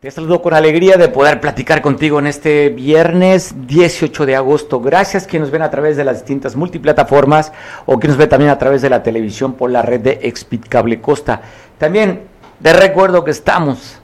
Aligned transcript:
Te 0.00 0.12
saludo 0.12 0.40
con 0.40 0.54
alegría 0.54 0.96
de 0.96 1.08
poder 1.08 1.40
platicar 1.40 1.82
contigo 1.82 2.20
en 2.20 2.28
este 2.28 2.68
viernes 2.68 3.52
18 3.66 4.26
de 4.26 4.36
agosto. 4.36 4.80
Gracias 4.80 5.26
que 5.26 5.40
nos 5.40 5.50
ven 5.50 5.62
a 5.62 5.70
través 5.70 5.96
de 5.96 6.04
las 6.04 6.18
distintas 6.18 6.54
multiplataformas 6.54 7.50
o 7.84 7.98
que 7.98 8.06
nos 8.06 8.16
ven 8.16 8.28
también 8.28 8.52
a 8.52 8.58
través 8.58 8.80
de 8.80 8.90
la 8.90 9.02
televisión 9.02 9.54
por 9.54 9.72
la 9.72 9.82
red 9.82 9.98
de 9.98 10.20
Expit 10.22 10.68
Cable 10.68 11.00
Costa. 11.00 11.40
También 11.78 12.20
te 12.62 12.72
recuerdo 12.74 13.24
que 13.24 13.32
estamos 13.32 13.98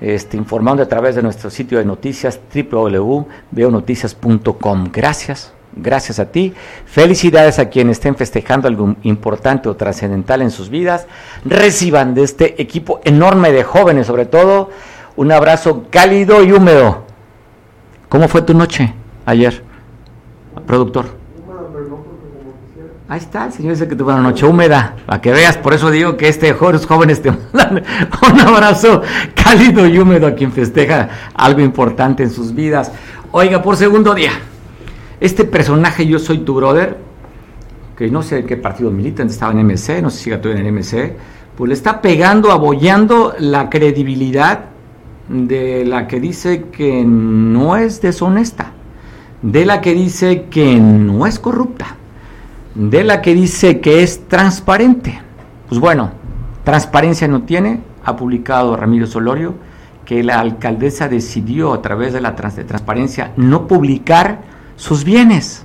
este, 0.00 0.36
informando 0.36 0.80
a 0.80 0.86
través 0.86 1.16
de 1.16 1.22
nuestro 1.22 1.50
sitio 1.50 1.78
de 1.78 1.86
noticias 1.86 2.38
www.veonoticias.com. 2.54 4.90
Gracias, 4.92 5.52
gracias 5.74 6.20
a 6.20 6.26
ti. 6.26 6.54
Felicidades 6.86 7.58
a 7.58 7.68
quienes 7.68 7.96
estén 7.96 8.14
festejando 8.14 8.68
algo 8.68 8.94
importante 9.02 9.68
o 9.68 9.74
trascendental 9.74 10.40
en 10.40 10.52
sus 10.52 10.68
vidas. 10.68 11.08
Reciban 11.44 12.14
de 12.14 12.22
este 12.22 12.62
equipo 12.62 13.00
enorme 13.02 13.50
de 13.50 13.64
jóvenes, 13.64 14.06
sobre 14.06 14.26
todo 14.26 14.70
un 15.16 15.32
abrazo 15.32 15.84
cálido 15.90 16.42
y 16.42 16.52
húmedo. 16.52 17.04
¿Cómo 18.08 18.28
fue 18.28 18.42
tu 18.42 18.54
noche 18.54 18.92
ayer, 19.24 19.62
productor? 20.66 21.06
Ahí 23.08 23.18
está, 23.18 23.44
el 23.44 23.52
señor 23.52 23.74
dice 23.74 23.86
que 23.88 23.94
tuvo 23.94 24.10
una 24.10 24.22
noche 24.22 24.46
húmeda, 24.46 24.96
para 25.04 25.20
que 25.20 25.32
veas, 25.32 25.58
por 25.58 25.74
eso 25.74 25.90
digo 25.90 26.16
que 26.16 26.28
este 26.28 26.54
jóvenes, 26.54 27.20
te 27.20 27.30
mandan 27.52 27.84
un 28.32 28.40
abrazo 28.40 29.02
cálido 29.34 29.86
y 29.86 29.98
húmedo 29.98 30.26
a 30.26 30.34
quien 30.34 30.50
festeja 30.50 31.10
algo 31.34 31.60
importante 31.60 32.22
en 32.22 32.30
sus 32.30 32.54
vidas. 32.54 32.90
Oiga, 33.30 33.60
por 33.60 33.76
segundo 33.76 34.14
día, 34.14 34.32
este 35.20 35.44
personaje 35.44 36.06
Yo 36.06 36.18
Soy 36.18 36.38
Tu 36.38 36.54
Brother, 36.54 36.96
que 37.98 38.10
no 38.10 38.22
sé 38.22 38.44
qué 38.44 38.56
partido 38.56 38.90
milita, 38.90 39.22
estaba 39.24 39.52
en 39.52 39.66
MC, 39.66 40.00
no 40.00 40.08
sé 40.08 40.16
si 40.16 40.24
siga 40.24 40.40
todavía 40.40 40.66
en 40.66 40.74
MC, 40.74 41.14
pues 41.54 41.68
le 41.68 41.74
está 41.74 42.00
pegando, 42.00 42.50
abollando 42.50 43.34
la 43.38 43.68
credibilidad 43.68 44.71
de 45.32 45.84
la 45.86 46.06
que 46.06 46.20
dice 46.20 46.64
que 46.70 47.04
no 47.04 47.76
es 47.76 48.02
deshonesta, 48.02 48.72
de 49.40 49.64
la 49.64 49.80
que 49.80 49.94
dice 49.94 50.44
que 50.50 50.76
no 50.76 51.26
es 51.26 51.38
corrupta, 51.38 51.96
de 52.74 53.02
la 53.02 53.22
que 53.22 53.34
dice 53.34 53.80
que 53.80 54.02
es 54.02 54.28
transparente. 54.28 55.20
Pues 55.68 55.80
bueno, 55.80 56.10
transparencia 56.64 57.28
no 57.28 57.42
tiene, 57.42 57.80
ha 58.04 58.14
publicado 58.14 58.76
Ramiro 58.76 59.06
Solorio 59.06 59.54
que 60.04 60.22
la 60.22 60.38
alcaldesa 60.38 61.08
decidió 61.08 61.72
a 61.72 61.80
través 61.80 62.12
de 62.12 62.20
la 62.20 62.36
transparencia 62.36 63.32
no 63.36 63.66
publicar 63.66 64.42
sus 64.76 65.02
bienes. 65.04 65.64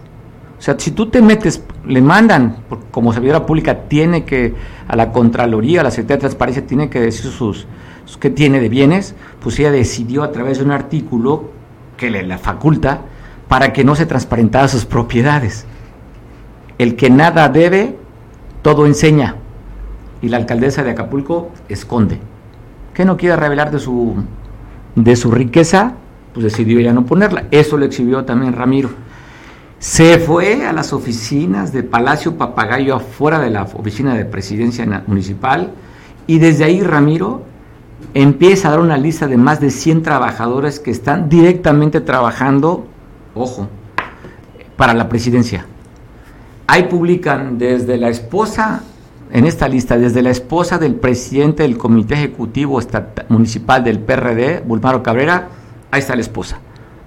O 0.57 0.61
sea, 0.61 0.75
si 0.77 0.91
tú 0.91 1.07
te 1.09 1.21
metes, 1.21 1.61
le 1.85 2.01
mandan, 2.01 2.57
como 2.89 3.11
servidora 3.11 3.45
pública, 3.45 3.81
tiene 3.87 4.23
que, 4.23 4.55
a 4.87 4.95
la 4.95 5.11
Contraloría, 5.11 5.81
a 5.81 5.83
la 5.83 5.91
Secretaría 5.91 6.15
de 6.15 6.21
Transparencia, 6.21 6.65
tiene 6.65 6.89
que 6.89 7.01
decir 7.01 7.29
sus, 7.29 7.67
que 8.15 8.29
tiene 8.29 8.61
de 8.61 8.69
bienes, 8.69 9.15
pues 9.41 9.59
ella 9.59 9.71
decidió 9.71 10.23
a 10.23 10.31
través 10.31 10.59
de 10.59 10.63
un 10.63 10.71
artículo 10.71 11.51
que 11.97 12.09
le 12.09 12.23
la 12.23 12.37
faculta 12.37 13.01
para 13.49 13.73
que 13.73 13.83
no 13.83 13.95
se 13.95 14.05
transparentara 14.05 14.69
sus 14.69 14.85
propiedades. 14.85 15.65
El 16.77 16.95
que 16.95 17.09
nada 17.09 17.49
debe, 17.49 17.97
todo 18.61 18.85
enseña. 18.85 19.35
Y 20.21 20.29
la 20.29 20.37
alcaldesa 20.37 20.83
de 20.83 20.91
Acapulco 20.91 21.51
esconde. 21.67 22.19
Que 22.93 23.03
no 23.03 23.17
quiere 23.17 23.35
revelar 23.35 23.71
de 23.71 23.79
su, 23.79 24.15
de 24.95 25.15
su 25.15 25.31
riqueza, 25.31 25.93
pues 26.33 26.43
decidió 26.43 26.79
ya 26.79 26.93
no 26.93 27.05
ponerla. 27.05 27.45
Eso 27.51 27.77
lo 27.77 27.85
exhibió 27.85 28.23
también 28.25 28.53
Ramiro. 28.53 28.89
Se 29.79 30.17
fue 30.17 30.65
a 30.65 30.73
las 30.73 30.91
oficinas 30.91 31.71
de 31.71 31.83
Palacio 31.83 32.35
Papagayo 32.35 32.95
afuera 32.95 33.39
de 33.39 33.51
la 33.51 33.63
oficina 33.63 34.15
de 34.15 34.25
presidencia 34.25 35.03
municipal 35.05 35.71
y 36.25 36.39
desde 36.39 36.63
ahí 36.63 36.81
Ramiro 36.81 37.43
empieza 38.13 38.67
a 38.67 38.71
dar 38.71 38.79
una 38.79 38.97
lista 38.97 39.27
de 39.27 39.37
más 39.37 39.59
de 39.59 39.69
100 39.69 40.03
trabajadores 40.03 40.79
que 40.79 40.91
están 40.91 41.29
directamente 41.29 42.01
trabajando, 42.01 42.87
ojo, 43.35 43.67
para 44.75 44.93
la 44.93 45.09
presidencia. 45.09 45.65
Ahí 46.67 46.83
publican 46.83 47.57
desde 47.57 47.97
la 47.97 48.09
esposa, 48.09 48.83
en 49.31 49.45
esta 49.45 49.67
lista, 49.67 49.97
desde 49.97 50.21
la 50.21 50.29
esposa 50.29 50.77
del 50.77 50.95
presidente 50.95 51.63
del 51.63 51.77
Comité 51.77 52.15
Ejecutivo 52.15 52.79
Municipal 53.29 53.83
del 53.83 53.99
PRD, 53.99 54.63
Bulmaro 54.65 55.03
Cabrera, 55.03 55.49
ahí 55.91 55.99
está 55.99 56.15
la 56.15 56.21
esposa. 56.21 56.59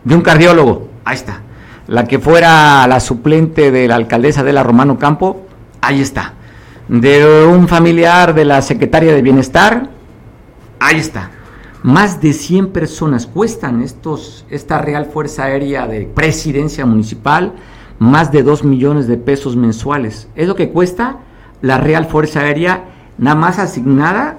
De 0.05 0.15
un 0.15 0.23
cardiólogo, 0.23 0.89
ahí 1.05 1.17
está. 1.17 1.41
La 1.87 2.05
que 2.05 2.19
fuera 2.19 2.87
la 2.87 3.01
suplente 3.01 3.71
de 3.71 3.89
la 3.89 3.97
alcaldesa 3.97 4.43
de 4.43 4.53
la 4.53 4.63
Romano 4.63 4.99
Campo, 4.99 5.47
ahí 5.81 6.01
está. 6.01 6.35
De 6.89 7.45
un 7.45 7.69
familiar 7.69 8.35
de 8.35 8.45
la 8.45 8.63
secretaria 8.63 9.13
de 9.13 9.23
Bienestar, 9.23 9.89
Ahí 10.83 10.97
está. 10.97 11.31
Más 11.83 12.23
de 12.23 12.33
100 12.33 12.69
personas 12.69 13.27
cuestan 13.27 13.83
estos, 13.83 14.47
esta 14.49 14.79
Real 14.79 15.05
Fuerza 15.05 15.45
Aérea 15.45 15.87
de 15.87 16.07
Presidencia 16.07 16.87
Municipal, 16.87 17.53
más 17.99 18.33
de 18.33 18.43
2 18.43 18.65
millones 18.65 19.07
de 19.07 19.19
pesos 19.19 19.57
mensuales. 19.57 20.29
Es 20.35 20.49
lo 20.49 20.55
que 20.55 20.71
cuesta 20.71 21.19
la 21.61 21.77
Real 21.77 22.07
Fuerza 22.07 22.41
Aérea 22.41 22.87
nada 23.19 23.37
más 23.37 23.59
asignada 23.59 24.39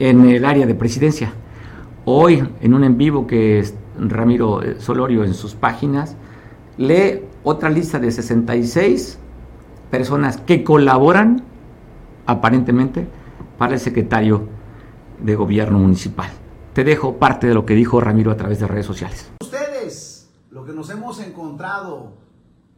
en 0.00 0.28
el 0.28 0.44
área 0.44 0.66
de 0.66 0.74
presidencia. 0.74 1.32
Hoy, 2.04 2.42
en 2.60 2.74
un 2.74 2.82
en 2.82 2.98
vivo 2.98 3.28
que 3.28 3.64
Ramiro 3.96 4.60
Solorio 4.80 5.22
en 5.22 5.34
sus 5.34 5.54
páginas, 5.54 6.16
lee 6.76 7.22
otra 7.44 7.70
lista 7.70 8.00
de 8.00 8.10
66 8.10 9.16
personas 9.92 10.38
que 10.38 10.64
colaboran 10.64 11.44
aparentemente 12.26 13.06
para 13.58 13.74
el 13.74 13.80
secretario 13.80 14.51
de 15.22 15.36
gobierno 15.36 15.78
municipal. 15.78 16.30
Te 16.72 16.84
dejo 16.84 17.18
parte 17.18 17.46
de 17.46 17.54
lo 17.54 17.66
que 17.66 17.74
dijo 17.74 18.00
Ramiro 18.00 18.30
a 18.30 18.36
través 18.36 18.58
de 18.60 18.66
redes 18.66 18.86
sociales. 18.86 19.30
Ustedes, 19.42 20.30
lo 20.50 20.64
que 20.64 20.72
nos 20.72 20.90
hemos 20.90 21.20
encontrado, 21.20 22.14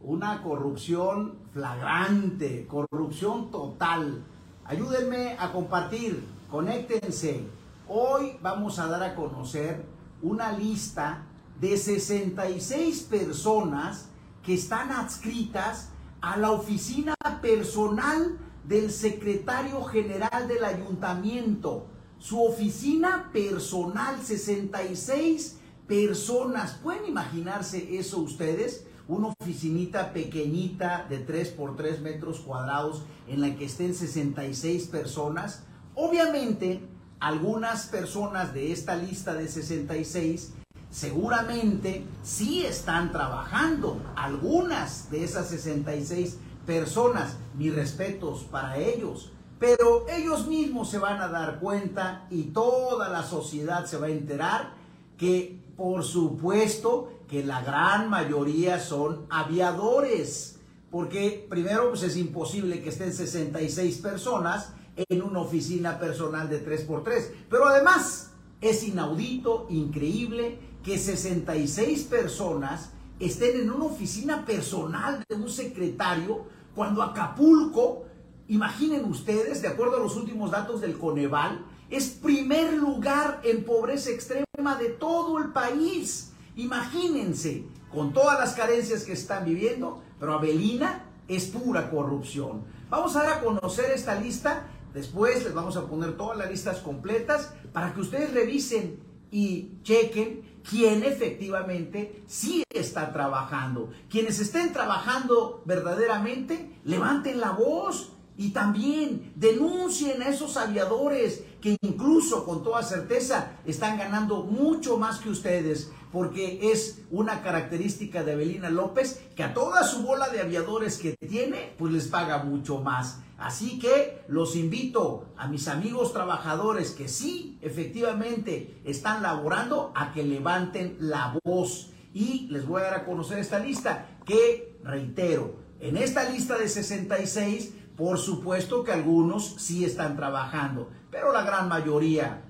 una 0.01 0.41
corrupción 0.43 1.35
flagrante, 1.51 2.67
corrupción 2.67 3.49
total. 3.51 4.23
Ayúdenme 4.65 5.35
a 5.39 5.51
compartir, 5.51 6.23
conéctense. 6.51 7.47
Hoy 7.87 8.37
vamos 8.41 8.79
a 8.79 8.87
dar 8.87 9.03
a 9.03 9.15
conocer 9.15 9.85
una 10.21 10.51
lista 10.51 11.23
de 11.59 11.77
66 11.77 13.03
personas 13.03 14.09
que 14.43 14.55
están 14.55 14.91
adscritas 14.91 15.91
a 16.21 16.37
la 16.37 16.51
oficina 16.51 17.15
personal 17.41 18.37
del 18.63 18.91
secretario 18.91 19.83
general 19.83 20.47
del 20.47 20.63
ayuntamiento 20.63 21.87
su 22.27 22.43
oficina 22.43 23.29
personal, 23.31 24.19
66 24.19 25.57
personas. 25.87 26.73
¿Pueden 26.81 27.05
imaginarse 27.05 27.99
eso 27.99 28.17
ustedes? 28.17 28.87
Una 29.07 29.27
oficinita 29.39 30.11
pequeñita 30.11 31.05
de 31.07 31.19
3 31.19 31.49
por 31.49 31.75
3 31.75 32.01
metros 32.01 32.39
cuadrados 32.39 33.03
en 33.27 33.41
la 33.41 33.55
que 33.55 33.65
estén 33.65 33.93
66 33.93 34.87
personas. 34.87 35.65
Obviamente, 35.93 36.81
algunas 37.19 37.85
personas 37.85 38.55
de 38.55 38.71
esta 38.71 38.95
lista 38.95 39.35
de 39.35 39.47
66 39.47 40.53
seguramente 40.89 42.05
sí 42.23 42.65
están 42.65 43.11
trabajando. 43.11 44.01
Algunas 44.15 45.11
de 45.11 45.25
esas 45.25 45.49
66 45.49 46.39
personas, 46.65 47.37
mis 47.55 47.75
respetos 47.75 48.45
para 48.45 48.79
ellos. 48.79 49.31
Pero 49.59 50.05
ellos 50.09 50.47
mismos 50.47 50.89
se 50.89 50.97
van 50.97 51.21
a 51.21 51.27
dar 51.27 51.59
cuenta 51.59 52.27
y 52.29 52.43
toda 52.43 53.09
la 53.09 53.23
sociedad 53.23 53.85
se 53.85 53.97
va 53.97 54.07
a 54.07 54.11
enterar 54.11 54.73
que 55.17 55.63
por 55.77 56.03
supuesto 56.03 57.11
que 57.27 57.43
la 57.43 57.61
gran 57.61 58.09
mayoría 58.09 58.79
son 58.79 59.25
aviadores. 59.29 60.59
Porque 60.91 61.45
primero 61.49 61.89
pues 61.89 62.03
es 62.03 62.17
imposible 62.17 62.81
que 62.81 62.89
estén 62.89 63.13
66 63.13 63.97
personas 63.97 64.73
en 64.95 65.21
una 65.21 65.39
oficina 65.39 65.99
personal 65.99 66.49
de 66.49 66.65
3x3. 66.65 67.31
Pero 67.49 67.67
además 67.67 68.31
es 68.61 68.83
inaudito, 68.83 69.67
increíble 69.69 70.59
que 70.83 70.97
66 70.97 72.03
personas 72.03 72.91
estén 73.19 73.61
en 73.61 73.71
una 73.71 73.85
oficina 73.85 74.45
personal 74.45 75.23
de 75.27 75.35
un 75.35 75.49
secretario 75.49 76.45
cuando 76.73 77.01
Acapulco 77.01 78.04
Imaginen 78.47 79.05
ustedes, 79.05 79.63
de 79.63 79.67
acuerdo 79.67 79.97
a 79.97 79.99
los 79.99 80.15
últimos 80.15 80.51
datos 80.51 80.79
del 80.79 80.97
Coneval, 80.99 81.65
es 81.89 82.09
primer 82.09 82.73
lugar 82.73 83.41
en 83.43 83.63
pobreza 83.63 84.11
extrema 84.11 84.75
de 84.79 84.89
todo 84.89 85.39
el 85.39 85.51
país. 85.51 86.31
Imagínense, 86.55 87.63
con 87.91 88.13
todas 88.13 88.39
las 88.39 88.53
carencias 88.53 89.03
que 89.03 89.13
están 89.13 89.45
viviendo, 89.45 90.03
pero 90.19 90.33
Abelina 90.33 91.05
es 91.27 91.45
pura 91.45 91.89
corrupción. 91.89 92.63
Vamos 92.89 93.15
a 93.15 93.23
dar 93.23 93.33
a 93.37 93.41
conocer 93.41 93.91
esta 93.91 94.19
lista, 94.19 94.67
después 94.93 95.43
les 95.43 95.53
vamos 95.53 95.75
a 95.75 95.87
poner 95.87 96.15
todas 96.15 96.37
las 96.37 96.49
listas 96.49 96.77
completas 96.79 97.51
para 97.73 97.93
que 97.93 98.01
ustedes 98.01 98.31
revisen 98.31 98.99
y 99.31 99.79
chequen 99.81 100.59
quién 100.69 101.03
efectivamente 101.03 102.23
sí 102.27 102.63
está 102.69 103.11
trabajando. 103.11 103.89
Quienes 104.09 104.39
estén 104.39 104.71
trabajando 104.71 105.63
verdaderamente, 105.65 106.79
levanten 106.83 107.39
la 107.39 107.51
voz 107.51 108.14
y 108.37 108.49
también 108.51 109.33
denuncien 109.35 110.21
a 110.21 110.29
esos 110.29 110.57
aviadores 110.57 111.43
que 111.61 111.77
incluso 111.81 112.45
con 112.45 112.63
toda 112.63 112.83
certeza 112.83 113.53
están 113.65 113.97
ganando 113.97 114.43
mucho 114.43 114.97
más 114.97 115.19
que 115.19 115.29
ustedes, 115.29 115.91
porque 116.11 116.71
es 116.71 117.01
una 117.11 117.41
característica 117.41 118.23
de 118.23 118.33
Evelina 118.33 118.69
López 118.69 119.21
que 119.35 119.43
a 119.43 119.53
toda 119.53 119.83
su 119.83 120.03
bola 120.03 120.29
de 120.29 120.41
aviadores 120.41 120.97
que 120.97 121.15
tiene, 121.27 121.73
pues 121.77 121.91
les 121.91 122.07
paga 122.07 122.43
mucho 122.43 122.79
más. 122.79 123.19
Así 123.37 123.79
que 123.79 124.23
los 124.29 124.55
invito 124.55 125.25
a 125.35 125.47
mis 125.47 125.67
amigos 125.67 126.13
trabajadores 126.13 126.91
que 126.91 127.09
sí, 127.09 127.57
efectivamente, 127.61 128.79
están 128.85 129.21
laborando 129.23 129.91
a 129.93 130.13
que 130.13 130.23
levanten 130.23 130.95
la 130.99 131.37
voz. 131.43 131.89
Y 132.13 132.47
les 132.49 132.65
voy 132.65 132.81
a 132.81 132.85
dar 132.85 132.93
a 132.93 133.05
conocer 133.05 133.39
esta 133.39 133.59
lista 133.59 134.19
que, 134.25 134.79
reitero, 134.83 135.55
en 135.81 135.97
esta 135.97 136.29
lista 136.29 136.57
de 136.57 136.69
66, 136.69 137.73
por 137.97 138.17
supuesto 138.17 138.83
que 138.83 138.91
algunos 138.91 139.55
sí 139.57 139.85
están 139.85 140.15
trabajando, 140.15 140.89
pero 141.09 141.31
la 141.31 141.43
gran 141.43 141.69
mayoría, 141.69 142.41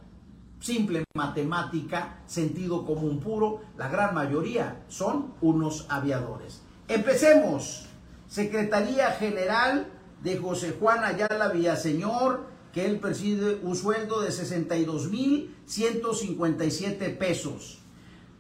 simple 0.60 1.04
matemática, 1.14 2.24
sentido 2.26 2.86
común 2.86 3.20
puro, 3.20 3.62
la 3.78 3.88
gran 3.88 4.16
mayoría 4.16 4.84
son 4.88 5.34
unos 5.42 5.86
aviadores. 5.90 6.64
Empecemos. 6.88 7.86
Secretaría 8.28 9.12
General 9.12 9.88
de 10.24 10.38
José 10.38 10.76
Juan 10.80 11.04
Ayala 11.04 11.50
Villaseñor, 11.50 12.48
que 12.74 12.86
él 12.86 13.00
preside 13.00 13.60
un 13.62 13.76
sueldo 13.76 14.22
de 14.22 14.30
62.157 14.30 17.18
pesos. 17.18 17.80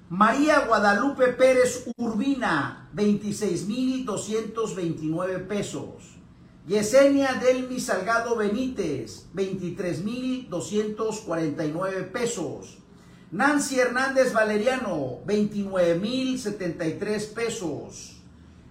María 0.09 0.65
Guadalupe 0.67 1.27
Pérez 1.29 1.87
Urbina, 1.97 2.89
26.229 2.95 5.47
pesos. 5.47 6.14
Yesenia 6.67 7.35
Delmi 7.35 7.79
Salgado 7.79 8.35
Benítez, 8.35 9.27
23.249 9.35 12.11
pesos. 12.11 12.79
Nancy 13.31 13.79
Hernández 13.79 14.33
Valeriano, 14.33 15.19
29.073 15.27 17.33
pesos. 17.35 18.19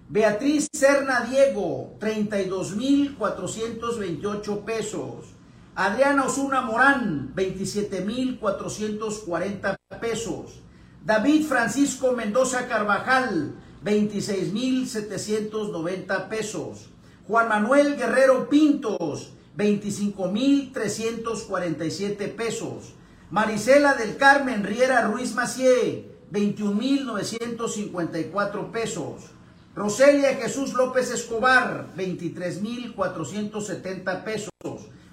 Beatriz 0.09 0.67
Serna 0.73 1.21
Diego, 1.21 1.95
32.428 2.01 4.65
pesos. 4.65 5.27
Adriana 5.73 6.25
Osuna 6.25 6.59
Morán, 6.61 7.33
27.440 7.33 9.77
pesos. 10.01 10.61
David 11.01 11.45
Francisco 11.45 12.11
Mendoza 12.11 12.67
Carvajal, 12.67 13.55
26.790 13.85 16.27
pesos. 16.27 16.89
Juan 17.27 17.49
Manuel 17.49 17.97
Guerrero 17.97 18.47
Pintos, 18.49 19.33
25.347 19.57 22.35
pesos. 22.35 22.93
Marisela 23.31 23.95
del 23.95 24.17
Carmen 24.17 24.63
Riera 24.63 25.07
Ruiz 25.07 25.33
Macié, 25.33 26.05
21.954 26.31 28.69
pesos. 28.69 29.31
Roselia 29.73 30.35
Jesús 30.35 30.73
López 30.73 31.09
Escobar, 31.09 31.87
23.470 31.97 34.23
pesos. 34.23 34.51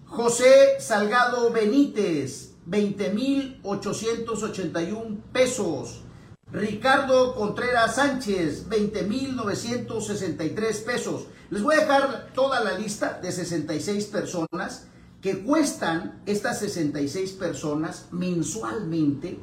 José 0.05 0.79
Salgado 0.79 1.51
Benítez, 1.51 2.53
20.881 2.69 5.21
pesos. 5.31 6.01
Ricardo 6.51 7.33
Contreras 7.35 7.95
Sánchez, 7.95 8.67
20.963 8.69 10.85
pesos. 10.85 11.27
Les 11.49 11.61
voy 11.61 11.75
a 11.75 11.79
dejar 11.79 12.31
toda 12.33 12.61
la 12.63 12.77
lista 12.77 13.19
de 13.21 13.31
66 13.31 14.05
personas 14.05 14.87
que 15.21 15.43
cuestan 15.43 16.21
estas 16.25 16.59
66 16.59 17.31
personas 17.33 18.07
mensualmente 18.11 19.39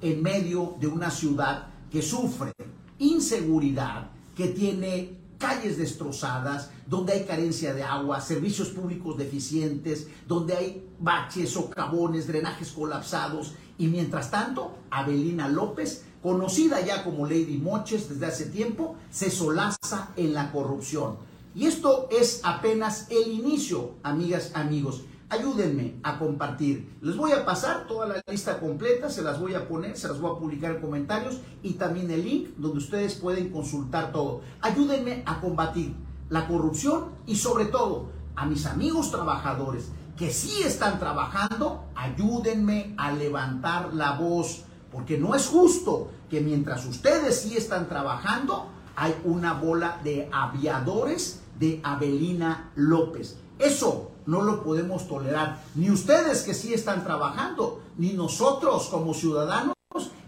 en 0.00 0.22
medio 0.22 0.76
de 0.78 0.86
una 0.86 1.10
ciudad 1.10 1.66
que 1.90 2.02
sufre 2.02 2.52
inseguridad, 2.98 4.10
que 4.36 4.48
tiene 4.48 5.21
calles 5.42 5.76
destrozadas, 5.76 6.70
donde 6.86 7.14
hay 7.14 7.24
carencia 7.24 7.74
de 7.74 7.82
agua, 7.82 8.20
servicios 8.20 8.68
públicos 8.68 9.18
deficientes, 9.18 10.06
donde 10.28 10.56
hay 10.56 10.88
baches, 11.00 11.50
socavones, 11.50 12.28
drenajes 12.28 12.70
colapsados. 12.70 13.54
Y 13.76 13.88
mientras 13.88 14.30
tanto, 14.30 14.78
Abelina 14.88 15.48
López, 15.48 16.04
conocida 16.22 16.80
ya 16.80 17.02
como 17.02 17.26
Lady 17.26 17.58
Moches 17.58 18.08
desde 18.08 18.26
hace 18.26 18.46
tiempo, 18.46 18.94
se 19.10 19.30
solaza 19.30 20.10
en 20.16 20.32
la 20.32 20.52
corrupción. 20.52 21.16
Y 21.56 21.66
esto 21.66 22.08
es 22.10 22.40
apenas 22.44 23.08
el 23.10 23.32
inicio, 23.32 23.94
amigas, 24.04 24.52
amigos 24.54 25.02
ayúdenme 25.32 25.98
a 26.02 26.18
compartir. 26.18 26.98
Les 27.00 27.16
voy 27.16 27.32
a 27.32 27.46
pasar 27.46 27.86
toda 27.86 28.06
la 28.06 28.22
lista 28.26 28.60
completa, 28.60 29.08
se 29.08 29.22
las 29.22 29.40
voy 29.40 29.54
a 29.54 29.66
poner, 29.66 29.96
se 29.96 30.08
las 30.08 30.20
voy 30.20 30.30
a 30.30 30.38
publicar 30.38 30.72
en 30.72 30.80
comentarios 30.82 31.40
y 31.62 31.72
también 31.74 32.10
el 32.10 32.22
link 32.22 32.48
donde 32.58 32.78
ustedes 32.78 33.14
pueden 33.14 33.50
consultar 33.50 34.12
todo. 34.12 34.42
Ayúdenme 34.60 35.22
a 35.24 35.40
combatir 35.40 35.94
la 36.28 36.46
corrupción 36.46 37.12
y 37.26 37.36
sobre 37.36 37.64
todo 37.64 38.10
a 38.36 38.44
mis 38.44 38.66
amigos 38.66 39.10
trabajadores 39.10 39.90
que 40.18 40.30
sí 40.30 40.62
están 40.64 40.98
trabajando, 40.98 41.86
ayúdenme 41.94 42.94
a 42.98 43.12
levantar 43.12 43.94
la 43.94 44.12
voz, 44.18 44.64
porque 44.90 45.16
no 45.16 45.34
es 45.34 45.46
justo 45.46 46.10
que 46.28 46.42
mientras 46.42 46.84
ustedes 46.84 47.40
sí 47.40 47.56
están 47.56 47.88
trabajando, 47.88 48.68
hay 48.94 49.14
una 49.24 49.54
bola 49.54 49.98
de 50.04 50.28
aviadores 50.30 51.40
de 51.58 51.80
Abelina 51.82 52.70
López. 52.74 53.38
Eso 53.58 54.11
no 54.26 54.42
lo 54.42 54.62
podemos 54.62 55.08
tolerar. 55.08 55.60
Ni 55.74 55.90
ustedes 55.90 56.42
que 56.42 56.54
sí 56.54 56.74
están 56.74 57.04
trabajando, 57.04 57.80
ni 57.96 58.12
nosotros 58.12 58.88
como 58.88 59.14
ciudadanos 59.14 59.74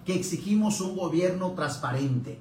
que 0.04 0.14
exigimos 0.14 0.80
un 0.80 0.96
gobierno 0.96 1.52
transparente, 1.52 2.38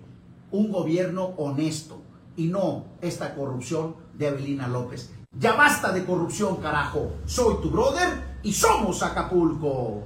un 0.51 0.71
gobierno 0.71 1.33
honesto 1.37 2.01
y 2.35 2.47
no 2.47 2.85
esta 3.01 3.35
corrupción 3.35 3.95
de 4.13 4.27
Avelina 4.27 4.67
López. 4.67 5.11
Ya 5.39 5.53
basta 5.53 5.91
de 5.91 6.05
corrupción, 6.05 6.57
carajo. 6.57 7.11
Soy 7.25 7.55
tu 7.61 7.69
brother 7.69 8.37
y 8.43 8.53
somos 8.53 9.01
Acapulco. 9.01 10.03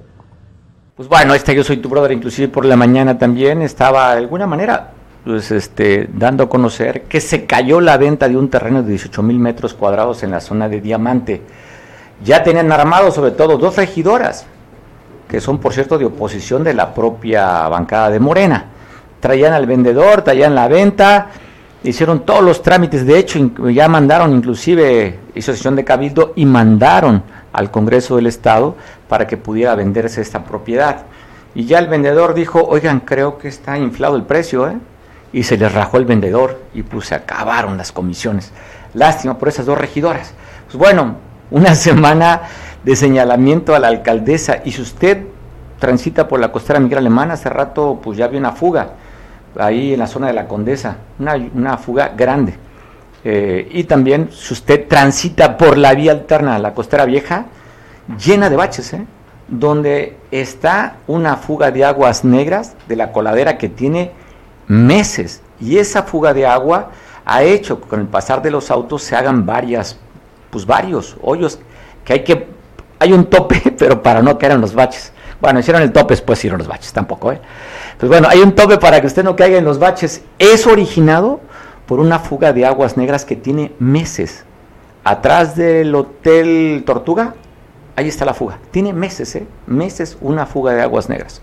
Pues 0.96 1.08
bueno, 1.08 1.34
este 1.34 1.54
yo 1.54 1.62
soy 1.62 1.76
tu 1.76 1.88
brother, 1.88 2.12
inclusive 2.12 2.48
por 2.48 2.64
la 2.64 2.76
mañana 2.76 3.18
también 3.18 3.62
estaba 3.62 4.12
de 4.12 4.18
alguna 4.18 4.46
manera 4.46 4.94
pues 5.24 5.50
este, 5.50 6.08
dando 6.12 6.44
a 6.44 6.48
conocer 6.48 7.02
que 7.02 7.20
se 7.20 7.44
cayó 7.44 7.80
la 7.80 7.96
venta 7.96 8.28
de 8.28 8.36
un 8.36 8.48
terreno 8.48 8.82
de 8.82 8.90
18 8.90 9.22
mil 9.22 9.38
metros 9.38 9.74
cuadrados 9.74 10.22
en 10.22 10.30
la 10.30 10.40
zona 10.40 10.68
de 10.68 10.80
Diamante. 10.80 11.42
Ya 12.24 12.42
tenían 12.42 12.72
armados 12.72 13.14
sobre 13.14 13.32
todo 13.32 13.58
dos 13.58 13.76
regidoras, 13.76 14.46
que 15.28 15.40
son 15.40 15.58
por 15.58 15.72
cierto 15.72 15.98
de 15.98 16.06
oposición 16.06 16.64
de 16.64 16.74
la 16.74 16.94
propia 16.94 17.68
bancada 17.68 18.10
de 18.10 18.20
Morena. 18.20 18.66
Traían 19.20 19.52
al 19.52 19.66
vendedor, 19.66 20.22
traían 20.22 20.54
la 20.54 20.68
venta, 20.68 21.28
hicieron 21.82 22.20
todos 22.20 22.42
los 22.42 22.62
trámites, 22.62 23.06
de 23.06 23.18
hecho 23.18 23.50
ya 23.70 23.88
mandaron 23.88 24.32
inclusive, 24.32 25.18
hizo 25.34 25.52
sesión 25.52 25.76
de 25.76 25.84
cabildo 25.84 26.32
y 26.36 26.46
mandaron 26.46 27.22
al 27.52 27.70
Congreso 27.70 28.16
del 28.16 28.26
Estado 28.26 28.76
para 29.08 29.26
que 29.26 29.36
pudiera 29.36 29.74
venderse 29.74 30.20
esta 30.20 30.44
propiedad. 30.44 31.02
Y 31.54 31.64
ya 31.64 31.78
el 31.78 31.88
vendedor 31.88 32.34
dijo, 32.34 32.62
oigan, 32.62 33.00
creo 33.00 33.38
que 33.38 33.48
está 33.48 33.78
inflado 33.78 34.16
el 34.16 34.22
precio, 34.22 34.68
¿eh? 34.68 34.76
Y 35.32 35.42
se 35.42 35.56
les 35.56 35.72
rajó 35.72 35.98
el 35.98 36.04
vendedor 36.04 36.62
y 36.74 36.82
pues 36.82 37.08
se 37.08 37.14
acabaron 37.14 37.76
las 37.76 37.92
comisiones. 37.92 38.52
Lástima 38.94 39.38
por 39.38 39.48
esas 39.48 39.66
dos 39.66 39.78
regidoras. 39.78 40.34
Pues 40.66 40.76
bueno, 40.76 41.16
una 41.50 41.74
semana 41.74 42.42
de 42.84 42.96
señalamiento 42.96 43.74
a 43.74 43.78
la 43.78 43.88
alcaldesa 43.88 44.58
y 44.64 44.72
si 44.72 44.82
usted 44.82 45.26
transita 45.78 46.26
por 46.28 46.40
la 46.40 46.50
costera 46.50 46.80
Miguel 46.80 46.98
Alemana, 46.98 47.34
hace 47.34 47.48
rato 47.48 48.00
pues 48.02 48.18
ya 48.18 48.24
había 48.24 48.40
una 48.40 48.52
fuga 48.52 48.90
ahí 49.58 49.92
en 49.92 49.98
la 49.98 50.06
zona 50.06 50.28
de 50.28 50.32
la 50.32 50.46
Condesa, 50.46 50.96
una, 51.18 51.78
fuga 51.78 52.12
grande. 52.16 52.54
Eh, 53.24 53.68
y 53.72 53.84
también 53.84 54.30
si 54.32 54.54
usted 54.54 54.86
transita 54.86 55.56
por 55.56 55.76
la 55.76 55.94
vía 55.94 56.12
alterna 56.12 56.56
a 56.56 56.58
la 56.58 56.74
costera 56.74 57.04
vieja, 57.04 57.46
llena 58.24 58.48
de 58.48 58.56
baches, 58.56 58.92
¿eh? 58.94 59.04
donde 59.48 60.16
está 60.30 60.96
una 61.06 61.36
fuga 61.36 61.70
de 61.70 61.84
aguas 61.84 62.24
negras 62.24 62.76
de 62.86 62.96
la 62.96 63.12
coladera 63.12 63.58
que 63.58 63.68
tiene 63.68 64.12
meses. 64.68 65.42
Y 65.60 65.78
esa 65.78 66.04
fuga 66.04 66.32
de 66.32 66.46
agua 66.46 66.90
ha 67.24 67.42
hecho 67.42 67.80
que 67.80 67.88
con 67.88 68.00
el 68.00 68.06
pasar 68.06 68.40
de 68.42 68.50
los 68.50 68.70
autos 68.70 69.02
se 69.02 69.16
hagan 69.16 69.44
varias, 69.44 69.98
pues 70.50 70.64
varios 70.64 71.16
hoyos, 71.22 71.58
que 72.04 72.12
hay 72.12 72.24
que, 72.24 72.46
hay 72.98 73.12
un 73.12 73.26
tope, 73.26 73.74
pero 73.78 74.02
para 74.02 74.22
no 74.22 74.38
caer 74.38 74.52
en 74.52 74.60
los 74.60 74.74
baches. 74.74 75.12
Bueno, 75.40 75.60
hicieron 75.60 75.82
el 75.82 75.92
tope, 75.92 76.14
después 76.14 76.38
hicieron 76.38 76.58
los 76.58 76.66
baches, 76.66 76.92
tampoco, 76.92 77.32
¿eh? 77.32 77.40
Pues 77.98 78.08
bueno, 78.08 78.28
hay 78.28 78.40
un 78.40 78.54
tope 78.54 78.78
para 78.78 79.00
que 79.00 79.06
usted 79.06 79.24
no 79.24 79.36
caiga 79.36 79.58
en 79.58 79.64
los 79.64 79.78
baches. 79.78 80.22
Es 80.38 80.66
originado 80.66 81.40
por 81.86 82.00
una 82.00 82.18
fuga 82.18 82.52
de 82.52 82.66
aguas 82.66 82.96
negras 82.96 83.24
que 83.24 83.36
tiene 83.36 83.72
meses. 83.78 84.44
Atrás 85.04 85.56
del 85.56 85.94
Hotel 85.94 86.82
Tortuga, 86.84 87.34
ahí 87.96 88.08
está 88.08 88.24
la 88.24 88.34
fuga. 88.34 88.58
Tiene 88.70 88.92
meses, 88.92 89.34
¿eh? 89.36 89.46
Meses 89.66 90.18
una 90.20 90.44
fuga 90.46 90.74
de 90.74 90.82
aguas 90.82 91.08
negras. 91.08 91.40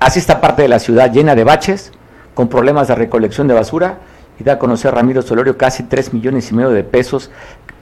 Así 0.00 0.18
está 0.18 0.40
parte 0.40 0.62
de 0.62 0.68
la 0.68 0.78
ciudad 0.78 1.12
llena 1.12 1.34
de 1.34 1.44
baches, 1.44 1.92
con 2.34 2.48
problemas 2.48 2.88
de 2.88 2.94
recolección 2.94 3.48
de 3.48 3.54
basura 3.54 3.98
y 4.38 4.44
da 4.44 4.54
a 4.54 4.58
conocer 4.58 4.94
Ramiro 4.94 5.22
Solorio 5.22 5.56
casi 5.56 5.84
3 5.84 6.12
millones 6.12 6.50
y 6.50 6.54
medio 6.54 6.70
de 6.70 6.84
pesos 6.84 7.30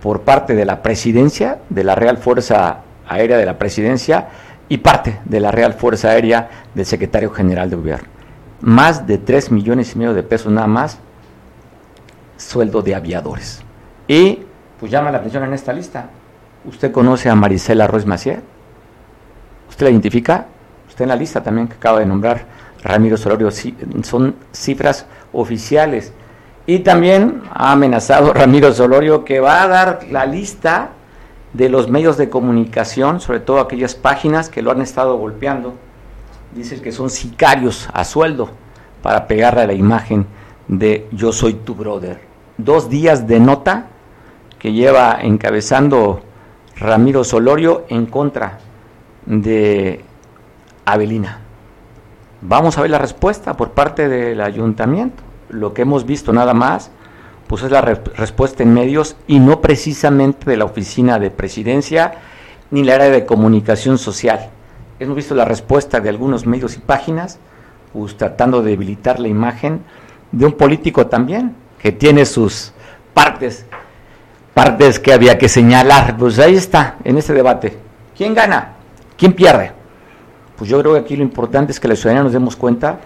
por 0.03 0.23
parte 0.23 0.55
de 0.55 0.65
la 0.65 0.83
presidencia, 0.83 1.59
de 1.71 1.85
la 1.85 1.95
Real 1.95 2.19
Fuerza 2.19 2.81
Aérea 3.09 3.39
de 3.39 3.47
la 3.47 3.59
Presidencia 3.59 4.29
y 4.69 4.79
parte 4.79 5.21
de 5.25 5.41
la 5.41 5.51
Real 5.51 5.75
Fuerza 5.75 6.11
Aérea 6.11 6.49
del 6.75 6.87
Secretario 6.87 7.31
General 7.31 7.69
de 7.71 7.77
Gobierno. 7.77 8.09
Más 8.61 9.07
de 9.07 9.19
3 9.19 9.51
millones 9.51 9.95
y 9.95 9.99
medio 9.99 10.15
de 10.15 10.23
pesos 10.23 10.53
nada 10.53 10.67
más, 10.67 10.99
sueldo 12.37 12.83
de 12.83 12.95
aviadores. 12.95 13.63
Y 14.07 14.41
pues 14.79 14.91
llama 14.93 15.11
la 15.11 15.19
atención 15.19 15.45
en 15.45 15.53
esta 15.55 15.73
lista. 15.73 16.11
¿Usted 16.65 16.93
conoce 16.93 17.29
a 17.29 17.35
Marisela 17.35 17.87
Ruiz 17.87 18.07
Macier? 18.07 18.43
¿Usted 19.69 19.87
la 19.87 19.91
identifica? 19.91 20.47
Usted 20.89 21.05
en 21.05 21.09
la 21.09 21.17
lista 21.17 21.43
también 21.43 21.69
que 21.69 21.75
acaba 21.75 21.99
de 21.99 22.07
nombrar 22.07 22.45
Ramiro 22.83 23.17
Solorio, 23.17 23.51
son 24.03 24.35
cifras 24.53 25.07
oficiales. 25.33 26.13
Y 26.67 26.81
también 26.81 27.43
ha 27.53 27.73
amenazado 27.73 28.33
Ramiro 28.35 28.73
Solorio 28.73 29.25
que 29.25 29.41
va 29.41 29.63
a 29.63 29.69
dar 29.69 30.01
la 30.11 30.27
lista 30.27 30.91
de 31.53 31.69
los 31.69 31.89
medios 31.89 32.17
de 32.17 32.31
comunicación, 32.31 33.21
sobre 33.21 33.41
todo 33.41 33.61
aquellas 33.61 33.95
páginas 33.95 34.49
que 34.49 34.63
lo 34.63 34.71
han 34.71 34.81
estado 34.81 35.17
golpeando. 35.17 35.75
Dice 36.55 36.81
que 36.81 36.93
son 36.93 37.11
sicarios 37.11 37.89
a 37.93 38.05
sueldo 38.05 38.51
para 39.03 39.27
pegarle 39.27 39.63
a 39.63 39.67
la 39.67 39.73
imagen 39.73 40.27
de 40.69 41.09
Yo 41.13 41.33
soy 41.33 41.55
tu 41.55 41.75
brother. 41.75 42.21
Dos 42.59 42.89
días 42.89 43.27
de 43.27 43.41
nota 43.41 43.87
que 44.59 44.73
lleva 44.73 45.19
encabezando 45.21 46.23
Ramiro 46.77 47.25
Solorio 47.25 47.85
en 47.89 48.07
contra 48.07 48.59
de 49.27 50.05
Avelina. 50.85 51.42
Vamos 52.45 52.77
a 52.77 52.83
ver 52.83 52.91
la 52.91 52.99
respuesta 52.99 53.57
por 53.57 53.71
parte 53.71 54.09
del 54.09 54.41
ayuntamiento. 54.41 55.23
Lo 55.49 55.73
que 55.73 55.83
hemos 55.83 56.05
visto 56.05 56.33
nada 56.33 56.55
más, 56.55 56.91
pues 57.47 57.63
es 57.63 57.71
la 57.71 57.81
respuesta 57.81 58.65
en 58.65 58.75
medios 58.75 59.17
y 59.29 59.39
no 59.39 59.61
precisamente 59.61 60.51
de 60.51 60.57
la 60.57 60.65
oficina 60.65 61.21
de 61.21 61.31
presidencia 61.31 62.15
ni 62.73 62.83
la 62.83 62.97
área 62.97 63.11
de 63.11 63.27
comunicación 63.27 63.97
social. 63.97 64.51
Hemos 64.99 65.15
visto 65.15 65.37
la 65.37 65.45
respuesta 65.45 66.01
de 66.01 66.09
algunos 66.09 66.45
medios 66.45 66.77
y 66.77 66.81
páginas, 66.81 67.39
pues 67.93 68.17
tratando 68.17 68.61
de 68.61 68.71
debilitar 68.71 69.21
la 69.21 69.29
imagen 69.29 69.83
de 70.33 70.45
un 70.45 70.53
político 70.53 71.07
también, 71.07 71.55
que 71.79 71.93
tiene 71.93 72.27
sus 72.27 72.73
partes, 73.15 73.67
partes 74.53 74.99
que 74.99 75.13
había 75.13 75.39
que 75.39 75.49
señalar. 75.49 76.17
Pues 76.17 76.41
ahí 76.41 76.57
está, 76.57 76.97
en 77.05 77.19
este 77.19 77.35
debate. 77.35 77.79
¿Quién 78.17 78.35
gana? 78.35 78.73
¿Quién 79.17 79.33
pierde? 79.33 79.82
Pues 80.57 80.71
yo 80.71 80.81
creo 80.81 80.95
que 80.95 81.01
aquí 81.01 81.17
lo 81.17 81.23
importante 81.23 81.73
es 81.73 81.81
que 81.81 81.89
la 81.89 81.97
ciudadanía 81.97 82.25
nos 82.25 82.33
demos 82.33 82.57
cuenta 82.57 83.01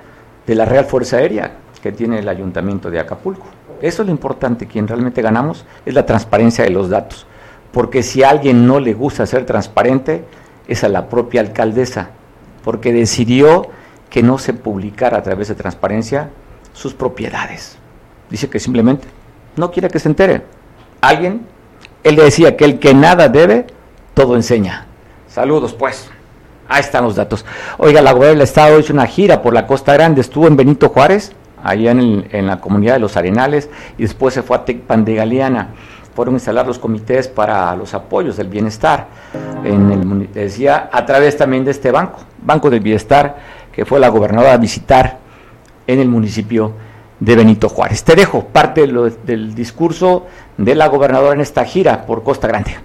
de 0.46 0.54
la 0.54 0.64
Real 0.64 0.84
Fuerza 0.84 1.16
Aérea 1.18 1.52
que 1.82 1.92
tiene 1.92 2.18
el 2.18 2.28
Ayuntamiento 2.28 2.90
de 2.90 2.98
Acapulco. 2.98 3.46
Eso 3.80 4.02
es 4.02 4.06
lo 4.06 4.12
importante, 4.12 4.66
quien 4.66 4.88
realmente 4.88 5.22
ganamos 5.22 5.64
es 5.84 5.94
la 5.94 6.06
transparencia 6.06 6.64
de 6.64 6.70
los 6.70 6.88
datos, 6.88 7.26
porque 7.72 8.02
si 8.02 8.22
a 8.22 8.30
alguien 8.30 8.66
no 8.66 8.80
le 8.80 8.94
gusta 8.94 9.26
ser 9.26 9.44
transparente, 9.44 10.24
es 10.66 10.82
a 10.82 10.88
la 10.88 11.08
propia 11.08 11.42
alcaldesa, 11.42 12.10
porque 12.64 12.92
decidió 12.92 13.68
que 14.10 14.22
no 14.22 14.38
se 14.38 14.54
publicara 14.54 15.18
a 15.18 15.22
través 15.22 15.48
de 15.48 15.54
transparencia 15.54 16.30
sus 16.72 16.94
propiedades. 16.94 17.76
Dice 18.30 18.48
que 18.48 18.58
simplemente 18.58 19.06
no 19.56 19.70
quiere 19.70 19.88
que 19.88 19.98
se 19.98 20.08
entere. 20.08 20.42
Alguien, 21.00 21.46
él 22.02 22.16
decía 22.16 22.56
que 22.56 22.64
el 22.64 22.78
que 22.78 22.94
nada 22.94 23.28
debe, 23.28 23.66
todo 24.14 24.36
enseña. 24.36 24.86
Saludos 25.28 25.74
pues. 25.74 26.10
Ahí 26.68 26.80
están 26.80 27.04
los 27.04 27.14
datos. 27.14 27.44
Oiga, 27.78 28.02
la 28.02 28.12
gobernadora 28.12 28.38
del 28.38 28.42
Estado 28.42 28.78
hizo 28.78 28.92
una 28.92 29.06
gira 29.06 29.42
por 29.42 29.54
la 29.54 29.66
Costa 29.66 29.92
Grande, 29.94 30.20
estuvo 30.20 30.46
en 30.48 30.56
Benito 30.56 30.88
Juárez, 30.88 31.32
allá 31.62 31.92
en, 31.92 32.46
la 32.46 32.60
comunidad 32.60 32.94
de 32.94 33.00
los 33.00 33.16
Arenales, 33.16 33.68
y 33.98 34.02
después 34.02 34.34
se 34.34 34.42
fue 34.42 34.56
a 34.56 34.64
Tecpan 34.64 35.04
de 35.04 35.14
Galeana. 35.14 35.74
Fueron 36.14 36.34
a 36.34 36.38
instalar 36.38 36.66
los 36.66 36.78
comités 36.78 37.28
para 37.28 37.76
los 37.76 37.92
apoyos 37.92 38.36
del 38.36 38.48
bienestar, 38.48 39.06
en 39.64 39.90
el, 39.90 40.32
decía, 40.32 40.88
a 40.90 41.04
través 41.04 41.36
también 41.36 41.64
de 41.64 41.72
este 41.72 41.90
banco, 41.90 42.20
Banco 42.42 42.70
del 42.70 42.80
Bienestar, 42.80 43.36
que 43.70 43.84
fue 43.84 44.00
la 44.00 44.08
gobernadora 44.08 44.54
a 44.54 44.56
visitar 44.56 45.18
en 45.86 46.00
el 46.00 46.08
municipio 46.08 46.72
de 47.20 47.36
Benito 47.36 47.68
Juárez. 47.68 48.02
Te 48.02 48.14
dejo 48.14 48.46
parte 48.46 48.86
del 48.86 49.54
discurso 49.54 50.26
de 50.56 50.74
la 50.74 50.88
gobernadora 50.88 51.34
en 51.34 51.40
esta 51.40 51.64
gira 51.64 52.06
por 52.06 52.22
Costa 52.22 52.48
Grande. 52.48 52.76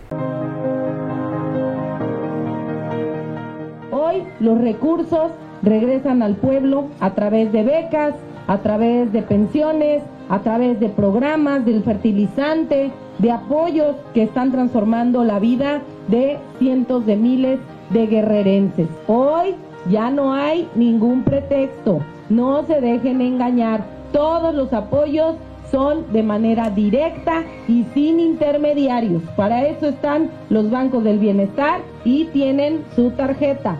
Los 4.42 4.60
recursos 4.60 5.32
regresan 5.62 6.24
al 6.24 6.36
pueblo 6.36 6.86
a 7.00 7.12
través 7.12 7.52
de 7.52 7.64
becas, 7.64 8.16
a 8.48 8.58
través 8.58 9.14
de 9.14 9.22
pensiones, 9.22 10.02
a 10.30 10.40
través 10.40 10.80
de 10.80 10.90
programas 10.90 11.66
del 11.66 11.84
fertilizante, 11.84 12.92
de 13.20 13.32
apoyos 13.32 13.96
que 14.14 14.24
están 14.24 14.52
transformando 14.52 15.24
la 15.24 15.40
vida 15.40 15.82
de 16.08 16.38
cientos 16.58 17.06
de 17.06 17.16
miles 17.16 17.60
de 17.92 18.08
guerrerenses. 18.08 18.88
Hoy 19.08 19.56
ya 19.90 20.10
no 20.10 20.34
hay 20.34 20.68
ningún 20.76 21.24
pretexto, 21.24 22.00
no 22.30 22.64
se 22.64 22.82
dejen 22.82 23.22
engañar, 23.22 23.84
todos 24.12 24.56
los 24.56 24.74
apoyos 24.74 25.36
son 25.70 26.12
de 26.12 26.24
manera 26.24 26.70
directa 26.70 27.44
y 27.68 27.86
sin 27.94 28.20
intermediarios. 28.20 29.22
Para 29.36 29.68
eso 29.68 29.88
están 29.88 30.30
los 30.50 30.70
bancos 30.70 31.04
del 31.04 31.20
bienestar 31.20 31.80
y 32.04 32.26
tienen 32.26 32.84
su 32.96 33.12
tarjeta. 33.12 33.78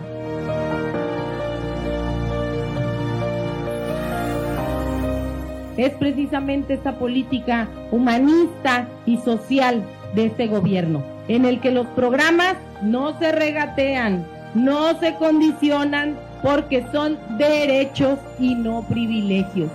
Es 5.82 5.94
precisamente 5.94 6.74
esta 6.74 6.92
política 6.92 7.66
humanista 7.90 8.86
y 9.04 9.18
social 9.18 9.82
de 10.14 10.26
este 10.26 10.46
gobierno, 10.46 11.02
en 11.26 11.44
el 11.44 11.60
que 11.60 11.72
los 11.72 11.88
programas 11.88 12.54
no 12.82 13.18
se 13.18 13.32
regatean, 13.32 14.24
no 14.54 14.96
se 15.00 15.16
condicionan 15.16 16.16
porque 16.40 16.86
son 16.92 17.18
derechos 17.36 18.20
y 18.38 18.54
no 18.54 18.86
privilegios. 18.88 19.72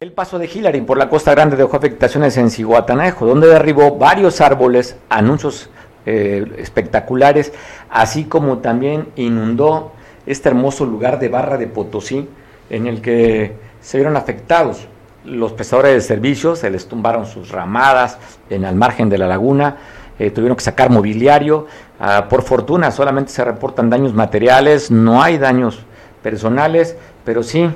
El 0.00 0.12
paso 0.12 0.38
de 0.38 0.46
Hillary 0.46 0.80
por 0.80 0.96
la 0.96 1.10
Costa 1.10 1.32
Grande 1.32 1.56
dejó 1.56 1.76
afectaciones 1.76 2.38
en 2.38 2.48
Cihuatanejo, 2.48 3.26
donde 3.26 3.48
derribó 3.48 3.98
varios 3.98 4.40
árboles, 4.40 4.96
anuncios 5.10 5.68
eh, 6.06 6.46
espectaculares, 6.56 7.52
así 7.90 8.24
como 8.24 8.60
también 8.60 9.08
inundó 9.16 9.92
este 10.26 10.48
hermoso 10.48 10.84
lugar 10.84 11.18
de 11.18 11.28
Barra 11.28 11.56
de 11.56 11.66
Potosí, 11.66 12.28
en 12.70 12.86
el 12.86 13.00
que 13.00 13.54
se 13.80 13.98
vieron 13.98 14.16
afectados 14.16 14.88
los 15.24 15.52
prestadores 15.52 15.94
de 15.94 16.00
servicios, 16.00 16.60
se 16.60 16.70
les 16.70 16.86
tumbaron 16.86 17.26
sus 17.26 17.50
ramadas 17.50 18.18
en 18.50 18.64
el 18.64 18.74
margen 18.74 19.08
de 19.08 19.18
la 19.18 19.26
laguna, 19.26 19.76
eh, 20.18 20.30
tuvieron 20.30 20.56
que 20.56 20.62
sacar 20.62 20.90
mobiliario. 20.90 21.66
Ah, 22.00 22.26
por 22.28 22.42
fortuna 22.42 22.90
solamente 22.90 23.32
se 23.32 23.44
reportan 23.44 23.90
daños 23.90 24.14
materiales, 24.14 24.90
no 24.90 25.22
hay 25.22 25.38
daños 25.38 25.80
personales, 26.22 26.96
pero 27.24 27.42
sí 27.42 27.68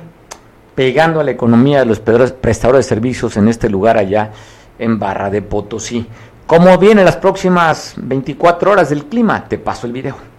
pegando 0.75 1.19
a 1.19 1.23
la 1.23 1.31
economía 1.31 1.79
de 1.79 1.85
los 1.85 1.99
prestadores 1.99 2.85
de 2.85 2.89
servicios 2.89 3.37
en 3.37 3.47
este 3.47 3.69
lugar 3.69 3.97
allá 3.97 4.31
en 4.79 4.97
Barra 4.97 5.29
de 5.29 5.41
Potosí. 5.41 6.07
¿Cómo 6.47 6.77
vienen 6.77 7.05
las 7.05 7.17
próximas 7.17 7.93
24 7.97 8.71
horas 8.71 8.89
del 8.89 9.05
clima? 9.05 9.47
Te 9.47 9.57
paso 9.57 9.87
el 9.87 9.93
video. 9.93 10.30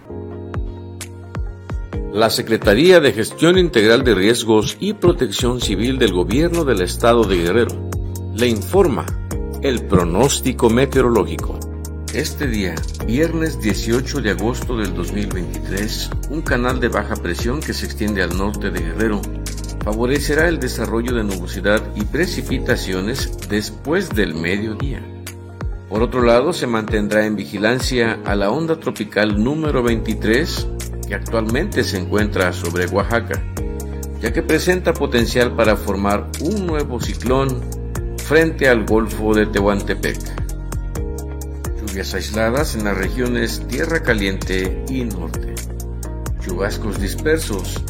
La 2.13 2.29
Secretaría 2.29 2.99
de 2.99 3.11
Gestión 3.11 3.57
Integral 3.57 4.03
de 4.03 4.13
Riesgos 4.13 4.77
y 4.79 4.93
Protección 4.93 5.59
Civil 5.59 5.97
del 5.97 6.13
Gobierno 6.13 6.63
del 6.63 6.83
Estado 6.83 7.23
de 7.23 7.37
Guerrero 7.37 7.89
le 8.35 8.47
informa 8.47 9.07
el 9.63 9.87
pronóstico 9.87 10.69
meteorológico. 10.69 11.59
Este 12.13 12.45
día, 12.45 12.75
viernes 13.07 13.59
18 13.59 14.21
de 14.21 14.29
agosto 14.29 14.77
del 14.77 14.93
2023, 14.93 16.11
un 16.29 16.43
canal 16.43 16.79
de 16.79 16.89
baja 16.89 17.15
presión 17.15 17.61
que 17.61 17.73
se 17.73 17.87
extiende 17.87 18.21
al 18.21 18.37
norte 18.37 18.69
de 18.69 18.79
Guerrero 18.79 19.19
favorecerá 19.83 20.47
el 20.47 20.59
desarrollo 20.59 21.15
de 21.15 21.23
nubosidad 21.23 21.81
y 21.95 22.03
precipitaciones 22.05 23.49
después 23.49 24.11
del 24.11 24.35
mediodía. 24.35 25.03
Por 25.93 26.01
otro 26.01 26.23
lado, 26.23 26.53
se 26.53 26.65
mantendrá 26.65 27.27
en 27.27 27.35
vigilancia 27.35 28.19
a 28.25 28.33
la 28.33 28.49
onda 28.49 28.79
tropical 28.79 29.43
número 29.43 29.83
23 29.83 30.67
que 31.07 31.13
actualmente 31.13 31.83
se 31.83 31.99
encuentra 31.99 32.51
sobre 32.51 32.87
Oaxaca, 32.87 33.43
ya 34.19 34.33
que 34.33 34.41
presenta 34.41 34.91
potencial 34.95 35.55
para 35.55 35.75
formar 35.75 36.31
un 36.41 36.65
nuevo 36.65 36.99
ciclón 36.99 37.61
frente 38.17 38.67
al 38.67 38.87
Golfo 38.87 39.35
de 39.35 39.45
Tehuantepec. 39.45 40.17
Lluvias 41.79 42.15
aisladas 42.15 42.73
en 42.73 42.85
las 42.85 42.97
regiones 42.97 43.61
Tierra 43.67 44.01
Caliente 44.01 44.83
y 44.89 45.03
Norte. 45.03 45.53
Chubascos 46.43 46.99
dispersos 46.99 47.83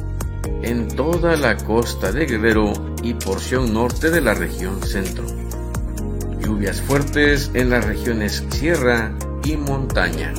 en 0.62 0.90
toda 0.90 1.38
la 1.38 1.56
costa 1.56 2.12
de 2.12 2.26
Guerrero 2.26 2.74
y 3.02 3.14
porción 3.14 3.74
norte 3.74 4.10
de 4.10 4.20
la 4.20 4.34
región 4.34 4.82
centro. 4.84 5.24
Lluvias 6.44 6.82
fuertes 6.82 7.52
en 7.54 7.70
las 7.70 7.86
regiones 7.86 8.44
Sierra 8.50 9.16
y 9.46 9.56
Montaña. 9.56 10.34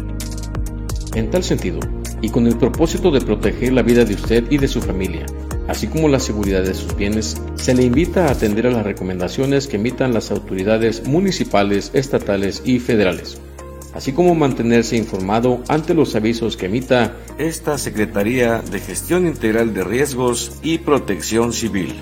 En 1.15 1.31
tal 1.31 1.43
sentido, 1.43 1.81
y 2.21 2.29
con 2.29 2.47
el 2.47 2.59
propósito 2.59 3.11
de 3.11 3.21
proteger 3.21 3.73
la 3.73 3.83
vida 3.83 4.05
de 4.05 4.15
usted 4.15 4.45
y 4.51 4.59
de 4.59 4.69
su 4.69 4.83
familia, 4.83 5.25
así 5.67 5.87
como 5.87 6.09
la 6.09 6.21
seguridad 6.21 6.63
de 6.63 6.75
sus 6.75 6.95
bienes, 6.95 7.41
se 7.55 7.75
le 7.75 7.85
invita 7.85 8.27
a 8.27 8.33
atender 8.33 8.67
a 8.67 8.71
las 8.71 8.85
recomendaciones 8.85 9.67
que 9.67 9.77
emitan 9.77 10.13
las 10.13 10.31
autoridades 10.31 11.07
municipales, 11.07 11.91
estatales 11.95 12.63
y 12.67 12.81
federales, 12.81 13.41
así 13.95 14.13
como 14.13 14.35
mantenerse 14.35 14.97
informado 14.97 15.63
ante 15.69 15.95
los 15.95 16.15
avisos 16.17 16.57
que 16.57 16.67
emita 16.67 17.15
esta 17.39 17.79
Secretaría 17.79 18.61
de 18.61 18.81
Gestión 18.81 19.27
Integral 19.27 19.73
de 19.73 19.85
Riesgos 19.85 20.59
y 20.63 20.79
Protección 20.79 21.53
Civil. 21.53 21.95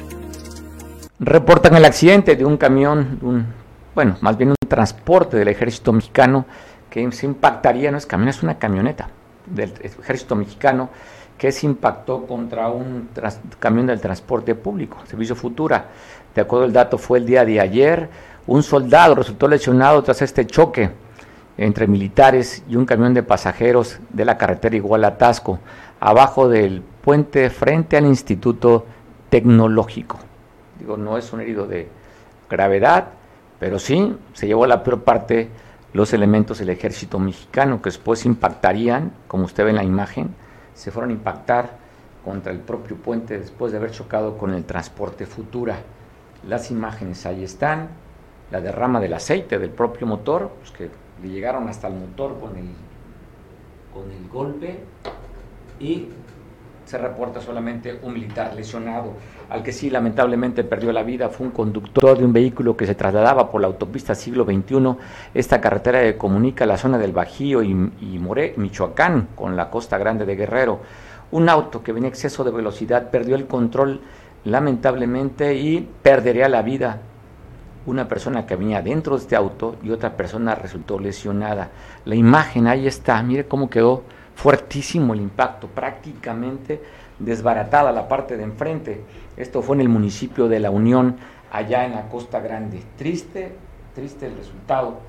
Reportan 1.21 1.77
el 1.77 1.85
accidente 1.85 2.35
de 2.35 2.45
un 2.45 2.57
camión, 2.57 3.21
un, 3.23 3.62
bueno, 3.95 4.17
más 4.21 4.37
bien 4.37 4.51
un 4.51 4.57
transporte 4.69 5.37
del 5.37 5.49
ejército 5.49 5.93
mexicano 5.93 6.47
que 6.89 7.11
se 7.13 7.27
impactaría, 7.27 7.91
no 7.91 7.99
es 7.99 8.07
camión, 8.07 8.29
es 8.29 8.43
una 8.43 8.59
camioneta 8.59 9.09
del 9.47 9.73
ejército 9.83 10.37
mexicano 10.37 10.91
que 11.39 11.51
se 11.51 11.67
impactó 11.67 12.27
contra 12.27 12.69
un 12.69 13.09
camión 13.59 13.87
del 13.87 14.01
transporte 14.01 14.55
público, 14.55 14.99
Servicio 15.07 15.35
Futura. 15.35 15.87
De 16.35 16.41
acuerdo 16.41 16.67
al 16.67 16.73
dato, 16.73 16.99
fue 16.99 17.19
el 17.19 17.27
día 17.27 17.45
de 17.45 17.61
ayer. 17.61 18.09
Un 18.47 18.63
soldado 18.63 19.17
resultó 19.17 19.49
lesionado 19.49 20.03
tras 20.03 20.23
este 20.23 20.47
choque 20.47 20.91
entre 21.59 21.87
militares 21.87 22.63
y 22.69 22.77
un 22.77 22.87
camión 22.87 23.13
de 23.13 23.23
pasajeros 23.23 23.99
de 24.11 24.25
la 24.25 24.39
carretera 24.39 24.77
igual 24.77 25.05
a 25.05 25.19
Tasco, 25.19 25.59
abajo 26.01 26.49
del 26.49 26.83
puente 26.83 27.51
frente 27.51 27.97
al 27.97 28.07
Instituto 28.07 28.87
Tecnológico. 29.29 30.19
Digo, 30.79 30.97
no 30.97 31.19
es 31.19 31.33
un 31.33 31.41
herido 31.41 31.67
de 31.67 31.89
gravedad, 32.49 33.09
pero 33.63 33.79
sí 33.79 34.17
se 34.33 34.49
llevó 34.49 34.67
la 34.67 34.83
peor 34.83 35.05
parte 35.05 35.49
los 35.93 36.13
elementos 36.13 36.59
del 36.59 36.71
ejército 36.71 37.21
mexicano 37.21 37.81
que 37.81 37.91
después 37.91 38.27
impactarían, 38.27 39.13
como 39.29 39.45
usted 39.45 39.63
ve 39.63 39.71
en 39.71 39.77
la 39.77 39.85
imagen, 39.85 40.35
se 40.75 40.91
fueron 40.91 41.11
a 41.11 41.13
impactar 41.13 41.71
contra 42.25 42.51
el 42.51 42.59
propio 42.59 42.97
puente 42.97 43.39
después 43.39 43.71
de 43.71 43.79
haber 43.79 43.93
chocado 43.93 44.37
con 44.37 44.53
el 44.53 44.65
transporte 44.65 45.27
Futura. 45.27 45.77
Las 46.49 46.73
imágenes 46.73 47.25
ahí 47.25 47.45
están, 47.45 47.91
la 48.51 48.61
derrama 48.61 48.99
del 48.99 49.15
aceite 49.15 49.61
del 49.61 49.71
propio 49.71 50.09
motor, 50.09 50.51
pues 50.59 50.73
que 50.73 50.91
le 51.23 51.29
llegaron 51.29 51.69
hasta 51.69 51.87
el 51.87 51.95
motor 51.95 52.41
con 52.41 52.57
el, 52.57 52.67
con 53.95 54.11
el 54.11 54.29
golpe 54.29 54.81
y 55.79 56.09
se 56.85 56.99
reporta 56.99 57.41
solamente 57.41 58.01
un 58.03 58.13
militar 58.13 58.55
lesionado. 58.55 59.13
Al 59.53 59.63
que 59.63 59.73
sí 59.73 59.91
lamentablemente 59.91 60.65
perdió 60.65 60.93
la 60.93 61.03
vida 61.03 61.29
fue 61.29 61.47
un 61.47 61.53
conductor 61.53 62.17
de 62.17 62.25
un 62.25 62.33
vehículo 62.33 62.75
que 62.75 62.87
se 62.87 62.95
trasladaba 62.95 63.51
por 63.51 63.61
la 63.61 63.67
autopista 63.67 64.15
siglo 64.15 64.47
XXI, 64.47 64.97
esta 65.35 65.61
carretera 65.61 66.01
que 66.01 66.17
comunica 66.17 66.65
la 66.65 66.79
zona 66.79 66.97
del 66.97 67.13
Bajío 67.13 67.63
y, 67.63 67.75
More, 68.19 68.55
Michoacán 68.57 69.29
con 69.35 69.55
la 69.55 69.69
costa 69.69 69.99
grande 69.99 70.25
de 70.25 70.37
Guerrero. 70.37 70.81
Un 71.33 71.51
auto 71.51 71.83
que 71.83 71.93
venía 71.93 72.09
exceso 72.09 72.45
de 72.45 72.51
velocidad 72.51 73.11
perdió 73.11 73.37
el 73.37 73.47
control 73.47 74.01
lamentablemente 74.47 75.55
y 75.55 75.87
perdería 76.03 76.49
la 76.49 76.63
vida 76.63 77.01
una 77.85 78.09
persona 78.09 78.47
que 78.47 78.57
venía 78.57 78.81
dentro 78.81 79.17
de 79.17 79.23
este 79.23 79.37
auto 79.37 79.77
y 79.83 79.91
otra 79.91 80.17
persona 80.17 80.55
resultó 80.55 80.99
lesionada. 80.99 81.69
La 82.07 82.15
imagen 82.15 82.69
ahí 82.69 82.87
está, 82.87 83.23
mire 83.23 83.45
cómo 83.45 83.69
quedó 83.69 84.03
fuertísimo 84.35 85.13
el 85.13 85.21
impacto, 85.21 85.67
prácticamente 85.67 86.81
desbaratada 87.19 87.93
la 87.93 88.09
parte 88.09 88.37
de 88.37 88.45
enfrente. 88.45 89.05
Esto 89.43 89.61
fue 89.61 89.75
en 89.75 89.81
el 89.81 89.89
municipio 89.89 90.47
de 90.47 90.61
La 90.61 90.71
Unión, 90.71 91.17
allá 91.51 91.85
en 91.85 91.97
la 91.97 92.09
Costa 92.09 92.39
Grande. 92.39 92.81
Triste, 92.97 93.51
triste 93.93 94.27
el 94.27 94.37
resultado 94.37 95.01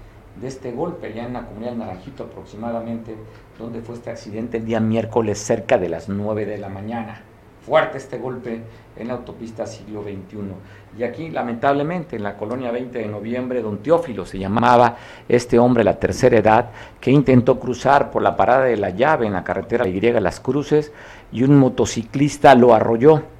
de 0.41 0.47
este 0.47 0.71
golpe, 0.71 1.05
allá 1.05 1.27
en 1.27 1.33
la 1.33 1.45
comunidad 1.45 1.73
de 1.73 1.77
Naranjito 1.77 2.23
aproximadamente, 2.23 3.15
donde 3.59 3.81
fue 3.81 3.93
este 3.93 4.09
accidente 4.09 4.57
el 4.57 4.65
día 4.65 4.79
miércoles 4.79 5.37
cerca 5.37 5.77
de 5.77 5.87
las 5.87 6.09
9 6.09 6.47
de 6.47 6.57
la 6.57 6.69
mañana. 6.69 7.21
fuerte 7.63 7.99
este 7.99 8.17
golpe 8.17 8.61
en 8.97 9.07
la 9.07 9.13
autopista 9.13 9.67
siglo 9.67 10.01
XXI. 10.01 10.97
Y 10.97 11.03
aquí, 11.03 11.29
lamentablemente, 11.29 12.15
en 12.15 12.23
la 12.23 12.35
colonia 12.35 12.71
20 12.71 12.97
de 12.97 13.05
noviembre, 13.05 13.61
don 13.61 13.77
Teófilo 13.77 14.25
se 14.25 14.39
llamaba 14.39 14.97
este 15.29 15.59
hombre, 15.59 15.83
la 15.83 15.99
tercera 15.99 16.39
edad, 16.39 16.71
que 16.99 17.11
intentó 17.11 17.59
cruzar 17.59 18.09
por 18.09 18.23
la 18.23 18.35
parada 18.35 18.65
de 18.65 18.77
la 18.77 18.89
llave 18.89 19.27
en 19.27 19.33
la 19.33 19.43
carretera 19.43 19.87
Y 19.87 20.01
Las 20.01 20.39
Cruces 20.39 20.91
y 21.31 21.43
un 21.43 21.55
motociclista 21.55 22.55
lo 22.55 22.73
arrolló. 22.73 23.32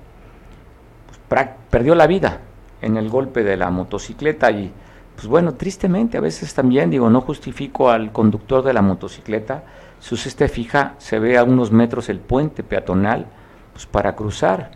Perdió 1.70 1.96
la 1.96 2.08
vida 2.08 2.40
en 2.82 2.98
el 2.98 3.10
golpe 3.10 3.44
de 3.44 3.58
la 3.58 3.70
motocicleta 3.70 4.52
y, 4.52 4.72
pues 5.16 5.28
bueno, 5.28 5.54
tristemente, 5.56 6.18
a 6.18 6.22
veces 6.22 6.54
también, 6.54 6.90
digo, 6.90 7.10
no 7.10 7.22
justifico 7.22 7.90
al 7.90 8.12
conductor 8.12 8.64
de 8.64 8.74
la 8.74 8.82
motocicleta, 8.82 9.64
si 10.00 10.16
usted 10.16 10.32
se 10.32 10.48
fija, 10.50 10.96
se 10.98 11.18
ve 11.18 11.38
a 11.38 11.44
unos 11.44 11.72
metros 11.72 12.10
el 12.10 12.20
puente 12.20 12.62
peatonal, 12.62 13.26
pues 13.72 13.86
para 13.86 14.16
cruzar. 14.16 14.72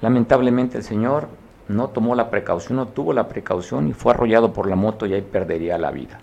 Lamentablemente 0.00 0.78
el 0.78 0.84
señor 0.84 1.28
no 1.68 1.88
tomó 1.88 2.14
la 2.14 2.30
precaución, 2.30 2.76
no 2.76 2.86
tuvo 2.86 3.12
la 3.12 3.28
precaución 3.28 3.88
y 3.88 3.92
fue 3.92 4.12
arrollado 4.12 4.52
por 4.52 4.68
la 4.68 4.76
moto 4.76 5.06
y 5.06 5.14
ahí 5.14 5.22
perdería 5.22 5.78
la 5.78 5.90
vida. 5.90 6.20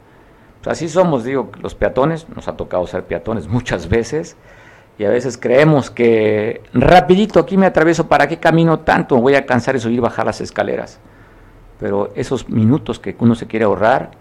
Pues 0.61 0.71
así 0.71 0.89
somos, 0.89 1.23
digo, 1.23 1.51
los 1.61 1.75
peatones, 1.75 2.27
nos 2.29 2.47
ha 2.47 2.57
tocado 2.57 2.87
ser 2.87 3.03
peatones 3.05 3.47
muchas 3.47 3.89
veces 3.89 4.37
y 4.99 5.05
a 5.05 5.09
veces 5.09 5.37
creemos 5.37 5.89
que 5.89 6.61
rapidito 6.73 7.39
aquí 7.39 7.55
me 7.55 7.65
atravieso, 7.65 8.09
¿para 8.09 8.27
qué 8.27 8.37
camino 8.37 8.79
tanto? 8.79 9.15
Voy 9.15 9.33
a 9.33 9.45
cansar 9.45 9.77
y 9.77 9.79
subir 9.79 10.01
bajar 10.01 10.25
las 10.25 10.41
escaleras. 10.41 10.99
Pero 11.79 12.11
esos 12.15 12.49
minutos 12.49 12.99
que 12.99 13.15
uno 13.17 13.33
se 13.33 13.47
quiere 13.47 13.63
ahorrar 13.63 14.11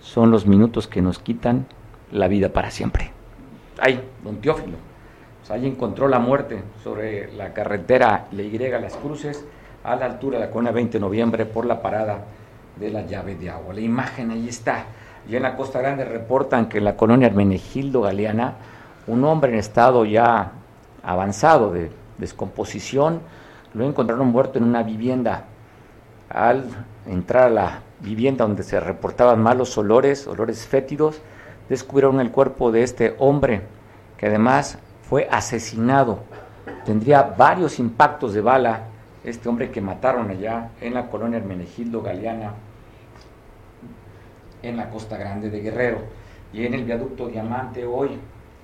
son 0.00 0.32
los 0.32 0.44
minutos 0.44 0.88
que 0.88 1.00
nos 1.00 1.20
quitan 1.20 1.66
la 2.10 2.26
vida 2.26 2.48
para 2.48 2.72
siempre. 2.72 3.12
Ay, 3.78 4.02
don 4.24 4.40
Teófilo. 4.40 4.76
Pues 5.38 5.50
ahí 5.52 5.64
encontró 5.64 6.08
la 6.08 6.18
muerte 6.18 6.60
sobre 6.82 7.32
la 7.34 7.52
carretera 7.52 8.26
Le 8.32 8.46
Y 8.46 8.58
Las 8.58 8.96
Cruces, 8.96 9.44
a 9.84 9.94
la 9.94 10.06
altura 10.06 10.40
de 10.40 10.46
la 10.46 10.50
cona 10.50 10.72
20 10.72 10.94
de 10.94 11.00
noviembre, 11.00 11.46
por 11.46 11.66
la 11.66 11.80
parada 11.80 12.24
de 12.74 12.90
la 12.90 13.06
llave 13.06 13.36
de 13.36 13.50
agua. 13.50 13.74
La 13.74 13.80
imagen 13.80 14.32
ahí 14.32 14.48
está. 14.48 14.86
Y 15.28 15.36
en 15.36 15.44
la 15.44 15.54
Costa 15.54 15.80
Grande 15.80 16.04
reportan 16.04 16.68
que 16.68 16.78
en 16.78 16.84
la 16.84 16.96
colonia 16.96 17.28
Hermenegildo 17.28 18.00
Galeana, 18.02 18.54
un 19.06 19.24
hombre 19.24 19.52
en 19.52 19.58
estado 19.58 20.04
ya 20.04 20.52
avanzado 21.02 21.72
de 21.72 21.90
descomposición, 22.18 23.20
lo 23.74 23.84
encontraron 23.84 24.28
muerto 24.28 24.58
en 24.58 24.64
una 24.64 24.82
vivienda. 24.82 25.44
Al 26.28 26.64
entrar 27.06 27.44
a 27.44 27.50
la 27.50 27.80
vivienda 28.00 28.46
donde 28.46 28.62
se 28.62 28.80
reportaban 28.80 29.42
malos 29.42 29.76
olores, 29.78 30.26
olores 30.26 30.66
fétidos, 30.66 31.20
descubrieron 31.68 32.20
el 32.20 32.30
cuerpo 32.30 32.72
de 32.72 32.82
este 32.82 33.14
hombre, 33.18 33.62
que 34.18 34.26
además 34.26 34.78
fue 35.08 35.28
asesinado. 35.30 36.20
Tendría 36.84 37.22
varios 37.22 37.78
impactos 37.78 38.34
de 38.34 38.40
bala 38.40 38.80
este 39.24 39.48
hombre 39.48 39.70
que 39.70 39.80
mataron 39.80 40.30
allá 40.30 40.70
en 40.80 40.94
la 40.94 41.08
colonia 41.08 41.38
Hermenegildo 41.38 42.00
Galeana, 42.00 42.52
en 44.62 44.76
la 44.76 44.88
Costa 44.88 45.16
Grande 45.16 45.50
de 45.50 45.60
Guerrero. 45.60 45.98
Y 46.52 46.64
en 46.64 46.74
el 46.74 46.84
viaducto 46.84 47.26
Diamante 47.26 47.84
hoy, 47.84 48.18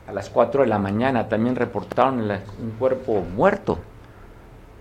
a 0.06 0.12
las 0.12 0.30
4 0.30 0.62
de 0.62 0.68
la 0.68 0.78
mañana, 0.78 1.28
también 1.28 1.56
reportaron 1.56 2.20
un 2.20 2.70
cuerpo 2.78 3.22
muerto, 3.34 3.78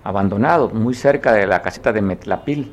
abandonado, 0.04 0.70
muy 0.70 0.94
cerca 0.94 1.34
de 1.34 1.48
la 1.48 1.62
caseta 1.62 1.94
de 1.94 2.02
Metlapil, 2.02 2.72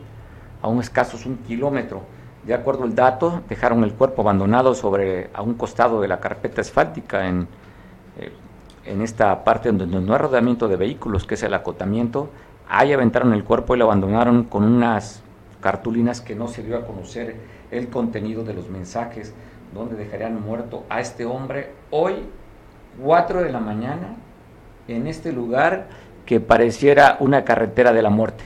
a 0.62 0.68
un 0.68 0.80
escasos 0.80 1.26
un 1.26 1.36
kilómetro. 1.38 2.02
De 2.44 2.54
acuerdo 2.54 2.84
al 2.84 2.94
dato, 2.94 3.42
dejaron 3.48 3.84
el 3.84 3.92
cuerpo 3.92 4.22
abandonado 4.22 4.74
sobre 4.74 5.30
a 5.34 5.42
un 5.42 5.54
costado 5.54 6.00
de 6.00 6.08
la 6.08 6.20
carpeta 6.20 6.62
asfáltica 6.62 7.28
en 7.28 7.46
eh, 8.18 8.32
en 8.88 9.02
esta 9.02 9.44
parte 9.44 9.70
donde 9.70 10.00
no 10.00 10.12
hay 10.12 10.18
rodamiento 10.18 10.66
de 10.66 10.76
vehículos, 10.76 11.26
que 11.26 11.34
es 11.34 11.42
el 11.42 11.52
acotamiento, 11.52 12.30
ahí 12.68 12.92
aventaron 12.92 13.34
el 13.34 13.44
cuerpo 13.44 13.74
y 13.74 13.78
lo 13.78 13.84
abandonaron 13.84 14.44
con 14.44 14.64
unas 14.64 15.22
cartulinas 15.60 16.20
que 16.20 16.34
no 16.34 16.48
se 16.48 16.62
dio 16.62 16.76
a 16.76 16.86
conocer 16.86 17.36
el 17.70 17.88
contenido 17.88 18.44
de 18.44 18.54
los 18.54 18.70
mensajes, 18.70 19.34
donde 19.74 19.96
dejarían 19.96 20.40
muerto 20.40 20.84
a 20.88 21.00
este 21.00 21.26
hombre 21.26 21.72
hoy, 21.90 22.14
4 23.02 23.42
de 23.42 23.52
la 23.52 23.60
mañana, 23.60 24.16
en 24.88 25.06
este 25.06 25.32
lugar 25.32 25.88
que 26.26 26.40
pareciera 26.40 27.16
una 27.20 27.44
carretera 27.44 27.92
de 27.92 28.02
la 28.02 28.10
muerte. 28.10 28.44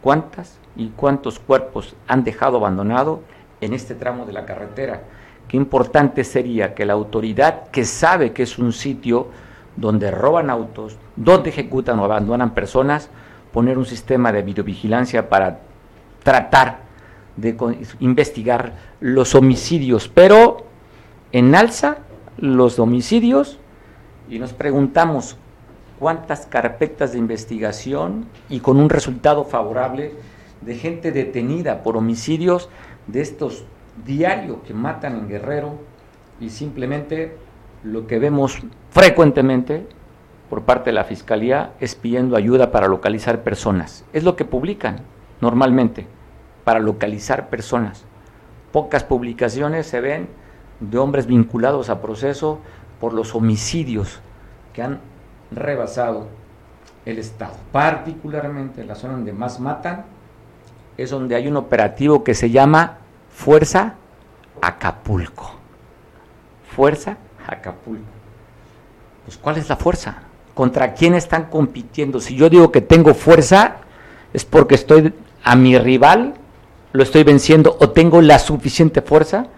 ¿Cuántas 0.00 0.58
y 0.76 0.88
cuántos 0.88 1.38
cuerpos 1.38 1.94
han 2.08 2.24
dejado 2.24 2.58
abandonado 2.58 3.20
en 3.60 3.72
este 3.72 3.94
tramo 3.94 4.24
de 4.24 4.32
la 4.32 4.46
carretera? 4.46 5.02
Qué 5.48 5.56
importante 5.56 6.24
sería 6.24 6.74
que 6.74 6.86
la 6.86 6.94
autoridad 6.94 7.68
que 7.70 7.84
sabe 7.84 8.32
que 8.32 8.44
es 8.44 8.58
un 8.58 8.72
sitio 8.72 9.28
donde 9.76 10.10
roban 10.10 10.50
autos, 10.50 10.96
donde 11.16 11.50
ejecutan 11.50 11.98
o 11.98 12.04
abandonan 12.04 12.54
personas, 12.54 13.10
poner 13.52 13.78
un 13.78 13.86
sistema 13.86 14.32
de 14.32 14.42
videovigilancia 14.42 15.28
para 15.28 15.60
tratar 16.22 16.78
de 17.36 17.56
investigar 18.00 18.72
los 19.00 19.34
homicidios, 19.34 20.08
pero 20.08 20.66
en 21.32 21.54
alza 21.54 21.98
los 22.38 22.78
homicidios 22.78 23.58
y 24.32 24.38
nos 24.38 24.54
preguntamos 24.54 25.36
cuántas 25.98 26.46
carpetas 26.46 27.12
de 27.12 27.18
investigación 27.18 28.24
y 28.48 28.60
con 28.60 28.78
un 28.78 28.88
resultado 28.88 29.44
favorable 29.44 30.14
de 30.62 30.74
gente 30.74 31.12
detenida 31.12 31.82
por 31.82 31.98
homicidios 31.98 32.70
de 33.06 33.20
estos 33.20 33.66
diarios 34.06 34.56
que 34.66 34.72
matan 34.72 35.18
en 35.18 35.28
Guerrero 35.28 35.74
y 36.40 36.48
simplemente 36.48 37.36
lo 37.84 38.06
que 38.06 38.18
vemos 38.18 38.58
frecuentemente 38.88 39.86
por 40.48 40.62
parte 40.62 40.88
de 40.88 40.94
la 40.94 41.04
Fiscalía 41.04 41.74
es 41.78 41.94
pidiendo 41.94 42.34
ayuda 42.34 42.72
para 42.72 42.88
localizar 42.88 43.42
personas. 43.42 44.06
Es 44.14 44.24
lo 44.24 44.34
que 44.34 44.46
publican 44.46 45.00
normalmente, 45.42 46.06
para 46.64 46.80
localizar 46.80 47.50
personas. 47.50 48.06
Pocas 48.72 49.04
publicaciones 49.04 49.88
se 49.88 50.00
ven 50.00 50.28
de 50.80 50.96
hombres 50.96 51.26
vinculados 51.26 51.90
a 51.90 52.00
proceso 52.00 52.60
por 53.02 53.14
los 53.14 53.34
homicidios 53.34 54.20
que 54.72 54.80
han 54.80 55.00
rebasado 55.50 56.28
el 57.04 57.18
Estado. 57.18 57.54
Particularmente 57.72 58.80
en 58.80 58.86
la 58.86 58.94
zona 58.94 59.14
donde 59.14 59.32
más 59.32 59.58
matan 59.58 60.04
es 60.96 61.10
donde 61.10 61.34
hay 61.34 61.48
un 61.48 61.56
operativo 61.56 62.22
que 62.22 62.32
se 62.32 62.50
llama 62.50 62.98
Fuerza 63.34 63.94
Acapulco. 64.60 65.50
Fuerza 66.76 67.16
Acapulco. 67.44 68.04
Pues 69.24 69.36
¿cuál 69.36 69.56
es 69.56 69.68
la 69.68 69.74
fuerza? 69.74 70.18
¿Contra 70.54 70.94
quién 70.94 71.14
están 71.14 71.46
compitiendo? 71.46 72.20
Si 72.20 72.36
yo 72.36 72.48
digo 72.48 72.70
que 72.70 72.82
tengo 72.82 73.14
fuerza, 73.14 73.78
es 74.32 74.44
porque 74.44 74.76
estoy 74.76 75.12
a 75.42 75.56
mi 75.56 75.76
rival, 75.76 76.34
lo 76.92 77.02
estoy 77.02 77.24
venciendo 77.24 77.76
o 77.80 77.90
tengo 77.90 78.22
la 78.22 78.38
suficiente 78.38 79.02
fuerza 79.02 79.48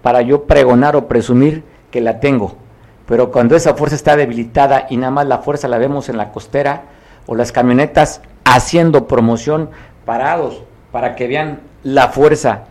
para 0.00 0.22
yo 0.22 0.44
pregonar 0.44 0.96
o 0.96 1.08
presumir 1.08 1.62
que 1.90 2.00
la 2.00 2.20
tengo. 2.20 2.64
Pero 3.06 3.30
cuando 3.30 3.54
esa 3.56 3.74
fuerza 3.74 3.96
está 3.96 4.16
debilitada 4.16 4.86
y 4.90 4.96
nada 4.96 5.12
más 5.12 5.26
la 5.26 5.38
fuerza 5.38 5.68
la 5.68 5.78
vemos 5.78 6.08
en 6.08 6.16
la 6.16 6.32
costera 6.32 6.84
o 7.26 7.34
las 7.34 7.52
camionetas 7.52 8.20
haciendo 8.44 9.06
promoción 9.06 9.70
parados 10.04 10.62
para 10.92 11.14
que 11.14 11.28
vean 11.28 11.60
la 11.82 12.08
fuerza 12.08 12.64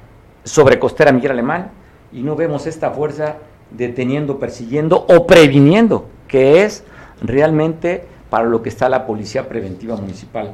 sobre 0.43 0.79
costera 0.79 1.11
Miguel 1.11 1.31
Alemán 1.31 1.71
y 2.11 2.21
no 2.21 2.35
vemos 2.35 2.67
esta 2.67 2.91
fuerza 2.91 3.37
deteniendo, 3.71 4.39
persiguiendo 4.39 5.05
o 5.09 5.25
previniendo, 5.25 6.07
que 6.27 6.63
es 6.63 6.83
realmente 7.21 8.05
para 8.29 8.45
lo 8.45 8.61
que 8.61 8.69
está 8.69 8.89
la 8.89 9.05
Policía 9.05 9.47
Preventiva 9.47 9.95
Municipal. 9.95 10.53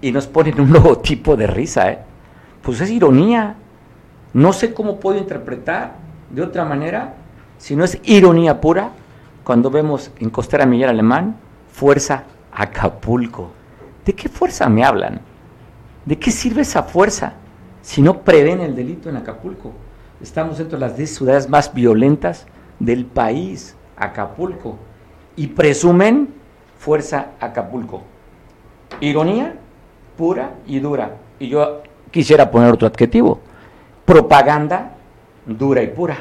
Y 0.00 0.12
nos 0.12 0.26
ponen 0.26 0.60
un 0.60 0.72
logotipo 0.72 1.36
de 1.36 1.46
risa, 1.46 1.90
¿eh? 1.90 1.98
Pues 2.62 2.80
es 2.80 2.90
ironía. 2.90 3.56
No 4.32 4.52
sé 4.52 4.72
cómo 4.72 5.00
puedo 5.00 5.18
interpretar 5.18 5.94
de 6.30 6.42
otra 6.42 6.64
manera, 6.64 7.14
si 7.58 7.76
no 7.76 7.84
es 7.84 7.98
ironía 8.04 8.60
pura, 8.60 8.92
cuando 9.44 9.70
vemos 9.70 10.10
en 10.18 10.30
Costera 10.30 10.66
Miguel 10.66 10.90
Alemán, 10.90 11.36
Fuerza 11.70 12.24
Acapulco. 12.52 13.50
¿De 14.04 14.14
qué 14.14 14.28
fuerza 14.28 14.68
me 14.68 14.84
hablan? 14.84 15.20
¿De 16.04 16.18
qué 16.18 16.30
sirve 16.30 16.62
esa 16.62 16.82
fuerza 16.82 17.34
si 17.80 18.02
no 18.02 18.22
prevén 18.22 18.60
el 18.60 18.74
delito 18.74 19.08
en 19.08 19.16
Acapulco? 19.16 19.72
Estamos 20.20 20.58
dentro 20.58 20.78
de 20.78 20.86
las 20.86 20.96
10 20.96 21.14
ciudades 21.14 21.48
más 21.48 21.72
violentas 21.72 22.46
del 22.78 23.06
país, 23.06 23.76
Acapulco, 23.96 24.76
y 25.36 25.48
presumen 25.48 26.28
fuerza 26.78 27.32
Acapulco. 27.40 28.02
Ironía 29.00 29.54
pura 30.16 30.54
y 30.66 30.78
dura. 30.78 31.16
Y 31.38 31.48
yo 31.48 31.82
quisiera 32.10 32.50
poner 32.50 32.72
otro 32.72 32.86
adjetivo. 32.86 33.40
Propaganda 34.04 34.92
dura 35.46 35.82
y 35.82 35.88
pura. 35.88 36.16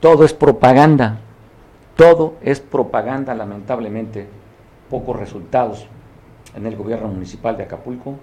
Todo 0.00 0.24
es 0.24 0.32
propaganda. 0.32 1.18
Todo 1.96 2.34
es 2.42 2.60
propaganda, 2.60 3.34
lamentablemente. 3.34 4.26
Pocos 4.90 5.16
resultados 5.16 5.86
en 6.54 6.66
el 6.66 6.76
gobierno 6.76 7.08
municipal 7.08 7.56
de 7.56 7.64
Acapulco. 7.64 8.16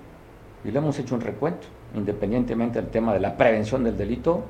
Y 0.63 0.71
le 0.71 0.79
hemos 0.79 0.99
hecho 0.99 1.15
un 1.15 1.21
recuento, 1.21 1.67
independientemente 1.95 2.82
del 2.82 2.91
tema 2.91 3.13
de 3.13 3.19
la 3.19 3.38
prevención 3.38 3.84
del 3.84 3.97
delito, 3.97 4.43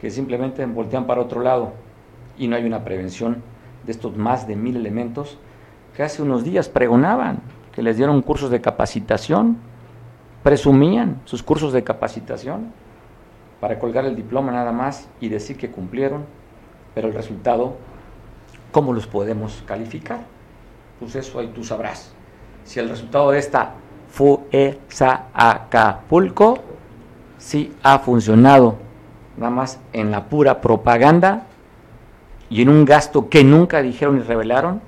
que 0.00 0.10
simplemente 0.10 0.64
voltean 0.66 1.06
para 1.06 1.22
otro 1.22 1.40
lado 1.40 1.72
y 2.36 2.48
no 2.48 2.56
hay 2.56 2.64
una 2.64 2.84
prevención 2.84 3.42
de 3.84 3.92
estos 3.92 4.16
más 4.16 4.46
de 4.46 4.56
mil 4.56 4.76
elementos 4.76 5.38
que 5.96 6.02
hace 6.02 6.22
unos 6.22 6.44
días 6.44 6.68
pregonaban 6.68 7.40
que 7.72 7.82
les 7.82 7.96
dieron 7.96 8.22
cursos 8.22 8.50
de 8.50 8.60
capacitación, 8.60 9.58
presumían 10.42 11.20
sus 11.24 11.42
cursos 11.42 11.72
de 11.72 11.84
capacitación 11.84 12.72
para 13.60 13.78
colgar 13.78 14.04
el 14.04 14.14
diploma 14.14 14.52
nada 14.52 14.72
más 14.72 15.08
y 15.20 15.28
decir 15.28 15.56
que 15.56 15.70
cumplieron, 15.70 16.24
pero 16.94 17.08
el 17.08 17.14
resultado, 17.14 17.76
¿cómo 18.74 18.92
los 18.92 19.06
podemos 19.06 19.62
calificar? 19.66 20.24
Pues 20.98 21.14
eso 21.14 21.38
ahí 21.38 21.46
tú 21.54 21.62
sabrás. 21.62 22.12
Si 22.64 22.80
el 22.80 22.88
resultado 22.88 23.30
de 23.30 23.38
esta 23.38 23.74
FUESA 24.08 25.26
Acapulco 25.32 26.58
sí 27.38 27.72
ha 27.84 28.00
funcionado 28.00 28.76
nada 29.36 29.50
más 29.50 29.78
en 29.92 30.10
la 30.10 30.24
pura 30.24 30.60
propaganda 30.60 31.46
y 32.50 32.62
en 32.62 32.68
un 32.68 32.84
gasto 32.84 33.28
que 33.28 33.44
nunca 33.44 33.80
dijeron 33.80 34.16
ni 34.16 34.22
revelaron, 34.22 34.80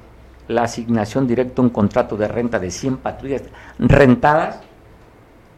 la 0.49 0.65
asignación 0.65 1.29
directa 1.29 1.63
a 1.63 1.65
un 1.65 1.71
contrato 1.71 2.17
de 2.17 2.27
renta 2.27 2.59
de 2.59 2.73
100 2.73 2.97
patrullas 2.97 3.43
rentadas 3.79 4.63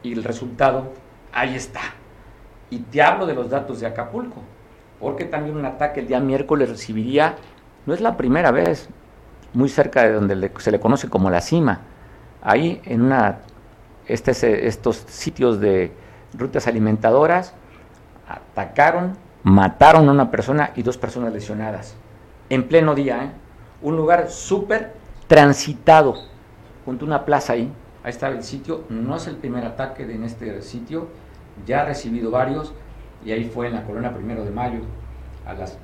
y 0.02 0.12
el 0.12 0.22
resultado 0.22 0.92
ahí 1.32 1.54
está. 1.54 1.80
Y 2.68 2.80
te 2.80 3.00
hablo 3.00 3.24
de 3.24 3.32
los 3.32 3.48
datos 3.48 3.80
de 3.80 3.86
Acapulco, 3.86 4.42
porque 5.00 5.24
también 5.24 5.56
un 5.56 5.64
ataque 5.64 6.00
el 6.00 6.08
día 6.08 6.20
miércoles 6.20 6.68
recibiría, 6.68 7.36
no 7.88 7.94
es 7.94 8.02
la 8.02 8.18
primera 8.18 8.50
vez, 8.50 8.86
muy 9.54 9.70
cerca 9.70 10.02
de 10.02 10.12
donde 10.12 10.52
se 10.58 10.70
le 10.70 10.78
conoce 10.78 11.08
como 11.08 11.30
la 11.30 11.40
cima, 11.40 11.80
ahí 12.42 12.82
en 12.84 13.00
una, 13.00 13.38
este, 14.06 14.66
estos 14.68 14.96
sitios 15.06 15.58
de 15.58 15.90
rutas 16.34 16.66
alimentadoras, 16.66 17.54
atacaron, 18.28 19.16
mataron 19.42 20.06
a 20.06 20.12
una 20.12 20.30
persona 20.30 20.72
y 20.76 20.82
dos 20.82 20.98
personas 20.98 21.32
lesionadas, 21.32 21.96
en 22.50 22.68
pleno 22.68 22.94
día, 22.94 23.24
¿eh? 23.24 23.30
un 23.80 23.96
lugar 23.96 24.28
súper 24.28 24.92
transitado, 25.26 26.14
junto 26.84 27.06
a 27.06 27.08
una 27.08 27.24
plaza 27.24 27.54
ahí, 27.54 27.72
ahí 28.04 28.10
estaba 28.10 28.34
el 28.34 28.42
sitio, 28.42 28.84
no 28.90 29.16
es 29.16 29.26
el 29.28 29.36
primer 29.36 29.64
ataque 29.64 30.02
en 30.02 30.24
este 30.24 30.60
sitio, 30.60 31.08
ya 31.66 31.80
ha 31.80 31.84
recibido 31.86 32.30
varios, 32.30 32.74
y 33.24 33.32
ahí 33.32 33.44
fue 33.46 33.68
en 33.68 33.72
la 33.72 33.84
colonia 33.84 34.12
primero 34.12 34.44
de 34.44 34.50
mayo, 34.50 34.80
a 35.46 35.54
las 35.54 35.78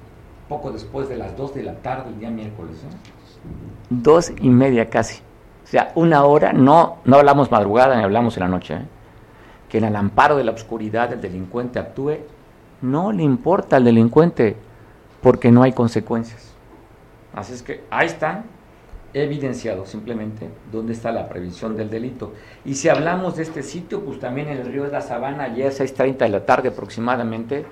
poco 0.49 0.71
después 0.71 1.09
de 1.09 1.17
las 1.17 1.37
2 1.37 1.55
de 1.55 1.63
la 1.63 1.75
tarde 1.75 2.11
el 2.11 2.19
día 2.19 2.31
miércoles. 2.31 2.77
¿eh? 2.77 2.97
Dos 3.91 4.33
y 4.41 4.49
media 4.49 4.91
casi. 4.91 5.23
O 5.65 5.67
sea, 5.67 5.93
una 5.95 6.25
hora, 6.25 6.53
no, 6.53 6.99
no 7.05 7.17
hablamos 7.17 7.51
madrugada 7.51 7.97
ni 7.97 8.03
hablamos 8.03 8.37
en 8.37 8.43
la 8.43 8.49
noche. 8.49 8.75
¿eh? 8.75 8.87
Que 9.69 9.79
en 9.79 9.85
el 9.85 9.97
amparo 9.97 10.37
de 10.37 10.45
la 10.45 10.53
oscuridad 10.53 11.13
el 11.13 11.21
delincuente 11.21 11.79
actúe, 11.79 12.19
no 12.83 13.13
le 13.13 13.23
importa 13.23 13.77
al 13.77 13.85
delincuente 13.85 14.57
porque 15.23 15.51
no 15.51 15.63
hay 15.63 15.73
consecuencias. 15.73 16.53
Así 17.35 17.55
es 17.55 17.63
que 17.63 17.85
ahí 17.91 18.07
están 18.07 18.45
evidenciado 19.15 19.87
simplemente 19.87 20.51
dónde 20.71 20.93
está 20.93 21.11
la 21.13 21.29
previsión 21.29 21.77
del 21.77 21.89
delito. 21.89 22.35
Y 22.65 22.75
si 22.75 22.89
hablamos 22.89 23.37
de 23.37 23.45
este 23.45 23.63
sitio, 23.63 24.05
pues 24.05 24.19
también 24.19 24.49
en 24.49 24.59
el 24.59 24.67
río 24.67 24.85
de 24.85 24.91
la 24.91 25.01
Sabana, 25.01 25.45
ayer 25.45 25.69
a 25.69 25.71
6.30 25.71 26.19
de 26.19 26.29
la 26.29 26.45
tarde 26.45 26.69
aproximadamente, 26.69 27.65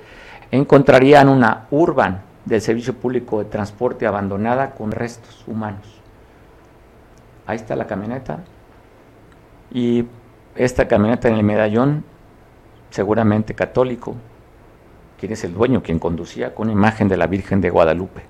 encontrarían 0.50 1.28
una 1.28 1.66
urban 1.70 2.22
del 2.44 2.60
Servicio 2.60 2.94
Público 2.94 3.38
de 3.38 3.44
Transporte 3.46 4.06
abandonada 4.06 4.72
con 4.72 4.92
restos 4.92 5.44
humanos. 5.46 6.00
Ahí 7.46 7.56
está 7.56 7.76
la 7.76 7.86
camioneta. 7.86 8.40
Y 9.72 10.06
esta 10.54 10.86
camioneta 10.86 11.28
en 11.28 11.34
el 11.34 11.44
medallón, 11.44 12.04
seguramente 12.90 13.54
católico, 13.54 14.16
quien 15.18 15.32
es 15.32 15.44
el 15.44 15.54
dueño, 15.54 15.82
quien 15.82 15.98
conducía, 15.98 16.54
con 16.54 16.68
imagen 16.68 17.08
de 17.08 17.16
la 17.16 17.26
Virgen 17.26 17.60
de 17.60 17.70
Guadalupe. 17.70 18.22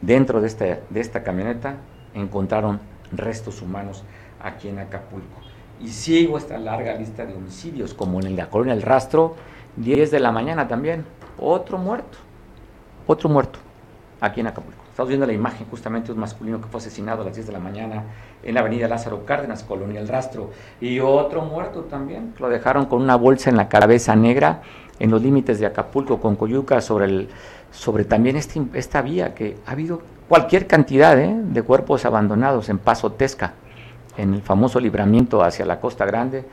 Dentro 0.00 0.40
de 0.40 0.48
esta, 0.48 0.64
de 0.64 1.00
esta 1.00 1.22
camioneta 1.22 1.76
encontraron 2.14 2.80
restos 3.12 3.62
humanos 3.62 4.04
aquí 4.42 4.68
en 4.68 4.80
Acapulco. 4.80 5.40
Y 5.80 5.88
sigo 5.88 6.38
esta 6.38 6.58
larga 6.58 6.94
lista 6.94 7.24
de 7.24 7.34
homicidios, 7.34 7.94
como 7.94 8.20
en 8.20 8.36
la 8.36 8.50
colonia 8.50 8.74
El 8.74 8.82
Rastro, 8.82 9.36
10 9.76 10.10
de 10.10 10.20
la 10.20 10.32
mañana 10.32 10.68
también, 10.68 11.04
otro 11.38 11.78
muerto, 11.78 12.18
otro 13.06 13.28
muerto, 13.28 13.58
aquí 14.20 14.40
en 14.40 14.46
Acapulco. 14.48 14.82
Estamos 14.90 15.08
viendo 15.08 15.26
la 15.26 15.32
imagen 15.32 15.66
justamente 15.70 16.08
de 16.08 16.12
un 16.12 16.20
masculino 16.20 16.60
que 16.60 16.66
fue 16.68 16.78
asesinado 16.78 17.22
a 17.22 17.24
las 17.24 17.34
10 17.34 17.46
de 17.46 17.52
la 17.54 17.58
mañana 17.58 18.04
en 18.42 18.54
la 18.54 18.60
avenida 18.60 18.88
Lázaro 18.88 19.24
Cárdenas, 19.24 19.62
Colonia 19.62 20.00
El 20.00 20.08
Rastro. 20.08 20.50
Y 20.82 21.00
otro 21.00 21.42
muerto 21.42 21.84
también, 21.84 22.34
lo 22.38 22.50
dejaron 22.50 22.84
con 22.86 23.00
una 23.00 23.16
bolsa 23.16 23.48
en 23.48 23.56
la 23.56 23.68
cabeza 23.68 24.14
negra 24.14 24.60
en 24.98 25.10
los 25.10 25.22
límites 25.22 25.58
de 25.58 25.66
Acapulco 25.66 26.20
con 26.20 26.36
Coyuca 26.36 26.80
sobre, 26.80 27.06
el, 27.06 27.28
sobre 27.70 28.04
también 28.04 28.36
este, 28.36 28.62
esta 28.74 29.02
vía 29.02 29.34
que 29.34 29.56
ha 29.66 29.72
habido 29.72 30.02
cualquier 30.28 30.66
cantidad 30.66 31.18
¿eh? 31.18 31.34
de 31.34 31.62
cuerpos 31.62 32.04
abandonados 32.04 32.68
en 32.68 32.78
Paso 32.78 33.12
Tesca, 33.12 33.54
en 34.16 34.34
el 34.34 34.42
famoso 34.42 34.78
libramiento 34.78 35.42
hacia 35.42 35.64
la 35.64 35.80
Costa 35.80 36.04
Grande, 36.04 36.44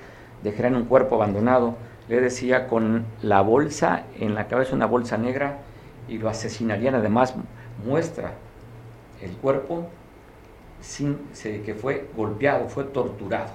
dejarán 0.44 0.76
un 0.76 0.86
cuerpo 0.86 1.16
abandonado, 1.16 1.76
le 2.08 2.22
decía, 2.22 2.68
con 2.68 3.06
la 3.22 3.42
bolsa 3.42 4.04
en 4.18 4.34
la 4.34 4.48
cabeza, 4.48 4.76
una 4.76 4.86
bolsa 4.86 5.18
negra, 5.18 5.60
y 6.10 6.18
lo 6.18 6.30
asesinarían. 6.30 6.96
Además, 6.96 7.36
muestra 7.86 8.34
el 9.22 9.32
cuerpo 9.38 9.90
sin 10.82 11.18
que 11.44 11.76
fue 11.76 12.10
golpeado, 12.16 12.68
fue 12.68 12.86
torturado. 12.86 13.52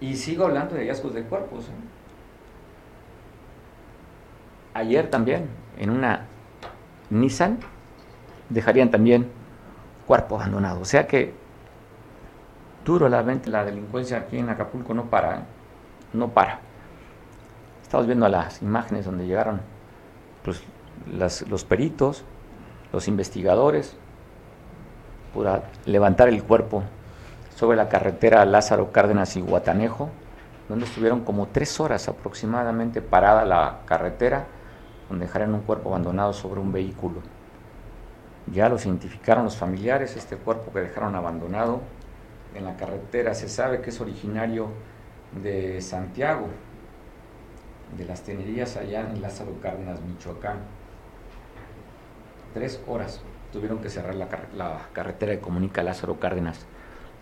Y 0.00 0.16
sigo 0.16 0.44
hablando 0.46 0.74
de 0.74 0.82
hallazgos 0.82 1.14
de 1.14 1.22
cuerpos. 1.22 1.66
¿eh? 1.66 1.72
Ayer 4.74 5.10
también, 5.10 5.48
en 5.76 5.90
una 5.90 6.26
Nissan, 7.10 7.58
dejarían 8.48 8.90
también 8.90 9.28
cuerpo 10.06 10.36
abandonado. 10.36 10.80
O 10.80 10.84
sea 10.84 11.06
que 11.06 11.34
duro 12.84 13.08
la, 13.08 13.22
la 13.22 13.64
delincuencia 13.64 14.18
aquí 14.18 14.38
en 14.38 14.48
Acapulco 14.48 14.94
no 14.94 15.06
para, 15.06 15.38
¿eh? 15.38 15.42
no 16.12 16.28
para. 16.28 16.60
Estamos 17.82 18.06
viendo 18.06 18.28
las 18.28 18.62
imágenes 18.62 19.04
donde 19.06 19.26
llegaron 19.26 19.60
pues, 20.44 20.62
los 21.06 21.64
peritos, 21.64 22.24
los 22.92 23.08
investigadores, 23.08 23.96
para 25.34 25.64
levantar 25.84 26.28
el 26.28 26.42
cuerpo 26.42 26.82
sobre 27.54 27.76
la 27.76 27.88
carretera 27.88 28.44
Lázaro 28.44 28.92
Cárdenas 28.92 29.36
y 29.36 29.40
Guatanejo, 29.40 30.10
donde 30.68 30.84
estuvieron 30.84 31.24
como 31.24 31.48
tres 31.48 31.80
horas 31.80 32.08
aproximadamente 32.08 33.02
parada 33.02 33.44
la 33.44 33.80
carretera, 33.84 34.46
donde 35.08 35.26
dejaron 35.26 35.54
un 35.54 35.62
cuerpo 35.62 35.88
abandonado 35.90 36.32
sobre 36.32 36.60
un 36.60 36.72
vehículo. 36.72 37.20
Ya 38.52 38.68
los 38.68 38.86
identificaron 38.86 39.44
los 39.44 39.56
familiares, 39.56 40.16
este 40.16 40.36
cuerpo 40.36 40.72
que 40.72 40.80
dejaron 40.80 41.14
abandonado 41.14 41.80
en 42.54 42.64
la 42.64 42.76
carretera. 42.76 43.34
Se 43.34 43.48
sabe 43.48 43.80
que 43.80 43.90
es 43.90 44.00
originario 44.00 44.68
de 45.42 45.80
Santiago, 45.80 46.46
de 47.96 48.04
las 48.04 48.22
tenerías 48.22 48.76
allá 48.76 49.00
en 49.00 49.20
Lázaro 49.20 49.58
Cárdenas, 49.60 50.00
Michoacán. 50.00 50.58
Tres 52.54 52.80
horas 52.86 53.20
tuvieron 53.52 53.78
que 53.78 53.88
cerrar 53.88 54.14
la, 54.14 54.28
carretera 54.92 55.32
que 55.32 55.40
comunica 55.40 55.82
Lázaro 55.82 56.18
Cárdenas 56.18 56.66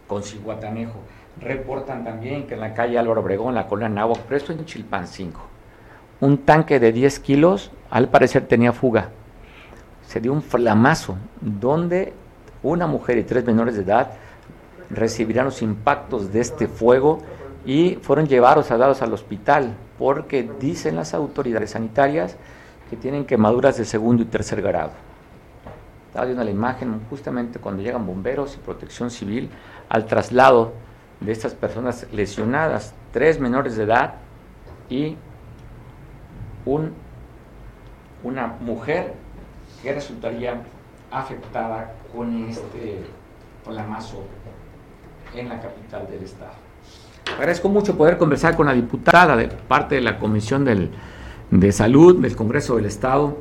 con 0.07 0.23
Cihuatanejo. 0.23 1.01
Reportan 1.41 2.05
también 2.05 2.47
que 2.47 2.55
en 2.55 2.61
la 2.61 2.75
calle 2.75 2.99
Álvaro 2.99 3.21
Obregón, 3.21 3.55
la 3.55 3.67
colonia 3.67 3.89
Nahuac, 3.89 4.21
pero 4.23 4.37
esto 4.37 4.53
en 4.53 4.65
Chilpan 4.65 5.07
5, 5.07 5.41
un 6.21 6.39
tanque 6.39 6.81
de 6.81 6.93
10 6.93 7.21
kilos 7.21 7.71
al 7.91 8.09
parecer 8.09 8.47
tenía 8.47 8.73
fuga 8.73 9.11
se 10.07 10.21
dio 10.21 10.33
un 10.33 10.43
flamazo 10.43 11.17
donde 11.41 12.13
una 12.63 12.87
mujer 12.87 13.19
y 13.19 13.25
tres 13.25 13.45
menores 13.45 13.77
de 13.77 13.83
edad 13.83 14.13
recibirán 14.91 15.47
los 15.47 15.63
impactos 15.63 16.33
de 16.33 16.41
este 16.41 16.69
fuego 16.69 17.19
y 17.65 17.99
fueron 18.03 18.27
llevados 18.27 18.71
a 18.71 18.77
dados 18.77 19.03
al 19.03 19.13
hospital 19.13 19.75
porque 19.99 20.49
dicen 20.61 20.97
las 20.97 21.15
autoridades 21.15 21.71
sanitarias 21.71 22.37
que 22.89 22.97
tienen 22.97 23.25
quemaduras 23.25 23.77
de 23.77 23.85
segundo 23.85 24.23
y 24.23 24.27
tercer 24.27 24.63
grado. 24.63 24.93
Estaba 26.17 26.29
viendo 26.29 26.45
la 26.45 26.51
imagen 26.51 26.99
justamente 27.11 27.59
cuando 27.59 27.83
llegan 27.83 28.07
bomberos 28.07 28.55
y 28.55 28.59
protección 28.61 29.11
civil 29.11 29.51
al 29.91 30.07
traslado 30.07 30.73
de 31.21 31.31
estas 31.31 31.53
personas 31.53 32.07
lesionadas, 32.11 32.95
tres 33.13 33.39
menores 33.39 33.77
de 33.77 33.85
edad 33.85 34.15
y 34.89 35.19
un, 36.65 36.95
una 38.25 38.47
mujer 38.47 39.13
que 39.83 39.93
resultaría 39.93 40.63
afectada 41.11 41.93
con 42.17 42.47
este 42.49 43.05
flamazo 43.63 44.25
en 45.35 45.51
la 45.51 45.61
capital 45.61 46.07
del 46.11 46.23
estado. 46.23 46.53
Agradezco 47.37 47.69
mucho 47.69 47.95
poder 47.95 48.17
conversar 48.17 48.57
con 48.57 48.65
la 48.65 48.73
diputada 48.73 49.37
de 49.37 49.49
parte 49.49 49.97
de 49.97 50.01
la 50.01 50.19
Comisión 50.19 50.65
del, 50.65 50.93
de 51.51 51.73
Salud 51.73 52.23
del 52.23 52.35
Congreso 52.35 52.77
del 52.77 52.87
Estado, 52.87 53.37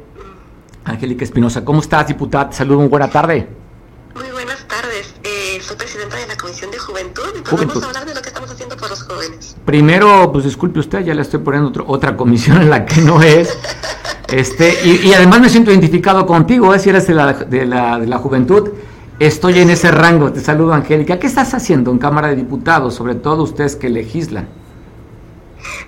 Angélica 0.85 1.23
Espinosa. 1.23 1.65
¿Cómo 1.65 1.81
estás, 1.81 2.07
diputada? 2.07 2.51
Saludos, 2.51 2.81
muy 2.81 2.89
buena 2.89 3.09
tarde. 3.09 3.49
Muy 4.13 4.29
buenas 4.31 4.65
tardes. 4.67 5.13
Eh, 5.23 5.59
soy 5.61 5.75
presidenta 5.75 6.15
de 6.15 6.27
la 6.27 6.37
Comisión 6.37 6.71
de 6.71 6.77
Juventud 6.77 7.27
y 7.37 7.41
podemos 7.41 7.83
hablar 7.83 8.05
de 8.05 8.13
lo 8.13 8.21
que 8.21 8.29
estamos 8.29 8.49
haciendo 8.49 8.77
por 8.77 8.89
los 8.89 9.03
jóvenes. 9.03 9.57
Primero, 9.65 10.31
pues 10.31 10.45
disculpe 10.45 10.79
usted, 10.79 11.03
ya 11.03 11.13
le 11.13 11.23
estoy 11.23 11.39
poniendo 11.39 11.83
otra 11.87 12.15
comisión 12.15 12.61
en 12.61 12.69
la 12.69 12.85
que 12.85 13.01
no 13.01 13.21
es. 13.21 13.57
Este, 14.27 14.77
y, 14.87 15.13
además 15.13 15.41
me 15.41 15.49
siento 15.49 15.71
identificado 15.71 16.25
contigo, 16.25 16.73
¿eh? 16.73 16.79
si 16.79 16.89
eres 16.89 17.07
de 17.07 17.13
la, 17.13 17.33
de, 17.33 17.65
la, 17.65 17.99
de 17.99 18.07
la 18.07 18.17
juventud. 18.17 18.69
Estoy 19.19 19.59
en 19.59 19.69
ese 19.69 19.91
rango. 19.91 20.31
Te 20.31 20.41
saludo, 20.41 20.73
Angélica. 20.73 21.19
¿Qué 21.19 21.27
estás 21.27 21.53
haciendo 21.53 21.91
en 21.91 21.99
Cámara 21.99 22.27
de 22.27 22.35
Diputados, 22.35 22.95
sobre 22.95 23.15
todo 23.15 23.43
ustedes 23.43 23.75
que 23.75 23.89
legislan? 23.89 24.49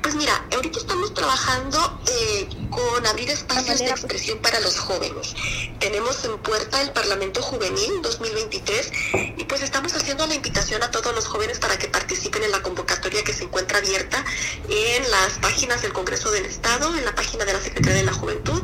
Pues 0.01 0.15
mira, 0.15 0.33
ahorita 0.55 0.79
estamos 0.79 1.13
trabajando 1.13 1.77
eh, 2.07 2.47
con 2.69 3.05
abrir 3.05 3.29
espacios 3.67 3.89
de 3.89 3.95
expresión 3.95 4.39
para 4.39 4.59
los 4.61 4.79
jóvenes. 4.79 5.35
Tenemos 5.79 6.23
en 6.23 6.37
puerta 6.39 6.81
el 6.81 6.91
Parlamento 6.91 7.41
Juvenil 7.41 8.01
2023 8.01 8.91
y 9.37 9.43
pues 9.43 9.61
estamos 9.61 9.93
haciendo 9.93 10.25
la 10.25 10.35
invitación 10.35 10.81
a 10.83 10.91
todos 10.91 11.13
los 11.13 11.25
jóvenes 11.25 11.59
para 11.59 11.77
que 11.77 11.89
participen 11.89 12.43
en 12.43 12.51
la 12.51 12.61
convocatoria 12.61 13.23
que 13.23 13.33
se 13.33 13.43
encuentra 13.43 13.79
abierta 13.79 14.23
en 14.69 15.11
las 15.11 15.39
páginas 15.39 15.81
del 15.81 15.91
Congreso 15.91 16.31
del 16.31 16.45
Estado, 16.45 16.95
en 16.95 17.03
la 17.03 17.13
página 17.13 17.43
de 17.43 17.53
la 17.53 17.61
Secretaría 17.61 17.97
de 17.97 18.05
la 18.05 18.13
Juventud 18.13 18.61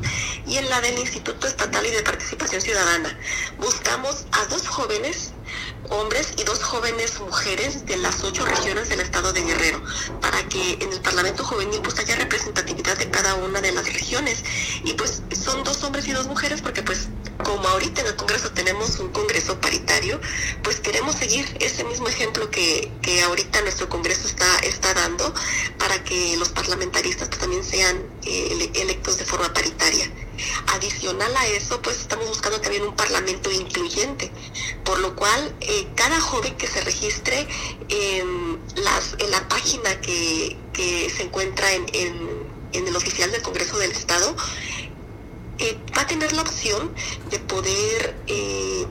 y 0.48 0.58
en 0.58 0.70
la 0.70 0.80
del 0.80 0.98
Instituto 0.98 1.48
Estatal 1.48 1.86
y 1.86 1.92
de 1.92 2.02
Participación 2.02 2.62
Ciudadana. 2.62 3.18
Buscamos 3.58 4.26
a 4.32 4.46
dos 4.46 4.68
jóvenes 4.68 5.34
hombres 5.90 6.34
y 6.38 6.44
dos 6.44 6.64
jóvenes 6.64 7.20
mujeres 7.20 7.86
de 7.86 7.98
las 7.98 8.24
ocho 8.24 8.46
regiones 8.46 8.90
del 8.90 9.00
estado 9.00 9.34
de 9.34 9.42
Guerrero, 9.44 9.82
para 10.22 10.44
que 10.50 10.74
en 10.82 10.92
el 10.92 11.02
Parlamento 11.02 11.44
Juvenil 11.44 11.82
pues 11.82 12.00
haya 12.00 12.16
representatividad 12.16 12.98
de 12.98 13.10
cada 13.10 13.36
una 13.36 13.62
de 13.62 13.72
las 13.72 13.86
regiones. 13.92 14.44
Y 14.84 14.94
pues 14.94 15.22
son 15.32 15.64
dos 15.64 15.84
hombres 15.84 16.08
y 16.08 16.12
dos 16.12 16.28
mujeres 16.28 16.62
porque 16.62 16.84
pues 16.84 17.08
como 17.44 17.68
ahorita 17.68 18.02
en 18.02 18.08
el 18.08 18.16
Congreso 18.16 18.52
tenemos 18.52 19.00
un 19.00 19.12
Congreso 19.12 19.60
paritario, 19.60 20.20
pues 20.64 20.80
queremos 20.80 21.16
seguir 21.16 21.46
ese 21.60 21.84
mismo 21.84 22.08
ejemplo 22.08 22.50
que, 22.50 22.92
que 23.02 23.22
ahorita 23.24 23.62
nuestro 23.62 23.90
Congreso 23.90 24.28
está, 24.28 24.60
está 24.60 24.94
dando 24.94 25.34
para 25.78 26.04
que 26.04 26.38
los 26.38 26.50
parlamentaristas 26.50 27.30
también 27.30 27.64
sean 27.64 27.98
eh, 28.26 28.72
electos 28.76 29.18
de 29.18 29.26
forma 29.26 29.54
paritaria. 29.54 30.10
Adicional 30.74 31.36
a 31.38 31.48
eso, 31.48 31.82
pues 31.82 32.00
estamos 32.00 32.28
buscando 32.28 32.60
también 32.60 32.84
un 32.84 32.96
parlamento 32.96 33.52
incluyente, 33.52 34.32
por 34.84 35.00
lo 35.00 35.16
cual 35.16 35.56
eh, 35.62 35.88
cada 35.96 36.20
joven 36.20 36.56
que 36.56 36.68
se 36.68 36.82
registre 36.82 37.48
en, 37.90 38.60
las, 38.76 39.16
en 39.20 39.32
la 39.32 39.48
página 39.48 40.02
que, 40.02 40.58
se 41.16 41.24
encuentra 41.24 41.72
en, 41.74 41.86
en, 41.94 42.88
el 42.88 42.96
oficial 42.96 43.32
del 43.32 43.42
Congreso 43.44 43.78
del 43.78 43.92
Estado, 43.92 44.36
eh, 45.60 45.78
va 45.96 46.02
a 46.02 46.08
tener 46.08 46.34
la 46.34 46.42
opción 46.42 46.94
de 47.30 47.40
poder 47.40 48.16
eh, 48.28 48.88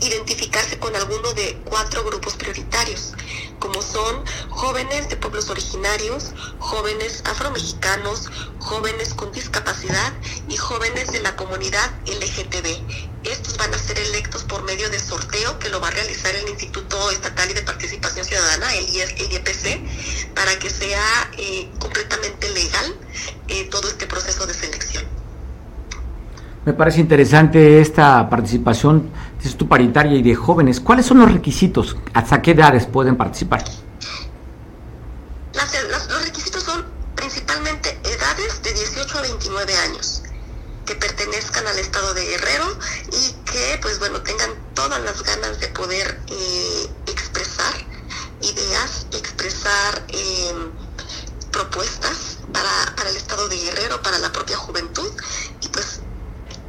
identificarse 0.00 0.78
con 0.78 0.94
alguno 0.96 1.32
de 1.34 1.56
cuatro 1.64 2.02
grupos 2.04 2.34
prioritarios, 2.34 3.12
como 3.58 3.80
son 3.80 4.24
jóvenes 4.48 5.08
de 5.08 5.16
pueblos 5.16 5.50
originarios, 5.50 6.32
jóvenes 6.58 7.22
afromexicanos, 7.26 8.28
jóvenes 8.58 9.14
con 9.14 9.30
discapacidad 9.32 10.12
y 10.48 10.56
jóvenes 10.56 11.12
de 11.12 11.20
la 11.20 11.36
comunidad 11.36 11.90
LGTB. 12.06 12.82
Estos 13.24 13.56
van 13.58 13.72
a 13.72 13.78
ser 13.78 13.98
electos 13.98 14.44
por 14.44 14.62
medio 14.64 14.88
de 14.90 14.98
sorteo 14.98 15.58
que 15.58 15.68
lo 15.68 15.80
va 15.80 15.88
a 15.88 15.92
realizar 15.92 16.34
el 16.34 16.48
Instituto 16.48 17.10
Estatal 17.10 17.50
y 17.50 17.54
de 17.54 17.62
Participación 17.62 18.24
Ciudadana, 18.24 18.74
el, 18.74 18.88
IEPC, 18.88 20.34
para 20.34 20.58
que 20.58 20.70
sea 20.70 21.30
eh, 21.36 21.70
completamente 21.78 22.48
legal 22.50 22.96
todo 23.70 23.88
este 23.88 24.06
proceso 24.06 24.46
de 24.46 24.54
selección. 24.54 25.19
Me 26.66 26.74
parece 26.74 27.00
interesante 27.00 27.80
esta 27.80 28.28
participación 28.28 29.10
es 29.42 29.56
tu 29.56 29.66
paritaria 29.66 30.16
y 30.18 30.22
de 30.22 30.34
jóvenes. 30.34 30.78
¿Cuáles 30.78 31.06
son 31.06 31.18
los 31.20 31.32
requisitos? 31.32 31.96
¿Hasta 32.12 32.42
qué 32.42 32.50
edades 32.50 32.86
pueden 32.86 33.16
participar? 33.16 33.64
los 35.54 36.24
requisitos 36.24 36.62
son 36.62 36.84
principalmente 37.14 37.98
edades 38.04 38.62
de 38.62 38.72
18 38.72 39.18
a 39.18 39.22
29 39.22 39.76
años 39.88 40.22
que 40.84 40.94
pertenezcan 40.94 41.66
al 41.66 41.78
estado 41.78 42.12
de 42.14 42.24
Guerrero 42.24 42.78
y 43.12 43.32
que 43.50 43.78
pues 43.80 43.98
bueno 43.98 44.20
tengan 44.22 44.50
todas 44.74 45.00
las 45.02 45.22
ganas 45.22 45.60
de 45.60 45.68
poder 45.68 46.20
eh, 46.28 46.90
expresar 47.06 47.74
ideas, 48.42 49.06
expresar 49.12 50.04
em, 50.08 50.70
propuestas 51.52 52.38
para, 52.52 52.96
para 52.96 53.10
el 53.10 53.16
estado 53.16 53.48
de 53.48 53.56
Guerrero, 53.56 54.02
para 54.02 54.18
la 54.18 54.32
propia 54.32 54.56
juventud 54.56 55.10
y 55.60 55.68
pues 55.68 55.99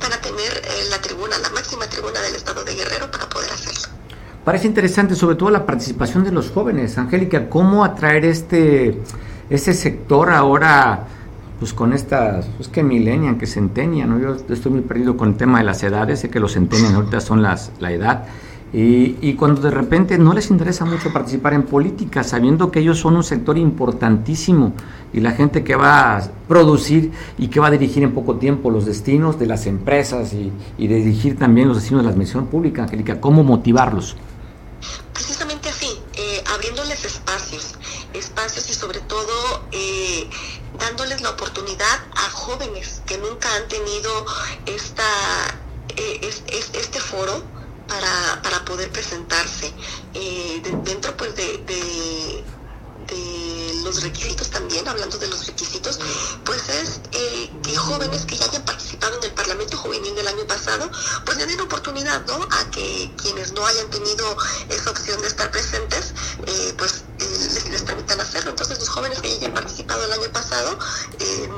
para 0.02 0.20
tener 0.20 0.52
eh, 0.64 0.90
la 0.90 1.00
tribuna, 1.00 1.38
la 1.38 1.50
máxima 1.52 1.86
tribuna 1.88 2.20
del 2.22 2.36
estado 2.36 2.64
de 2.64 2.76
Guerrero 2.76 3.10
para 3.12 3.30
poder 3.30 3.52
hacerlo. 3.52 3.96
Parece 4.44 4.68
interesante 4.68 5.16
sobre 5.16 5.36
todo 5.36 5.52
la 5.52 5.66
participación 5.66 6.24
de 6.24 6.32
los 6.32 6.50
jóvenes. 6.50 6.98
Angélica, 6.98 7.48
¿cómo 7.48 7.86
atraer 7.86 8.26
este, 8.26 9.00
este 9.50 9.74
sector 9.74 10.32
ahora 10.32 11.08
pues 11.60 11.74
con 11.74 11.94
estas, 11.94 12.48
pues 12.58 12.68
que 12.70 12.82
milenian, 12.82 13.38
que 13.38 13.46
centenian, 13.46 14.10
¿no? 14.10 14.20
Yo 14.20 14.36
estoy 14.52 14.72
muy 14.72 14.82
perdido 14.82 15.16
con 15.16 15.30
el 15.30 15.38
tema 15.38 15.60
de 15.60 15.64
las 15.64 15.84
edades, 15.84 16.20
sé 16.20 16.32
que 16.32 16.40
los 16.40 16.54
centenian 16.54 16.96
ahorita 16.96 17.22
son 17.22 17.44
las, 17.44 17.72
la 17.80 17.92
edad, 17.92 18.26
y, 18.74 19.34
cuando 19.34 19.62
de 19.62 19.70
repente 19.70 20.18
no 20.18 20.34
les 20.34 20.50
interesa 20.50 20.86
mucho 20.86 21.12
participar 21.12 21.54
en 21.54 21.64
política, 21.64 22.24
sabiendo 22.24 22.72
que 22.72 22.80
ellos 22.80 23.00
son 23.00 23.18
un 23.18 23.24
sector 23.24 23.58
importantísimo 23.58 24.74
y 25.12 25.20
la 25.20 25.32
gente 25.32 25.64
que 25.66 25.76
va 25.76 26.18
a 26.18 26.32
producir 26.48 27.12
y 27.38 27.50
que 27.50 27.60
va 27.60 27.68
a 27.68 27.72
dirigir 27.72 28.04
en 28.04 28.14
poco 28.14 28.38
tiempo 28.38 28.70
los 28.70 28.86
destinos 28.86 29.38
de 29.38 29.48
las 29.48 29.66
empresas 29.66 30.32
y, 30.34 30.54
dirigir 30.78 31.38
también 31.38 31.68
los 31.68 31.78
destinos 31.78 32.02
de 32.02 32.06
la 32.06 32.12
administración 32.12 32.48
pública, 32.48 32.84
Angélica, 32.84 33.20
¿cómo 33.20 33.44
motivarlos? 33.44 34.16
Precisamente 35.14 35.68
así, 35.68 35.90
eh, 36.14 36.42
abriéndoles 36.54 37.04
espacios, 37.04 37.76
espacios 38.14 38.70
y 38.70 38.74
sobre 38.74 39.00
todo 39.02 39.66
eh, 39.74 40.30
dándoles 40.80 41.22
la 41.22 41.32
oportunidad 41.32 42.00
a 42.16 42.30
jóvenes 42.32 43.02
que 43.06 43.18
nunca 43.18 43.50
han 43.54 43.68
tenido 43.68 44.26
esta, 44.66 45.04
eh, 45.98 46.22
este 46.74 47.00
foro 47.00 47.61
para, 47.92 48.42
para 48.42 48.66
poder 48.66 48.90
presentarse. 48.92 49.74
Eh, 50.14 50.62
dentro 50.84 51.16
pues 51.18 51.36
de, 51.36 51.58
de, 51.68 52.44
los 53.84 54.04
requisitos 54.04 54.50
también, 54.50 54.88
hablando 54.88 55.18
de 55.18 55.28
los 55.28 55.48
requisitos, 55.48 56.00
pues 56.46 56.70
es 56.70 57.02
eh, 57.12 57.52
que 57.62 57.76
jóvenes 57.76 58.26
que 58.26 58.38
ya 58.38 58.46
hayan 58.46 58.64
participado 58.64 59.18
en 59.18 59.24
el 59.26 59.34
Parlamento 59.34 59.76
Juvenil 59.76 60.16
del 60.16 60.28
año 60.28 60.46
pasado, 60.48 60.90
pues 61.26 61.38
le 61.38 61.46
den 61.48 61.60
oportunidad, 61.60 62.26
¿no? 62.28 62.36
A 62.36 62.72
que 62.72 63.12
quienes 63.22 63.52
no 63.52 63.66
hayan 63.66 63.90
tenido 63.90 64.38
esa 64.70 64.92
opción 64.92 65.20
de 65.20 65.28
estar 65.28 65.52
presentes, 65.52 66.14
eh, 66.46 66.74
pues 66.78 67.04
les, 67.20 67.70
les, 67.70 67.82
permitan 67.82 68.22
hacerlo. 68.22 68.52
Entonces 68.52 68.80
los 68.80 68.88
jóvenes 68.88 69.20
que 69.20 69.30
ya 69.30 69.36
hayan 69.38 69.54
participado 69.56 70.06
el 70.06 70.14
año 70.14 70.32
pasado 70.32 70.78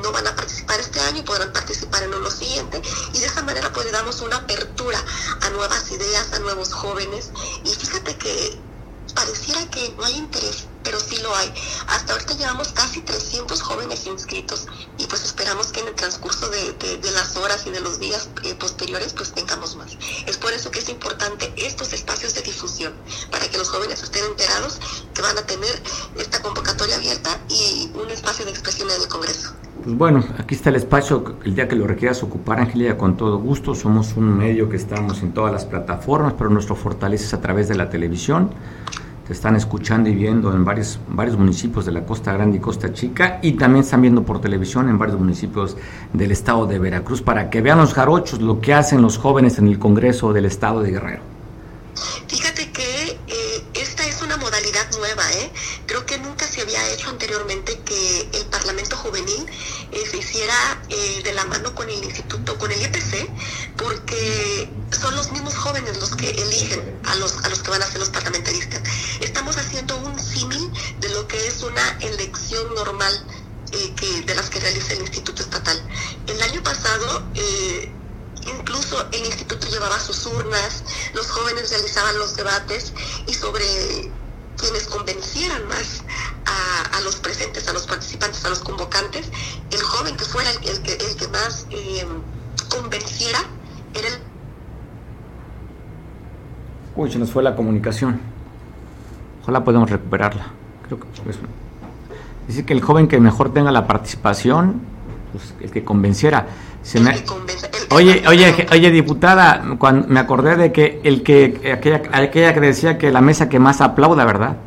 no 0.01 0.11
van 0.11 0.25
a 0.25 0.35
participar 0.35 0.79
este 0.79 0.99
año 1.01 1.19
y 1.19 1.23
podrán 1.23 1.51
participar 1.53 2.03
en 2.03 2.13
uno 2.13 2.31
siguiente 2.31 2.81
y 3.13 3.19
de 3.19 3.25
esa 3.25 3.43
manera 3.43 3.62
le 3.83 3.91
damos 3.91 4.21
una 4.21 4.37
apertura 4.37 5.03
a 5.41 5.49
nuevas 5.49 5.91
ideas, 5.91 6.31
a 6.33 6.39
nuevos 6.39 6.73
jóvenes 6.73 7.31
y 7.63 7.69
fíjate 7.69 8.17
que 8.17 8.59
pareciera 9.13 9.69
que 9.69 9.93
no 9.97 10.05
hay 10.05 10.15
interés, 10.15 10.65
pero 10.83 10.99
sí 10.99 11.17
lo 11.17 11.35
hay. 11.35 11.53
Hasta 11.87 12.13
ahorita 12.13 12.33
llevamos 12.33 12.69
casi 12.69 13.01
300 13.01 13.61
jóvenes 13.61 14.05
inscritos 14.05 14.67
y 14.97 15.05
pues 15.05 15.23
esperamos 15.23 15.67
que 15.67 15.81
en 15.81 15.89
el 15.89 15.95
transcurso 15.95 16.49
de, 16.49 16.99
las 17.13 17.35
horas 17.35 17.65
y 17.67 17.71
de 17.71 17.81
los 17.81 17.99
días 17.99 18.29
eh, 18.43 18.55
posteriores 18.55 19.13
pues 19.13 19.33
tengamos 19.33 19.75
más. 19.75 19.91
Es 20.25 20.37
por 20.37 20.53
eso 20.53 20.71
que 20.71 20.79
es 20.79 20.89
importante 20.89 21.53
estos 21.57 21.93
espacios 21.93 22.33
de 22.33 22.41
difusión, 22.41 22.93
para 23.29 23.47
que 23.49 23.57
los 23.57 23.69
jóvenes 23.69 24.01
estén 24.01 24.23
enterados 24.25 24.79
que 25.13 25.21
van 25.21 25.37
a 25.37 25.45
tener 25.45 25.83
esta 26.17 26.41
convocatoria 26.41 26.95
abierta 26.95 27.39
y 27.49 27.91
un 27.93 28.09
espacio 28.09 28.45
de 28.45 28.51
expresión 28.51 28.89
en 28.89 29.01
el 29.01 29.07
Congreso. 29.07 29.53
Pues 29.83 29.97
bueno, 29.97 30.23
aquí 30.37 30.55
está 30.55 30.69
el 30.69 30.77
espacio, 30.77 31.35
el 31.43 31.55
día 31.55 31.67
que 31.67 31.75
lo 31.75 31.85
requieras 31.85 32.23
ocupar, 32.23 32.57
Angelia, 32.57 32.97
con 32.97 33.17
todo 33.17 33.37
gusto. 33.39 33.75
Somos 33.75 34.15
un 34.15 34.37
medio 34.37 34.69
que 34.69 34.77
estamos 34.77 35.21
en 35.23 35.33
todas 35.33 35.51
las 35.51 35.65
plataformas, 35.65 36.35
pero 36.37 36.49
nuestro 36.49 36.73
fortaleza 36.73 37.25
es 37.25 37.33
a 37.33 37.41
través 37.41 37.67
de 37.67 37.75
la 37.75 37.89
televisión. 37.89 38.49
Te 39.27 39.33
están 39.33 39.57
escuchando 39.57 40.09
y 40.09 40.15
viendo 40.15 40.53
en 40.53 40.63
varios, 40.63 40.99
varios 41.09 41.37
municipios 41.37 41.85
de 41.85 41.91
la 41.91 42.05
Costa 42.05 42.31
Grande 42.31 42.57
y 42.57 42.59
Costa 42.61 42.93
Chica 42.93 43.39
y 43.41 43.53
también 43.53 43.83
están 43.83 44.01
viendo 44.01 44.23
por 44.23 44.39
televisión 44.39 44.87
en 44.87 44.97
varios 44.97 45.19
municipios 45.19 45.75
del 46.13 46.31
estado 46.31 46.65
de 46.65 46.79
Veracruz 46.79 47.21
para 47.21 47.49
que 47.49 47.61
vean 47.61 47.77
los 47.77 47.93
jarochos 47.93 48.41
lo 48.41 48.61
que 48.61 48.73
hacen 48.73 49.01
los 49.01 49.17
jóvenes 49.17 49.57
en 49.57 49.67
el 49.67 49.79
Congreso 49.79 50.31
del 50.31 50.45
estado 50.45 50.81
de 50.81 50.91
Guerrero. 50.91 51.21
Fíjate 52.27 52.71
que 52.71 53.17
eh, 53.27 53.63
esta 53.73 54.05
es 54.05 54.21
una 54.21 54.37
modalidad 54.37 54.85
nueva, 54.97 55.23
¿eh? 55.33 55.51
Creo 55.85 56.05
que 56.05 56.17
nunca 56.19 56.45
se 56.45 56.61
había 56.61 56.79
hecho 56.93 57.09
anteriormente 57.09 57.79
que 57.85 58.29
el 58.33 58.45
Parlamento 58.49 58.95
Juvenil 58.97 59.45
eh, 59.93 60.07
se 60.09 60.17
hiciera 60.17 60.81
eh, 60.89 61.21
de 61.23 61.33
la 61.33 61.45
mano 61.45 61.73
con 61.75 61.89
el 61.89 62.03
instituto, 62.03 62.57
con 62.57 62.71
el 62.71 62.81
IPC, 62.81 63.29
porque 63.77 64.69
son 64.91 65.15
los 65.15 65.31
mismos 65.31 65.55
jóvenes 65.55 65.99
los 65.99 66.15
que 66.15 66.29
eligen 66.31 66.99
a 67.05 67.15
los, 67.15 67.43
a 67.43 67.49
los 67.49 67.59
que 67.61 67.71
van 67.71 67.81
a 67.81 67.87
ser 67.87 67.99
los 67.99 68.09
parlamentaristas. 68.09 68.81
Estamos 69.21 69.57
haciendo 69.57 69.95
un 69.97 70.19
símil 70.19 70.71
de 70.99 71.09
lo 71.09 71.27
que 71.27 71.47
es 71.47 71.61
una 71.61 71.97
elección 72.01 72.73
normal 72.75 73.13
eh, 73.71 73.93
que, 73.95 74.21
de 74.21 74.35
las 74.35 74.49
que 74.49 74.59
realiza 74.59 74.93
el 74.93 75.01
Instituto 75.01 75.43
Estatal. 75.43 75.81
El 76.27 76.41
año 76.41 76.63
pasado 76.63 77.23
incluso 78.45 79.07
el 79.11 79.25
instituto 79.25 79.67
llevaba 79.69 79.99
sus 79.99 80.25
urnas, 80.25 80.83
los 81.13 81.27
jóvenes 81.27 81.69
realizaban 81.69 82.17
los 82.17 82.35
debates 82.35 82.93
y 83.25 83.33
sobre 83.33 84.11
quienes 84.63 84.87
convencieran 84.87 85.67
más 85.67 86.03
a, 86.95 87.01
los 87.01 87.17
presentes, 87.17 87.67
a 87.67 87.73
los 87.73 87.85
participantes, 87.85 88.45
a 88.45 88.49
los 88.49 88.59
convocantes, 88.59 89.29
el 89.71 89.81
joven 89.81 90.15
que 90.15 90.23
fuera 90.23 90.49
el, 90.51 90.81
que, 90.81 90.93
el 90.93 91.15
que 91.17 91.27
más 91.27 91.67
eh, 91.69 92.05
convenciera 92.69 93.39
era 93.93 94.07
el 94.07 94.13
Uy, 96.95 97.11
se 97.11 97.17
nos 97.17 97.31
fue 97.31 97.41
la 97.43 97.55
comunicación. 97.55 98.21
Ojalá 99.41 99.63
podamos 99.63 99.89
recuperarla. 99.89 100.47
Creo 100.85 100.99
que 100.99 101.07
es 101.29 101.37
Dice 102.47 102.65
que 102.65 102.73
el 102.73 102.81
joven 102.81 103.07
que 103.07 103.19
mejor 103.19 103.51
tenga 103.51 103.71
la 103.71 103.87
participación, 103.87 104.79
pues 105.31 105.55
el 105.59 105.71
que 105.71 105.83
convenciera. 105.83 106.45
Se 106.83 106.99
me... 106.99 107.23
Oye, 107.89 108.23
oye, 108.27 108.67
oye, 108.71 108.91
diputada, 108.91 109.63
cuando 109.77 110.07
me 110.07 110.19
acordé 110.19 110.55
de 110.55 110.71
que 110.71 110.99
el 111.03 111.23
que 111.23 111.73
aquella, 111.73 112.01
aquella 112.11 112.53
que 112.53 112.59
decía 112.59 112.97
que 112.97 113.11
la 113.11 113.21
mesa 113.21 113.49
que 113.49 113.59
más 113.59 113.81
aplauda, 113.81 114.25
¿verdad? 114.25 114.57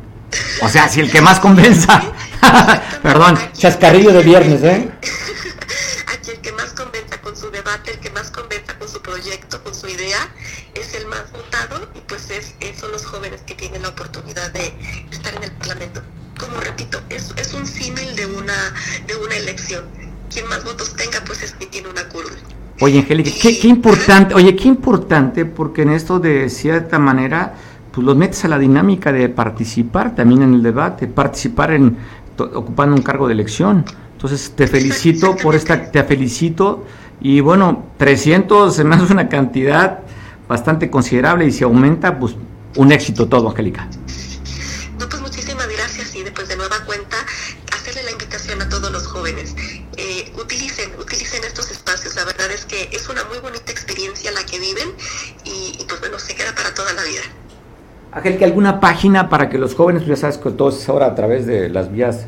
O 0.61 0.69
sea, 0.69 0.89
si 0.89 0.99
el 0.99 1.11
que 1.11 1.21
más 1.21 1.39
convenza. 1.39 2.01
Perdón, 3.03 3.37
chascarrillo 3.53 4.11
de 4.13 4.23
viernes, 4.23 4.63
¿eh? 4.63 4.89
Aquí 6.07 6.31
el 6.31 6.39
que 6.39 6.51
más 6.53 6.73
convenza 6.73 7.21
con 7.21 7.35
su 7.35 7.49
debate, 7.51 7.91
el 7.91 7.99
que 7.99 8.09
más 8.11 8.31
convenza 8.31 8.77
con 8.79 8.89
su 8.89 9.01
proyecto, 9.01 9.63
con 9.63 9.75
su 9.75 9.87
idea, 9.87 10.17
es 10.73 10.93
el 10.95 11.05
más 11.07 11.31
votado 11.31 11.89
y 11.95 11.99
pues 12.01 12.29
es, 12.31 12.55
son 12.79 12.91
los 12.91 13.05
jóvenes 13.05 13.41
que 13.45 13.53
tienen 13.55 13.81
la 13.81 13.89
oportunidad 13.89 14.51
de 14.51 14.73
estar 15.11 15.35
en 15.35 15.43
el 15.43 15.51
Parlamento 15.51 16.01
como 16.37 16.59
repito, 16.59 17.01
es, 17.09 17.33
es 17.37 17.53
un 17.53 17.65
símil 17.65 18.15
de 18.15 18.25
una, 18.25 18.73
de 19.07 19.15
una 19.15 19.35
elección. 19.35 20.06
Quien 20.31 20.47
más 20.49 20.63
votos 20.63 20.93
tenga, 20.95 21.19
pues 21.25 21.43
es 21.43 21.53
quien 21.53 21.69
tiene 21.69 21.89
una 21.89 22.07
curul. 22.09 22.31
Oye, 22.79 22.99
Angélica, 22.99 23.31
qué, 23.41 23.59
qué, 23.59 23.67
importante, 23.67 24.35
oye, 24.35 24.55
qué 24.55 24.67
importante, 24.67 25.45
porque 25.45 25.81
en 25.81 25.89
esto 25.89 26.19
de 26.19 26.49
cierta 26.49 26.99
manera, 26.99 27.55
pues 27.91 28.05
los 28.05 28.15
metes 28.15 28.45
a 28.45 28.47
la 28.47 28.59
dinámica 28.59 29.11
de 29.11 29.29
participar 29.29 30.13
también 30.15 30.43
en 30.43 30.53
el 30.53 30.61
debate, 30.63 31.07
participar 31.07 31.71
en 31.71 31.97
ocupando 32.37 32.95
un 32.95 33.01
cargo 33.01 33.27
de 33.27 33.33
elección. 33.33 33.83
Entonces, 34.13 34.53
te 34.55 34.67
felicito 34.67 35.35
por 35.35 35.55
esta, 35.55 35.91
te 35.91 36.03
felicito, 36.03 36.85
y 37.19 37.39
bueno, 37.39 37.85
300 37.97 38.75
se 38.75 38.83
me 38.83 38.95
hace 38.95 39.11
una 39.11 39.27
cantidad 39.27 39.99
bastante 40.47 40.89
considerable 40.89 41.45
y 41.45 41.51
si 41.51 41.63
aumenta, 41.63 42.19
pues 42.19 42.35
un 42.75 42.91
éxito 42.91 43.27
todo, 43.27 43.49
Angélica 43.49 43.87
verdad 52.27 52.51
es 52.51 52.65
que 52.65 52.89
es 52.91 53.09
una 53.09 53.23
muy 53.25 53.39
bonita 53.39 53.71
experiencia 53.71 54.31
la 54.31 54.45
que 54.45 54.59
viven 54.59 54.89
y, 55.43 55.83
pues 55.87 55.99
bueno, 55.99 56.19
se 56.19 56.35
queda 56.35 56.53
para 56.53 56.73
toda 56.73 56.93
la 56.93 57.03
vida. 57.03 57.21
Ángel, 58.11 58.37
¿que 58.37 58.45
alguna 58.45 58.79
página 58.79 59.29
para 59.29 59.49
que 59.49 59.57
los 59.57 59.75
jóvenes, 59.75 60.03
pues 60.03 60.17
ya 60.17 60.21
sabes 60.21 60.37
que 60.37 60.51
todo 60.51 60.69
es 60.69 60.87
ahora 60.87 61.07
a 61.07 61.15
través 61.15 61.45
de 61.45 61.69
las 61.69 61.91
vías 61.91 62.27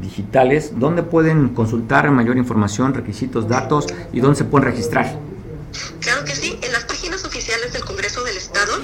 digitales, 0.00 0.72
¿dónde 0.74 1.02
pueden 1.02 1.54
consultar 1.54 2.10
mayor 2.10 2.36
información, 2.36 2.92
requisitos, 2.92 3.48
datos 3.48 3.86
y 4.12 4.20
dónde 4.20 4.36
se 4.36 4.44
pueden 4.44 4.68
registrar? 4.68 5.18
Claro 6.00 6.24
que 6.24 6.34
sí, 6.34 6.58
en 6.62 6.72
las 6.72 6.84
páginas 6.84 7.24
oficiales 7.24 7.72
del 7.72 7.84
Congreso 7.84 8.22
del 8.24 8.36
Estado 8.36 8.74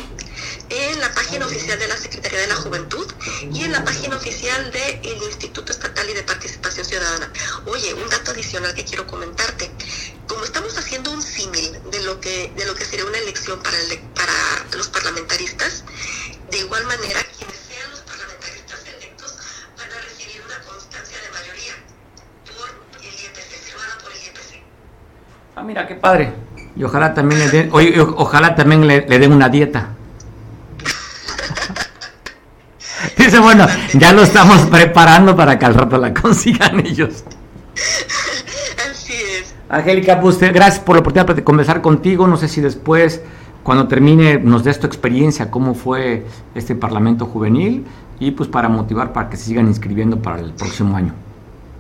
en 0.73 1.01
la 1.01 1.13
página 1.13 1.45
oficial 1.47 1.79
de 1.79 1.89
la 1.89 1.97
Secretaría 1.97 2.41
de 2.41 2.47
la 2.47 2.55
Juventud 2.57 3.07
y 3.53 3.65
en 3.65 3.73
la 3.73 3.85
página 3.85 4.17
oficial 4.17 4.73
del 4.73 5.23
Instituto 5.23 5.73
Estatal 5.73 6.09
y 6.09 6.15
de 6.15 6.23
Participación 6.23 6.85
Ciudadana. 6.87 7.31
Oye, 7.67 7.93
un 7.95 8.09
dato 8.09 8.31
adicional 8.31 8.75
que 8.75 8.85
quiero 8.85 9.07
comentarte. 9.07 9.71
Como 10.33 10.45
estamos 10.45 10.77
haciendo 10.79 11.13
un 11.13 11.21
símil 11.21 11.77
de 11.91 12.03
lo 12.05 12.19
que 12.19 12.51
de 12.57 12.65
lo 12.65 12.75
que 12.75 12.87
sería 12.87 13.05
una 13.05 13.19
elección 13.19 13.63
para, 13.63 13.77
para 14.15 14.33
los 14.79 14.89
parlamentaristas, 14.89 15.85
de 16.51 16.57
igual 16.59 16.87
manera 16.87 17.21
quienes 17.37 17.57
sean 17.69 17.91
los 17.91 18.01
parlamentaristas 18.01 18.81
electos 18.97 19.37
van 19.77 19.93
a 19.93 20.01
recibir 20.01 20.41
una 20.47 20.59
constancia 20.67 21.19
de 21.21 21.29
mayoría 21.37 21.75
por 22.49 22.65
el 22.99 23.13
IEPC, 23.13 23.61
firmada 23.63 23.99
por 24.03 24.11
el 24.11 24.23
IEPC. 24.23 24.63
Ah, 25.55 25.63
mira, 25.63 25.87
qué 25.87 25.97
padre. 25.97 26.33
Y 26.77 26.83
ojalá 26.83 27.13
también 27.13 27.39
le 27.39 27.51
den, 27.51 27.69
ojalá 28.17 28.55
también 28.55 28.87
le 28.87 29.03
den 29.03 29.35
una 29.35 29.51
dieta. 29.51 29.91
Dice, 33.19 33.39
bueno, 33.39 33.67
ya 33.93 34.15
lo 34.15 34.23
estamos 34.23 34.63
preparando 34.71 35.37
para 35.37 35.59
que 35.59 35.67
al 35.67 35.75
rato 35.75 35.99
la 35.99 36.15
consigan 36.15 36.81
ellos. 36.81 37.23
Angélica, 39.73 40.21
pues 40.21 40.39
gracias 40.39 40.81
por 40.81 40.97
la 40.97 41.01
oportunidad 41.01 41.35
de 41.35 41.43
conversar 41.43 41.81
contigo. 41.81 42.27
No 42.27 42.37
sé 42.37 42.47
si 42.47 42.61
después, 42.61 43.23
cuando 43.63 43.89
termine, 43.89 44.39
nos 44.39 44.65
des 44.65 44.79
tu 44.79 44.87
experiencia, 44.87 45.51
cómo 45.51 45.75
fue 45.75 46.27
este 46.55 46.75
Parlamento 46.75 47.25
Juvenil 47.25 47.87
y 48.21 48.33
pues 48.33 48.51
para 48.51 48.69
motivar 48.69 49.15
para 49.15 49.31
que 49.31 49.39
se 49.39 49.47
sigan 49.47 49.69
inscribiendo 49.69 50.21
para 50.21 50.41
el 50.41 50.53
próximo 50.53 50.95
año. 50.95 51.15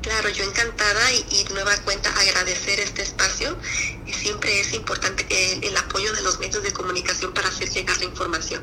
Claro, 0.00 0.30
yo 0.30 0.42
encantada 0.42 1.12
y, 1.30 1.44
nueva 1.52 1.72
cuenta 1.84 2.08
agradecer 2.18 2.80
este 2.80 3.02
espacio 3.02 3.58
y 4.06 4.12
siempre 4.14 4.58
es 4.58 4.72
importante 4.72 5.26
el, 5.28 5.62
el 5.62 5.76
apoyo 5.76 6.14
de 6.14 6.22
los 6.22 6.40
medios 6.40 6.62
de 6.62 6.72
comunicación 6.72 7.34
para 7.34 7.48
hacer 7.48 7.68
llegar 7.68 7.98
la 7.98 8.04
información. 8.04 8.62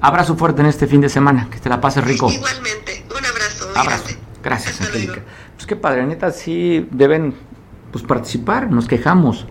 Abrazo 0.00 0.36
fuerte 0.36 0.62
en 0.62 0.68
este 0.68 0.86
fin 0.86 1.02
de 1.02 1.10
semana, 1.10 1.50
que 1.50 1.58
te 1.58 1.68
la 1.68 1.82
pases 1.82 2.02
rico. 2.02 2.30
Igualmente, 2.30 3.04
un 3.10 3.26
abrazo. 3.26 3.70
Abrazo. 3.74 4.16
Gracias, 4.42 4.80
Angélica. 4.80 5.22
Pues 5.54 5.66
qué 5.66 5.76
padre, 5.76 6.06
neta, 6.06 6.30
sí 6.30 6.88
deben 6.90 7.34
pues 7.92 8.04
participar, 8.04 8.70
nos 8.70 8.86
quejamos 8.86 9.46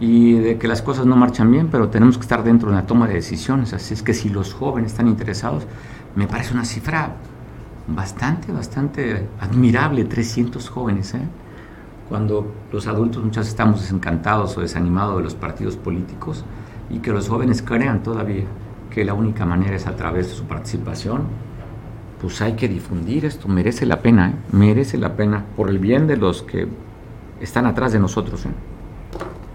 y 0.00 0.34
de 0.34 0.58
que 0.58 0.68
las 0.68 0.82
cosas 0.82 1.06
no 1.06 1.16
marchan 1.16 1.50
bien, 1.50 1.68
pero 1.70 1.88
tenemos 1.88 2.16
que 2.16 2.22
estar 2.22 2.44
dentro 2.44 2.70
de 2.70 2.76
la 2.76 2.86
toma 2.86 3.08
de 3.08 3.14
decisiones. 3.14 3.72
Así 3.72 3.94
es 3.94 4.02
que 4.02 4.14
si 4.14 4.28
los 4.28 4.54
jóvenes 4.54 4.92
están 4.92 5.08
interesados, 5.08 5.64
me 6.14 6.26
parece 6.26 6.54
una 6.54 6.64
cifra 6.64 7.16
bastante, 7.88 8.52
bastante 8.52 9.26
admirable, 9.40 10.04
300 10.04 10.68
jóvenes, 10.68 11.14
¿eh? 11.14 11.22
Cuando 12.08 12.52
los 12.72 12.86
adultos 12.86 13.22
muchas 13.22 13.42
veces 13.42 13.52
estamos 13.52 13.80
desencantados 13.82 14.56
o 14.56 14.60
desanimados 14.60 15.18
de 15.18 15.24
los 15.24 15.34
partidos 15.34 15.76
políticos 15.76 16.44
y 16.88 17.00
que 17.00 17.10
los 17.12 17.28
jóvenes 17.28 17.60
crean 17.60 18.02
todavía 18.02 18.44
que 18.90 19.04
la 19.04 19.12
única 19.14 19.44
manera 19.44 19.76
es 19.76 19.86
a 19.86 19.94
través 19.94 20.28
de 20.28 20.34
su 20.34 20.44
participación, 20.44 21.22
pues 22.20 22.40
hay 22.40 22.54
que 22.54 22.66
difundir 22.66 23.26
esto, 23.26 23.46
merece 23.48 23.84
la 23.84 24.00
pena, 24.00 24.30
¿eh? 24.30 24.34
merece 24.52 24.96
la 24.96 25.16
pena, 25.16 25.44
por 25.56 25.68
el 25.68 25.78
bien 25.78 26.06
de 26.06 26.16
los 26.16 26.42
que 26.42 26.66
están 27.40 27.66
atrás 27.66 27.92
de 27.92 27.98
nosotros, 27.98 28.44
¿eh? 28.46 28.50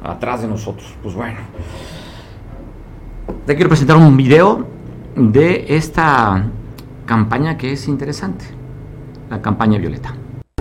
atrás 0.04 0.42
de 0.42 0.48
nosotros, 0.48 0.94
pues 1.02 1.16
bueno. 1.16 1.40
Te 3.46 3.56
quiero 3.56 3.70
presentar 3.70 3.98
un 3.98 4.16
video 4.18 4.66
de 5.16 5.66
esta 5.70 6.46
campaña 7.06 7.58
que 7.58 7.74
es 7.74 7.88
interesante, 7.88 8.46
la 9.30 9.42
campaña 9.42 9.78
Violeta. 9.78 10.14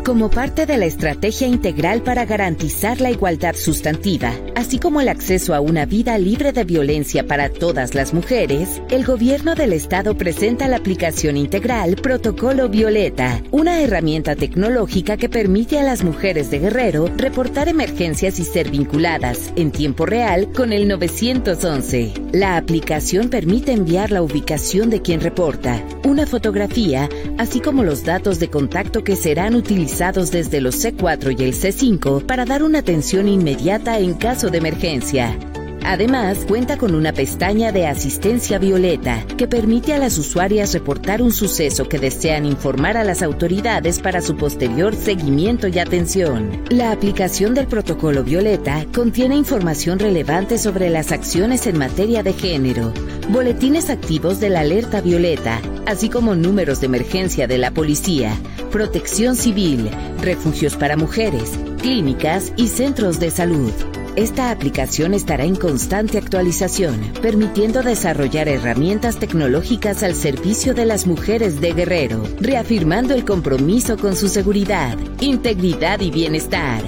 Como 0.05 0.30
parte 0.30 0.66
de 0.66 0.78
la 0.78 0.86
estrategia 0.86 1.46
integral 1.46 2.03
para 2.03 2.24
garantizar 2.24 3.00
la 3.00 3.12
igualdad 3.12 3.55
sustantiva, 3.55 4.32
así 4.57 4.80
como 4.80 5.00
el 5.00 5.09
acceso 5.09 5.55
a 5.55 5.61
una 5.61 5.86
vida 5.86 6.18
libre 6.18 6.50
de 6.50 6.64
violencia 6.64 7.24
para 7.24 7.48
todas 7.48 7.94
las 7.94 8.12
mujeres, 8.12 8.82
el 8.90 9.05
Gobierno 9.05 9.55
del 9.55 9.72
Estado 9.72 10.16
presenta 10.18 10.66
la 10.66 10.78
aplicación 10.78 11.36
integral 11.36 11.94
Protocolo 11.94 12.68
Violeta, 12.68 13.40
una 13.53 13.80
herramienta 13.80 14.34
tecnológica 14.34 15.16
que 15.16 15.28
permite 15.28 15.78
a 15.78 15.84
las 15.84 16.03
mujeres 16.03 16.50
de 16.50 16.59
Guerrero 16.59 17.09
reportar 17.16 17.68
emergencias 17.68 18.40
y 18.40 18.44
ser 18.44 18.72
vinculadas 18.72 19.53
en 19.55 19.70
tiempo 19.70 20.05
real 20.05 20.50
con 20.50 20.72
el 20.72 20.88
911. 20.88 22.12
La 22.32 22.57
aplicación 22.57 23.28
permite 23.28 23.70
enviar 23.70 24.11
la 24.11 24.22
ubicación 24.22 24.90
de 24.90 25.00
quien 25.00 25.20
reporta, 25.20 25.80
una 26.05 26.26
fotografía, 26.26 27.09
así 27.38 27.61
como 27.61 27.84
los 27.84 28.03
datos 28.03 28.40
de 28.40 28.50
contacto 28.50 29.05
que 29.05 29.14
serán 29.14 29.55
utilizados 29.55 29.91
desde 30.30 30.61
los 30.61 30.82
C4 30.82 31.38
y 31.38 31.45
el 31.45 31.53
C5 31.53 32.24
para 32.24 32.45
dar 32.45 32.62
una 32.62 32.78
atención 32.78 33.28
inmediata 33.28 33.99
en 33.99 34.14
caso 34.14 34.49
de 34.49 34.59
emergencia. 34.59 35.36
Además, 35.84 36.44
cuenta 36.46 36.76
con 36.76 36.94
una 36.94 37.12
pestaña 37.12 37.72
de 37.72 37.86
asistencia 37.86 38.58
violeta 38.58 39.24
que 39.36 39.48
permite 39.48 39.94
a 39.94 39.98
las 39.98 40.16
usuarias 40.16 40.72
reportar 40.72 41.22
un 41.22 41.32
suceso 41.32 41.88
que 41.88 41.98
desean 41.98 42.46
informar 42.46 42.96
a 42.96 43.04
las 43.04 43.22
autoridades 43.22 43.98
para 43.98 44.20
su 44.20 44.36
posterior 44.36 44.94
seguimiento 44.94 45.68
y 45.68 45.78
atención. 45.78 46.62
La 46.70 46.92
aplicación 46.92 47.54
del 47.54 47.66
protocolo 47.66 48.22
violeta 48.22 48.86
contiene 48.94 49.36
información 49.36 49.98
relevante 49.98 50.58
sobre 50.58 50.88
las 50.88 51.10
acciones 51.10 51.66
en 51.66 51.78
materia 51.78 52.22
de 52.22 52.32
género, 52.32 52.92
boletines 53.28 53.90
activos 53.90 54.40
de 54.40 54.50
la 54.50 54.60
alerta 54.60 55.00
violeta, 55.00 55.60
así 55.86 56.08
como 56.08 56.34
números 56.34 56.80
de 56.80 56.86
emergencia 56.86 57.46
de 57.46 57.58
la 57.58 57.72
policía, 57.72 58.34
protección 58.70 59.36
civil, 59.36 59.90
refugios 60.20 60.76
para 60.76 60.96
mujeres, 60.96 61.58
clínicas 61.80 62.52
y 62.56 62.68
centros 62.68 63.18
de 63.18 63.30
salud. 63.30 63.72
Esta 64.14 64.50
aplicación 64.50 65.14
estará 65.14 65.44
en 65.44 65.56
constante 65.56 66.18
actualización, 66.18 67.00
permitiendo 67.22 67.82
desarrollar 67.82 68.46
herramientas 68.46 69.16
tecnológicas 69.16 70.02
al 70.02 70.14
servicio 70.14 70.74
de 70.74 70.84
las 70.84 71.06
mujeres 71.06 71.62
de 71.62 71.72
Guerrero, 71.72 72.22
reafirmando 72.38 73.14
el 73.14 73.24
compromiso 73.24 73.96
con 73.96 74.14
su 74.14 74.28
seguridad, 74.28 74.98
integridad 75.20 76.00
y 76.00 76.10
bienestar. 76.10 76.82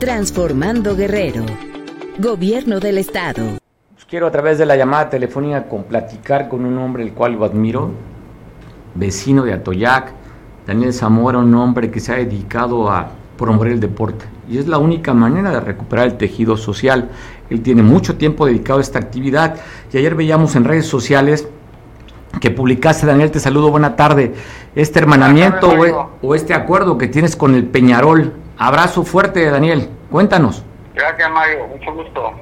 Transformando 0.00 0.96
Guerrero. 0.96 1.44
Gobierno 2.18 2.80
del 2.80 2.98
Estado. 2.98 3.60
Pues 3.92 4.04
quiero 4.04 4.26
a 4.26 4.32
través 4.32 4.58
de 4.58 4.66
la 4.66 4.74
llamada 4.74 5.10
telefónica 5.10 5.68
con 5.68 5.84
platicar 5.84 6.48
con 6.48 6.64
un 6.64 6.76
hombre 6.78 7.04
el 7.04 7.12
cual 7.12 7.34
lo 7.34 7.44
admiro, 7.44 7.92
vecino 8.96 9.44
de 9.44 9.52
Atoyac, 9.52 10.12
Daniel 10.66 10.92
Zamora, 10.92 11.38
un 11.38 11.54
hombre 11.54 11.92
que 11.92 12.00
se 12.00 12.12
ha 12.12 12.16
dedicado 12.16 12.90
a 12.90 13.10
promover 13.36 13.70
el 13.70 13.78
deporte. 13.78 14.33
Y 14.48 14.58
es 14.58 14.66
la 14.66 14.78
única 14.78 15.14
manera 15.14 15.50
de 15.50 15.60
recuperar 15.60 16.06
el 16.06 16.16
tejido 16.16 16.56
social. 16.56 17.10
Él 17.50 17.62
tiene 17.62 17.82
mucho 17.82 18.16
tiempo 18.16 18.46
dedicado 18.46 18.78
a 18.78 18.82
esta 18.82 18.98
actividad. 18.98 19.56
Y 19.92 19.98
ayer 19.98 20.14
veíamos 20.14 20.56
en 20.56 20.64
redes 20.64 20.86
sociales 20.86 21.48
que 22.40 22.50
publicaste, 22.50 23.06
Daniel, 23.06 23.30
te 23.30 23.40
saludo, 23.40 23.70
buena 23.70 23.96
tarde, 23.96 24.34
este 24.74 24.98
hermanamiento 24.98 25.70
o, 26.20 26.34
este 26.34 26.54
acuerdo 26.54 26.98
que 26.98 27.08
tienes 27.08 27.36
con 27.36 27.54
el 27.54 27.64
Peñarol. 27.66 28.34
Abrazo 28.58 29.04
fuerte, 29.04 29.48
Daniel, 29.50 29.88
cuéntanos. 30.10 30.64
Gracias, 30.94 31.30
Mario, 31.30 31.66
mucho 31.68 31.92
gusto. 31.92 32.32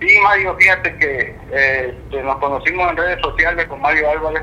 Sí, 0.00 0.08
Mario, 0.22 0.54
fíjate 0.56 0.96
que 0.96 1.36
este, 1.50 2.22
nos 2.22 2.36
conocimos 2.38 2.90
en 2.90 2.96
redes 2.96 3.20
sociales 3.20 3.66
con 3.66 3.80
Mario 3.80 4.10
Álvarez, 4.10 4.42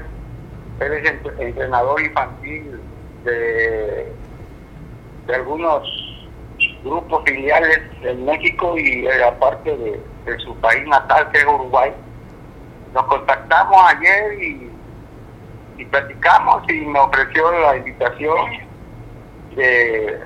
él 0.82 0.94
es 0.94 1.14
entrenador 1.40 2.02
infantil 2.02 2.80
de, 3.24 4.12
de 5.28 5.36
algunos 5.36 6.05
grupos 6.86 7.24
filiales 7.26 7.82
en 8.04 8.24
México 8.24 8.78
y 8.78 9.06
aparte 9.08 9.76
de, 9.76 10.00
de 10.26 10.40
su 10.40 10.56
país 10.58 10.88
natal, 10.88 11.30
que 11.32 11.40
es 11.40 11.46
Uruguay 11.46 11.92
nos 12.96 13.04
contactamos 13.08 13.78
ayer 13.90 14.42
y, 14.42 14.72
platicamos 15.92 16.64
y 16.70 16.74
me 16.86 17.00
ofreció 17.00 17.52
la 17.52 17.78
invitación 17.78 18.38
de 19.56 20.20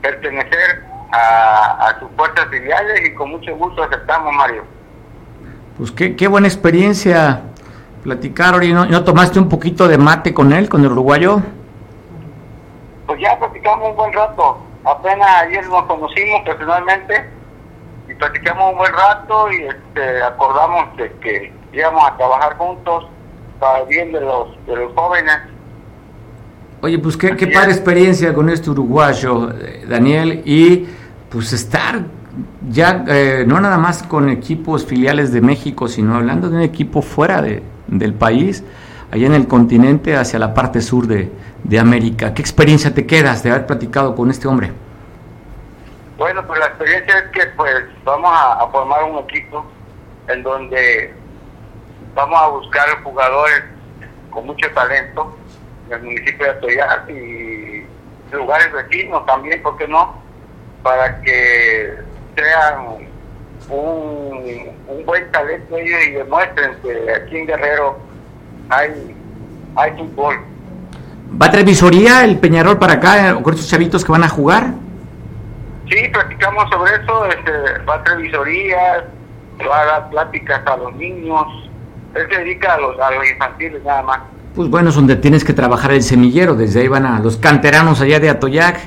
pertenecer 0.00 0.82
a, 1.12 1.94
sus 2.00 2.08
fuerzas 2.16 2.46
filiales 2.50 3.06
y 3.06 3.14
con 3.14 3.30
mucho 3.30 3.54
gusto 3.56 3.84
aceptamos, 3.84 4.34
Mario. 4.34 4.64
Pues 5.76 5.92
qué, 5.92 6.16
qué 6.16 6.26
buena 6.26 6.48
experiencia 6.48 7.42
platicar, 8.02 8.62
¿y 8.64 8.72
no, 8.72 8.86
no 8.86 9.04
tomaste 9.04 9.38
un 9.38 9.48
poquito 9.48 9.86
de 9.86 9.98
mate 9.98 10.34
con 10.34 10.52
él, 10.52 10.68
con 10.68 10.82
el 10.82 10.90
uruguayo? 10.90 11.40
Pues 13.06 13.20
ya 13.20 13.38
platicamos 13.38 13.90
un 13.90 13.96
buen 13.96 14.12
rato, 14.12 14.58
apenas 14.84 15.28
ayer 15.42 15.66
nos 15.68 15.84
conocimos 15.84 16.42
personalmente 16.44 17.30
y 18.08 18.14
platicamos 18.14 18.72
un 18.72 18.78
buen 18.78 18.92
rato 18.92 19.50
y 19.52 19.64
este, 19.64 20.22
acordamos 20.22 20.96
de 20.96 21.10
que 21.20 21.52
íbamos 21.72 22.04
a 22.06 22.16
trabajar 22.16 22.56
juntos 22.56 23.06
para 23.58 23.80
el 23.80 23.88
bien 23.88 24.12
de 24.12 24.20
los, 24.20 24.66
de 24.66 24.76
los 24.76 24.92
jóvenes. 24.94 25.38
Oye, 26.82 26.98
pues 26.98 27.16
qué, 27.16 27.34
qué 27.34 27.46
padre 27.46 27.72
experiencia 27.72 28.34
con 28.34 28.50
este 28.50 28.70
uruguayo, 28.70 29.50
eh, 29.52 29.86
Daniel, 29.88 30.42
y 30.44 30.86
pues 31.30 31.52
estar 31.52 32.02
ya 32.68 33.04
eh, 33.08 33.44
no 33.46 33.60
nada 33.60 33.78
más 33.78 34.02
con 34.02 34.28
equipos 34.28 34.84
filiales 34.84 35.32
de 35.32 35.40
México, 35.40 35.88
sino 35.88 36.16
hablando 36.16 36.50
de 36.50 36.56
un 36.56 36.62
equipo 36.62 37.02
fuera 37.02 37.40
de, 37.40 37.62
del 37.86 38.14
país, 38.14 38.64
allá 39.14 39.26
en 39.26 39.34
el 39.34 39.46
continente, 39.46 40.16
hacia 40.16 40.38
la 40.40 40.54
parte 40.54 40.80
sur 40.80 41.06
de, 41.06 41.30
de 41.62 41.78
América. 41.78 42.34
¿Qué 42.34 42.42
experiencia 42.42 42.92
te 42.92 43.06
quedas 43.06 43.44
de 43.44 43.50
haber 43.50 43.66
platicado 43.66 44.16
con 44.16 44.28
este 44.28 44.48
hombre? 44.48 44.72
Bueno, 46.18 46.44
pues 46.46 46.58
la 46.58 46.66
experiencia 46.66 47.18
es 47.18 47.30
que 47.30 47.46
pues 47.56 47.84
vamos 48.04 48.30
a 48.32 48.66
formar 48.72 49.04
un 49.04 49.18
equipo 49.18 49.64
en 50.28 50.42
donde 50.42 51.14
vamos 52.14 52.40
a 52.40 52.48
buscar 52.48 53.02
jugadores 53.02 53.64
con 54.30 54.46
mucho 54.46 54.68
talento 54.72 55.36
en 55.86 55.92
el 55.92 56.02
municipio 56.02 56.46
de 56.46 56.52
Atoyac 56.52 57.10
y 57.10 57.86
lugares 58.32 58.72
vecinos 58.72 59.24
también, 59.26 59.62
¿por 59.62 59.76
qué 59.76 59.86
no? 59.86 60.20
Para 60.82 61.20
que 61.20 61.94
sean 62.36 63.08
un, 63.68 65.04
buen 65.04 65.30
talento 65.32 65.76
ellos 65.76 66.00
y 66.06 66.10
demuestren 66.12 66.76
que 66.82 67.12
aquí 67.12 67.38
en 67.38 67.46
Guerrero 67.46 67.98
hay, 68.68 69.14
hay 69.76 69.90
fútbol. 69.92 70.36
¿Va 71.40 71.46
a 71.46 71.50
traer 71.50 71.66
visoría 71.66 72.24
el 72.24 72.38
Peñarol 72.38 72.78
para 72.78 72.94
acá 72.94 73.34
con 73.42 73.54
estos 73.54 73.68
chavitos 73.68 74.04
que 74.04 74.12
van 74.12 74.24
a 74.24 74.28
jugar? 74.28 74.74
Sí, 75.88 76.08
platicamos 76.12 76.68
sobre 76.70 76.92
eso, 76.94 77.26
este, 77.26 77.84
va 77.84 77.96
a 77.96 78.04
traer 78.04 78.22
visorías, 78.22 79.04
va 79.68 79.80
a 79.80 79.84
dar 79.84 80.10
pláticas 80.10 80.62
a 80.66 80.76
los 80.76 80.94
niños, 80.94 81.46
él 82.14 82.26
se 82.30 82.38
dedica 82.38 82.74
a 82.74 82.78
los, 82.78 82.98
a 82.98 83.10
los 83.10 83.30
infantiles 83.30 83.82
nada 83.84 84.02
más. 84.02 84.20
Pues 84.54 84.70
bueno, 84.70 84.90
es 84.90 84.94
donde 84.94 85.16
tienes 85.16 85.44
que 85.44 85.52
trabajar 85.52 85.92
el 85.92 86.02
semillero, 86.02 86.54
desde 86.54 86.80
ahí 86.80 86.88
van 86.88 87.06
a 87.06 87.18
los 87.18 87.36
canteranos 87.36 88.00
allá 88.00 88.20
de 88.20 88.30
Atoyac. 88.30 88.78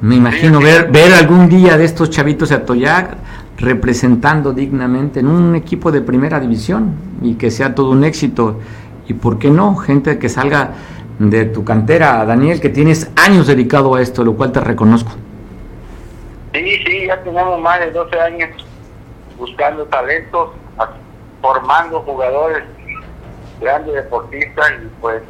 Me 0.00 0.16
imagino 0.16 0.60
ver, 0.60 0.90
ver 0.90 1.12
algún 1.12 1.48
día 1.48 1.76
de 1.76 1.84
estos 1.84 2.10
chavitos 2.10 2.48
de 2.48 2.56
Atoyac 2.56 3.16
representando 3.58 4.52
dignamente 4.52 5.20
en 5.20 5.28
un 5.28 5.54
equipo 5.54 5.92
de 5.92 6.00
primera 6.00 6.40
división 6.40 6.94
y 7.22 7.34
que 7.34 7.50
sea 7.50 7.74
todo 7.74 7.90
un 7.90 8.04
éxito. 8.04 8.60
Y 9.06 9.14
por 9.14 9.38
qué 9.38 9.50
no, 9.50 9.76
gente 9.76 10.18
que 10.18 10.28
salga 10.28 10.72
de 11.18 11.44
tu 11.44 11.64
cantera, 11.64 12.24
Daniel, 12.24 12.60
que 12.60 12.68
tienes 12.68 13.10
años 13.16 13.46
dedicado 13.46 13.94
a 13.94 14.02
esto, 14.02 14.24
lo 14.24 14.34
cual 14.34 14.52
te 14.52 14.60
reconozco. 14.60 15.12
Sí, 16.52 16.78
sí, 16.86 17.06
ya 17.06 17.22
tenemos 17.22 17.60
más 17.60 17.80
de 17.80 17.90
12 17.90 18.20
años 18.20 18.50
buscando 19.38 19.84
talentos 19.86 20.50
formando 21.44 22.00
jugadores, 22.00 22.64
grandes 23.60 23.94
deportistas 23.94 24.72
y 24.82 24.88
pues 24.98 25.22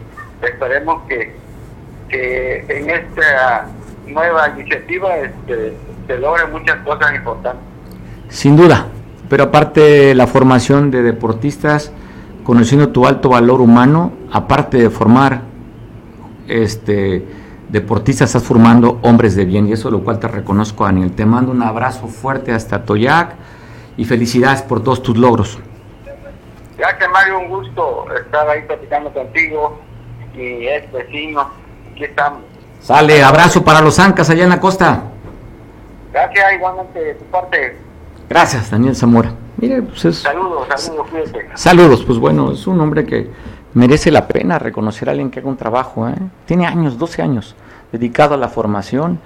esperemos 0.42 1.02
que, 1.08 1.34
que 2.08 2.64
en 2.68 2.88
esta 2.88 3.66
nueva 4.06 4.48
iniciativa 4.50 5.16
este, 5.16 5.76
se 6.06 6.18
logren 6.18 6.52
muchas 6.52 6.76
cosas 6.84 7.16
importantes. 7.16 7.64
Sin 8.28 8.56
duda, 8.56 8.86
pero 9.28 9.44
aparte 9.44 10.14
la 10.14 10.28
formación 10.28 10.92
de 10.92 11.02
deportistas, 11.02 11.92
conociendo 12.45 12.90
tu 12.90 13.07
alto 13.07 13.30
valor 13.30 13.61
humano, 13.61 14.12
aparte 14.30 14.78
de 14.78 14.90
formar 14.90 15.42
este 16.47 17.26
deportistas, 17.68 18.28
estás 18.28 18.45
formando 18.45 19.01
hombres 19.03 19.34
de 19.34 19.45
bien 19.45 19.66
y 19.66 19.72
eso 19.72 19.90
lo 19.90 20.05
cual 20.05 20.20
te 20.20 20.28
reconozco, 20.28 20.84
Daniel. 20.84 21.12
Te 21.12 21.26
mando 21.26 21.51
un 21.51 21.62
abrazo 21.62 22.07
fuerte 22.07 22.53
hasta 22.53 22.84
Toyac 22.84 23.34
y 23.97 24.05
felicidades 24.05 24.62
por 24.62 24.82
todos 24.82 25.03
tus 25.03 25.16
logros. 25.16 25.59
Gracias 26.78 27.11
Mario, 27.11 27.38
un 27.40 27.49
gusto 27.49 28.07
estar 28.14 28.49
ahí 28.49 28.62
platicando 28.62 29.12
contigo 29.12 29.80
y 30.36 30.66
es 30.66 30.90
vecino. 30.92 31.49
Aquí 31.92 32.05
estamos. 32.05 32.42
Sale, 32.80 33.22
abrazo 33.24 33.64
para 33.64 33.80
los 33.80 33.99
Ancas 33.99 34.28
allá 34.28 34.45
en 34.45 34.51
la 34.51 34.61
costa. 34.61 35.05
Gracias, 36.12 36.53
igualmente 36.53 36.99
de 36.99 37.14
tu 37.14 37.24
parte. 37.24 37.76
Gracias, 38.28 38.70
Daniel 38.70 38.96
Zamora. 38.96 39.32
Mire, 39.56 39.82
pues 39.82 40.04
es... 40.04 40.18
Saludos, 40.18 40.66
saludos. 40.76 41.06
Saludos, 41.54 42.04
pues 42.04 42.18
bueno, 42.18 42.52
es 42.52 42.66
un 42.66 42.80
hombre 42.80 43.04
que 43.04 43.30
merece 43.74 44.10
la 44.10 44.26
pena 44.26 44.58
reconocer 44.58 45.08
a 45.08 45.12
alguien 45.12 45.30
que 45.30 45.40
haga 45.40 45.48
un 45.48 45.56
trabajo. 45.56 46.08
¿eh? 46.08 46.14
Tiene 46.46 46.66
años, 46.66 46.98
12 46.98 47.22
años, 47.22 47.54
dedicado 47.92 48.34
a 48.34 48.36
la 48.36 48.48
formación 48.48 49.20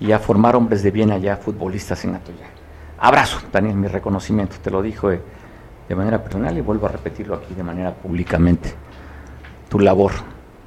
y 0.00 0.12
a 0.12 0.18
formar 0.18 0.56
hombres 0.56 0.82
de 0.82 0.90
bien 0.90 1.10
allá, 1.10 1.36
futbolistas 1.36 2.04
en 2.04 2.14
Atoya. 2.14 2.46
Abrazo, 2.98 3.40
Daniel, 3.52 3.76
mi 3.76 3.88
reconocimiento, 3.88 4.56
te 4.62 4.70
lo 4.70 4.82
dijo. 4.82 5.10
Eh 5.10 5.20
de 5.88 5.94
manera 5.94 6.22
personal 6.22 6.56
y 6.56 6.60
vuelvo 6.60 6.86
a 6.86 6.90
repetirlo 6.90 7.34
aquí 7.34 7.54
de 7.54 7.62
manera 7.62 7.92
públicamente, 7.92 8.72
tu 9.68 9.78
labor 9.78 10.12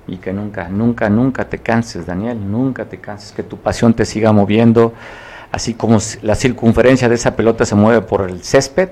y 0.07 0.17
que 0.17 0.31
nunca, 0.31 0.69
nunca, 0.69 1.09
nunca 1.09 1.49
te 1.49 1.59
canses, 1.59 2.05
Daniel, 2.05 2.39
nunca 2.49 2.85
te 2.85 2.99
canses, 2.99 3.31
que 3.31 3.43
tu 3.43 3.57
pasión 3.57 3.93
te 3.93 4.05
siga 4.05 4.31
moviendo, 4.31 4.93
así 5.51 5.73
como 5.73 5.99
la 6.21 6.35
circunferencia 6.35 7.09
de 7.09 7.15
esa 7.15 7.35
pelota 7.35 7.65
se 7.65 7.75
mueve 7.75 8.01
por 8.01 8.29
el 8.29 8.43
césped, 8.43 8.89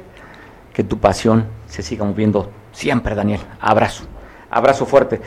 que 0.73 0.83
tu 0.83 0.99
pasión 0.99 1.45
se 1.67 1.81
siga 1.81 2.05
moviendo 2.05 2.51
siempre, 2.71 3.15
Daniel. 3.15 3.41
Abrazo, 3.59 4.03
abrazo 4.49 4.85
fuerte. 4.85 5.21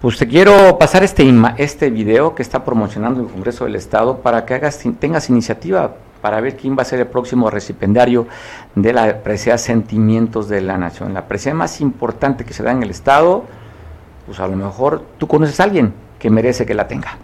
Pues 0.00 0.18
te 0.18 0.26
quiero 0.26 0.78
pasar 0.78 1.02
este, 1.02 1.24
este 1.58 1.90
video 1.90 2.34
que 2.34 2.42
está 2.42 2.64
promocionando 2.64 3.22
el 3.22 3.28
Congreso 3.28 3.64
del 3.64 3.76
Estado 3.76 4.18
para 4.18 4.44
que 4.44 4.54
hagas, 4.54 4.82
tengas 4.98 5.30
iniciativa 5.30 5.94
para 6.20 6.40
ver 6.40 6.56
quién 6.56 6.76
va 6.76 6.82
a 6.82 6.84
ser 6.86 7.00
el 7.00 7.06
próximo 7.06 7.50
recipendario 7.50 8.26
de 8.74 8.92
la 8.92 9.22
presea 9.22 9.58
Sentimientos 9.58 10.48
de 10.48 10.62
la 10.62 10.78
Nación. 10.78 11.14
La 11.14 11.26
presea 11.26 11.54
más 11.54 11.80
importante 11.80 12.44
que 12.44 12.54
se 12.54 12.62
da 12.62 12.72
en 12.72 12.82
el 12.82 12.90
Estado, 12.90 13.44
pues 14.26 14.40
a 14.40 14.48
lo 14.48 14.56
mejor 14.56 15.04
tú 15.18 15.26
conoces 15.26 15.60
a 15.60 15.64
alguien 15.64 15.92
que 16.18 16.30
merece 16.30 16.64
que 16.64 16.74
la 16.74 16.88
tenga. 16.88 17.18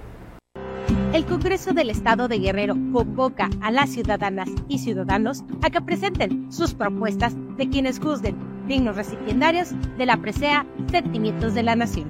El 1.12 1.24
Congreso 1.26 1.72
del 1.72 1.90
Estado 1.90 2.28
de 2.28 2.38
Guerrero 2.38 2.74
convoca 2.92 3.50
a 3.60 3.70
las 3.70 3.90
ciudadanas 3.90 4.48
y 4.68 4.78
ciudadanos 4.78 5.44
a 5.62 5.70
que 5.70 5.80
presenten 5.80 6.50
sus 6.52 6.74
propuestas 6.74 7.34
de 7.56 7.68
quienes 7.68 7.98
juzguen 7.98 8.36
dignos 8.66 8.96
recipiendarios 8.96 9.70
de 9.98 10.06
la 10.06 10.16
presea 10.16 10.64
Sentimientos 10.90 11.54
de 11.54 11.62
la 11.62 11.76
Nación. 11.76 12.08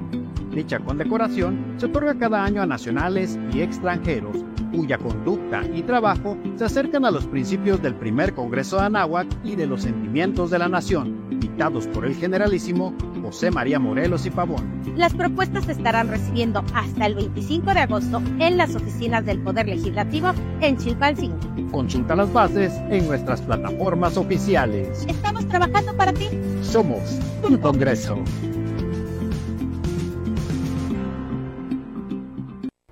Dicha 0.50 0.78
condecoración 0.80 1.74
se 1.78 1.86
otorga 1.86 2.18
cada 2.18 2.44
año 2.44 2.60
a 2.60 2.66
nacionales 2.66 3.38
y 3.52 3.60
extranjeros 3.60 4.44
cuya 4.70 4.98
conducta 4.98 5.62
y 5.74 5.82
trabajo 5.82 6.36
se 6.56 6.64
acercan 6.64 7.04
a 7.04 7.10
los 7.10 7.26
principios 7.26 7.82
del 7.82 7.94
primer 7.94 8.34
Congreso 8.34 8.76
de 8.76 8.86
Anáhuac 8.86 9.26
y 9.44 9.56
de 9.56 9.66
los 9.66 9.82
sentimientos 9.82 10.50
de 10.50 10.58
la 10.58 10.68
nación, 10.68 11.29
dictados 11.41 11.86
por 11.88 12.05
el 12.05 12.14
generalísimo 12.14 12.95
José 13.22 13.51
María 13.51 13.78
Morelos 13.78 14.26
y 14.26 14.30
Pavón. 14.30 14.82
Las 14.97 15.14
propuestas 15.14 15.64
se 15.64 15.72
estarán 15.72 16.09
recibiendo 16.09 16.64
hasta 16.74 17.07
el 17.07 17.14
25 17.14 17.74
de 17.74 17.80
agosto 17.80 18.22
en 18.38 18.57
las 18.57 18.74
oficinas 18.74 19.24
del 19.24 19.41
Poder 19.41 19.66
Legislativo 19.66 20.32
en 20.61 20.76
Chilpancingo. 20.76 21.38
Consulta 21.70 22.16
las 22.16 22.32
bases 22.32 22.72
en 22.91 23.07
nuestras 23.07 23.41
plataformas 23.43 24.16
oficiales. 24.16 25.05
Estamos 25.09 25.47
trabajando 25.49 25.97
para 25.97 26.12
ti. 26.12 26.28
Somos 26.62 27.18
un 27.43 27.59
Congreso. 27.59 28.18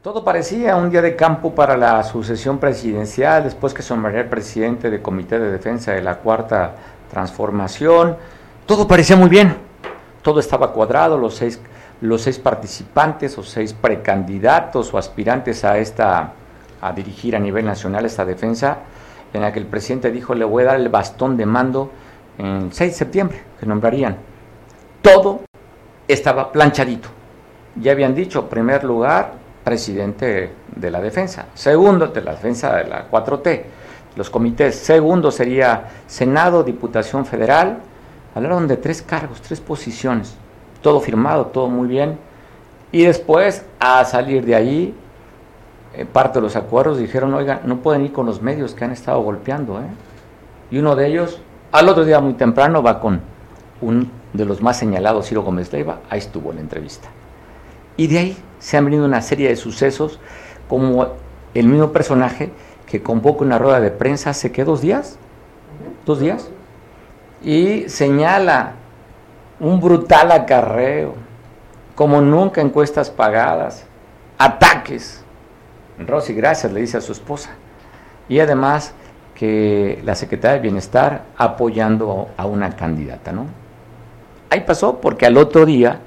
Todo 0.08 0.24
parecía 0.24 0.76
un 0.76 0.90
día 0.90 1.02
de 1.02 1.16
campo 1.16 1.54
para 1.54 1.76
la 1.76 2.02
sucesión 2.02 2.58
presidencial 2.58 3.44
después 3.44 3.74
que 3.74 3.82
somería 3.82 4.20
el 4.20 4.28
presidente 4.28 4.90
del 4.90 5.02
Comité 5.02 5.38
de 5.38 5.50
Defensa 5.50 5.92
de 5.92 6.00
la 6.00 6.18
Cuarta 6.18 6.76
Transformación. 7.10 8.16
Todo 8.68 8.86
parecía 8.86 9.16
muy 9.16 9.30
bien, 9.30 9.56
todo 10.20 10.40
estaba 10.40 10.74
cuadrado, 10.74 11.16
los 11.16 11.36
seis, 11.36 11.58
participantes 12.38 13.38
o 13.38 13.42
seis 13.42 13.72
precandidatos 13.72 14.92
o 14.92 14.98
aspirantes 14.98 15.64
a, 15.64 15.78
esta, 15.78 16.34
a 16.82 16.92
dirigir 16.92 17.34
a 17.34 17.38
nivel 17.38 17.64
nacional 17.64 18.04
esta 18.04 18.26
defensa, 18.26 18.80
en 19.32 19.40
la 19.40 19.54
que 19.54 19.58
el 19.58 19.64
presidente 19.64 20.10
dijo 20.10 20.34
le 20.34 20.44
voy 20.44 20.64
a 20.64 20.66
dar 20.66 20.76
el 20.76 20.90
bastón 20.90 21.38
de 21.38 21.46
mando 21.46 21.90
en 22.36 22.70
6 22.70 22.92
de 22.92 22.94
septiembre, 22.94 23.42
que 23.58 23.64
nombrarían. 23.64 24.18
Todo 25.00 25.40
estaba 26.06 26.52
planchadito. 26.52 27.08
Ya 27.76 27.92
habían 27.92 28.14
dicho, 28.14 28.50
primer 28.50 28.84
lugar, 28.84 29.32
presidente 29.64 30.52
de 30.76 30.90
la 30.90 31.00
defensa. 31.00 31.46
Segundo, 31.54 32.08
de 32.08 32.20
la 32.20 32.32
defensa 32.32 32.76
de 32.76 32.84
la 32.84 33.10
4T, 33.10 33.62
los 34.14 34.28
comités. 34.28 34.74
Segundo 34.74 35.30
sería 35.30 35.84
Senado, 36.06 36.62
Diputación 36.62 37.24
Federal. 37.24 37.87
Hablaron 38.38 38.68
de 38.68 38.76
tres 38.76 39.02
cargos, 39.02 39.42
tres 39.42 39.60
posiciones. 39.60 40.36
Todo 40.80 41.00
firmado, 41.00 41.46
todo 41.46 41.66
muy 41.66 41.88
bien. 41.88 42.20
Y 42.92 43.02
después, 43.02 43.64
a 43.80 44.04
salir 44.04 44.46
de 44.46 44.54
allí, 44.54 44.94
eh, 45.92 46.04
parte 46.04 46.38
de 46.38 46.42
los 46.42 46.54
acuerdos 46.54 46.98
dijeron, 46.98 47.34
oiga, 47.34 47.62
no 47.64 47.78
pueden 47.78 48.04
ir 48.04 48.12
con 48.12 48.26
los 48.26 48.40
medios 48.40 48.74
que 48.74 48.84
han 48.84 48.92
estado 48.92 49.20
golpeando. 49.22 49.80
¿eh? 49.80 49.86
Y 50.70 50.78
uno 50.78 50.94
de 50.94 51.08
ellos, 51.08 51.40
al 51.72 51.88
otro 51.88 52.04
día 52.04 52.20
muy 52.20 52.34
temprano, 52.34 52.80
va 52.80 53.00
con 53.00 53.22
un 53.80 54.08
de 54.32 54.44
los 54.44 54.62
más 54.62 54.78
señalados, 54.78 55.26
Ciro 55.26 55.42
Gómez 55.42 55.72
Leiva, 55.72 55.98
ahí 56.08 56.20
estuvo 56.20 56.50
en 56.50 56.56
la 56.58 56.62
entrevista. 56.62 57.08
Y 57.96 58.06
de 58.06 58.18
ahí 58.18 58.36
se 58.60 58.76
han 58.76 58.84
venido 58.84 59.04
una 59.04 59.20
serie 59.20 59.48
de 59.48 59.56
sucesos, 59.56 60.20
como 60.68 61.08
el 61.54 61.66
mismo 61.66 61.90
personaje 61.90 62.52
que 62.86 63.02
convoca 63.02 63.42
una 63.42 63.58
rueda 63.58 63.80
de 63.80 63.90
prensa 63.90 64.30
hace 64.30 64.52
que 64.52 64.62
dos 64.62 64.80
días, 64.80 65.18
dos 66.06 66.20
días, 66.20 66.52
y 67.42 67.88
señala 67.88 68.72
un 69.60 69.80
brutal 69.80 70.32
acarreo, 70.32 71.14
como 71.94 72.20
nunca 72.20 72.60
encuestas 72.60 73.10
pagadas, 73.10 73.84
ataques. 74.38 75.24
Rosy, 75.98 76.32
gracias, 76.34 76.72
le 76.72 76.80
dice 76.80 76.98
a 76.98 77.00
su 77.00 77.12
esposa. 77.12 77.50
Y 78.28 78.40
además 78.40 78.94
que 79.34 80.00
la 80.04 80.14
Secretaría 80.14 80.56
de 80.56 80.60
Bienestar 80.60 81.24
apoyando 81.36 82.28
a 82.36 82.46
una 82.46 82.76
candidata, 82.76 83.32
¿no? 83.32 83.46
Ahí 84.50 84.60
pasó 84.62 85.00
porque 85.00 85.26
al 85.26 85.36
otro 85.36 85.66
día 85.66 86.00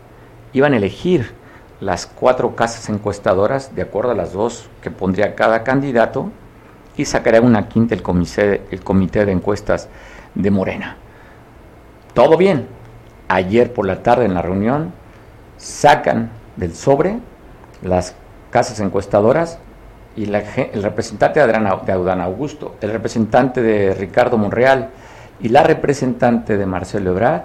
iban 0.53 0.73
a 0.73 0.77
elegir 0.77 1.33
las 1.79 2.05
cuatro 2.05 2.55
casas 2.55 2.89
encuestadoras, 2.89 3.75
de 3.75 3.81
acuerdo 3.81 4.11
a 4.11 4.15
las 4.15 4.33
dos 4.33 4.69
que 4.81 4.91
pondría 4.91 5.35
cada 5.35 5.63
candidato, 5.63 6.29
y 6.95 7.05
sacaría 7.05 7.41
una 7.41 7.67
quinta 7.67 7.95
el 7.95 8.03
comité, 8.03 8.63
el 8.69 8.83
comité 8.83 9.25
de 9.25 9.31
encuestas 9.31 9.89
de 10.35 10.51
Morena. 10.51 10.97
Todo 12.13 12.37
bien. 12.37 12.67
Ayer 13.27 13.71
por 13.71 13.85
la 13.85 14.03
tarde 14.03 14.25
en 14.25 14.33
la 14.33 14.41
reunión 14.41 14.91
sacan 15.57 16.31
del 16.57 16.75
sobre 16.75 17.19
las 17.81 18.15
casas 18.49 18.79
encuestadoras 18.81 19.59
y 20.17 20.25
el 20.25 20.83
representante 20.83 21.39
de 21.39 21.55
Adán 21.55 22.21
Augusto, 22.21 22.75
el 22.81 22.91
representante 22.91 23.61
de 23.61 23.93
Ricardo 23.93 24.37
Monreal 24.37 24.89
y 25.39 25.47
la 25.47 25.63
representante 25.63 26.57
de 26.57 26.65
Marcelo 26.65 27.11
Ebrard, 27.11 27.43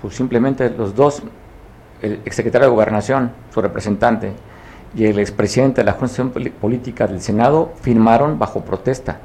pues 0.00 0.14
simplemente 0.14 0.70
los 0.70 0.94
dos 0.94 1.22
el 2.00 2.20
exsecretario 2.24 2.68
de 2.68 2.74
Gobernación, 2.74 3.32
su 3.52 3.60
representante, 3.60 4.32
y 4.94 5.04
el 5.04 5.18
expresidente 5.18 5.80
de 5.80 5.84
la 5.84 5.92
Junta 5.92 6.24
Política 6.60 7.06
del 7.06 7.20
Senado 7.20 7.72
firmaron 7.82 8.38
bajo 8.38 8.64
protesta 8.64 9.18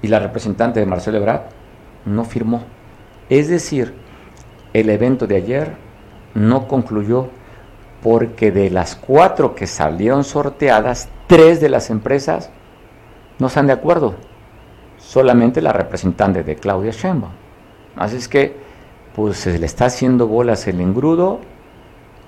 y 0.00 0.08
la 0.08 0.20
representante 0.20 0.78
de 0.78 0.86
Marcelo 0.86 1.18
Ebrard 1.18 1.42
no 2.04 2.24
firmó. 2.24 2.62
Es 3.28 3.48
decir, 3.48 3.94
el 4.72 4.90
evento 4.90 5.26
de 5.26 5.36
ayer 5.36 5.76
no 6.34 6.68
concluyó 6.68 7.28
porque 8.02 8.52
de 8.52 8.70
las 8.70 8.94
cuatro 8.94 9.54
que 9.54 9.66
salieron 9.66 10.24
sorteadas, 10.24 11.08
tres 11.26 11.60
de 11.60 11.68
las 11.68 11.90
empresas 11.90 12.50
no 13.38 13.48
están 13.48 13.66
de 13.66 13.72
acuerdo. 13.72 14.14
Solamente 14.98 15.62
la 15.62 15.72
representante 15.72 16.42
de 16.42 16.56
Claudia 16.56 16.92
Sheinbaum. 16.92 17.32
Así 17.96 18.16
es 18.16 18.28
que, 18.28 18.56
pues 19.14 19.38
se 19.38 19.58
le 19.58 19.66
está 19.66 19.86
haciendo 19.86 20.28
bolas 20.28 20.66
el 20.68 20.80
engrudo 20.80 21.40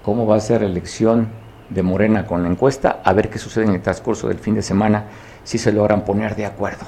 cómo 0.03 0.27
va 0.27 0.37
a 0.37 0.41
ser 0.41 0.63
la 0.63 0.67
elección 0.67 1.29
de 1.69 1.83
Morena 1.83 2.27
con 2.27 2.43
la 2.43 2.49
encuesta, 2.49 3.01
a 3.05 3.13
ver 3.13 3.31
qué 3.31 3.39
sucede 3.39 3.67
en 3.67 3.75
el 3.75 3.83
transcurso 3.83 4.29
del 4.29 4.39
fin 4.39 4.55
de 4.55 4.63
semana, 4.63 5.05
si 5.45 5.59
se 5.59 5.73
logran 5.73 6.05
poner 6.05 6.35
de 6.35 6.47
acuerdo. 6.47 6.87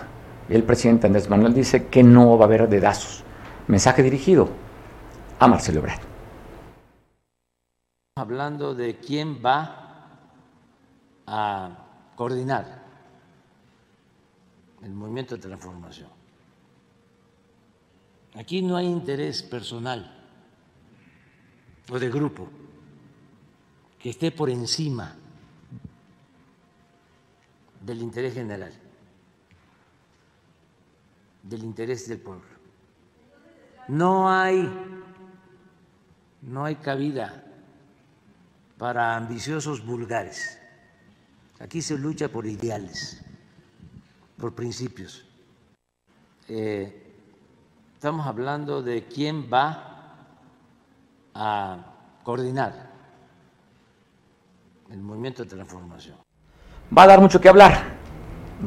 El 0.48 0.64
presidente 0.64 1.06
Andrés 1.06 1.30
Manuel 1.30 1.54
dice 1.54 1.86
que 1.86 2.02
no 2.02 2.36
va 2.36 2.44
a 2.44 2.48
haber 2.48 2.68
dedazos. 2.68 3.22
Mensaje 3.68 4.02
dirigido 4.02 4.48
a 5.42 5.48
Marcelo 5.48 5.80
Ebrard. 5.80 6.00
Hablando 8.14 8.76
de 8.76 9.00
quién 9.00 9.42
va 9.44 10.20
a 11.26 12.12
coordinar 12.14 12.80
el 14.82 14.92
movimiento 14.92 15.34
de 15.34 15.42
transformación. 15.42 16.08
Aquí 18.36 18.62
no 18.62 18.76
hay 18.76 18.86
interés 18.86 19.42
personal 19.42 20.16
o 21.90 21.98
de 21.98 22.08
grupo 22.08 22.48
que 23.98 24.10
esté 24.10 24.30
por 24.30 24.48
encima 24.48 25.16
del 27.80 28.00
interés 28.00 28.34
general, 28.34 28.72
del 31.42 31.64
interés 31.64 32.08
del 32.08 32.20
pueblo. 32.20 32.46
No 33.88 34.30
hay, 34.30 34.70
no 36.42 36.64
hay 36.64 36.76
cabida 36.76 37.44
para 38.78 39.16
ambiciosos 39.16 39.84
vulgares. 39.84 40.58
Aquí 41.60 41.80
se 41.80 41.96
lucha 41.96 42.28
por 42.28 42.46
ideales, 42.46 43.24
por 44.36 44.54
principios. 44.54 45.24
Eh, 46.48 47.14
estamos 47.94 48.26
hablando 48.26 48.82
de 48.82 49.04
quién 49.04 49.48
va 49.52 49.88
a 51.34 51.78
coordinar 52.24 52.90
el 54.90 55.00
movimiento 55.00 55.44
de 55.44 55.50
transformación. 55.50 56.16
Va 56.96 57.04
a 57.04 57.06
dar 57.06 57.20
mucho 57.20 57.40
que 57.40 57.48
hablar, 57.48 57.94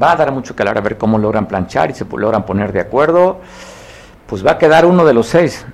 va 0.01 0.13
a 0.13 0.15
dar 0.15 0.31
mucho 0.31 0.55
que 0.55 0.63
hablar, 0.63 0.77
a 0.77 0.81
ver 0.81 0.97
cómo 0.97 1.17
logran 1.17 1.47
planchar 1.47 1.91
y 1.91 1.93
se 1.93 2.05
logran 2.05 2.45
poner 2.45 2.71
de 2.71 2.79
acuerdo. 2.79 3.41
Pues 4.25 4.43
va 4.43 4.51
a 4.51 4.57
quedar 4.57 4.85
uno 4.85 5.05
de 5.05 5.13
los 5.13 5.27
seis. 5.27 5.65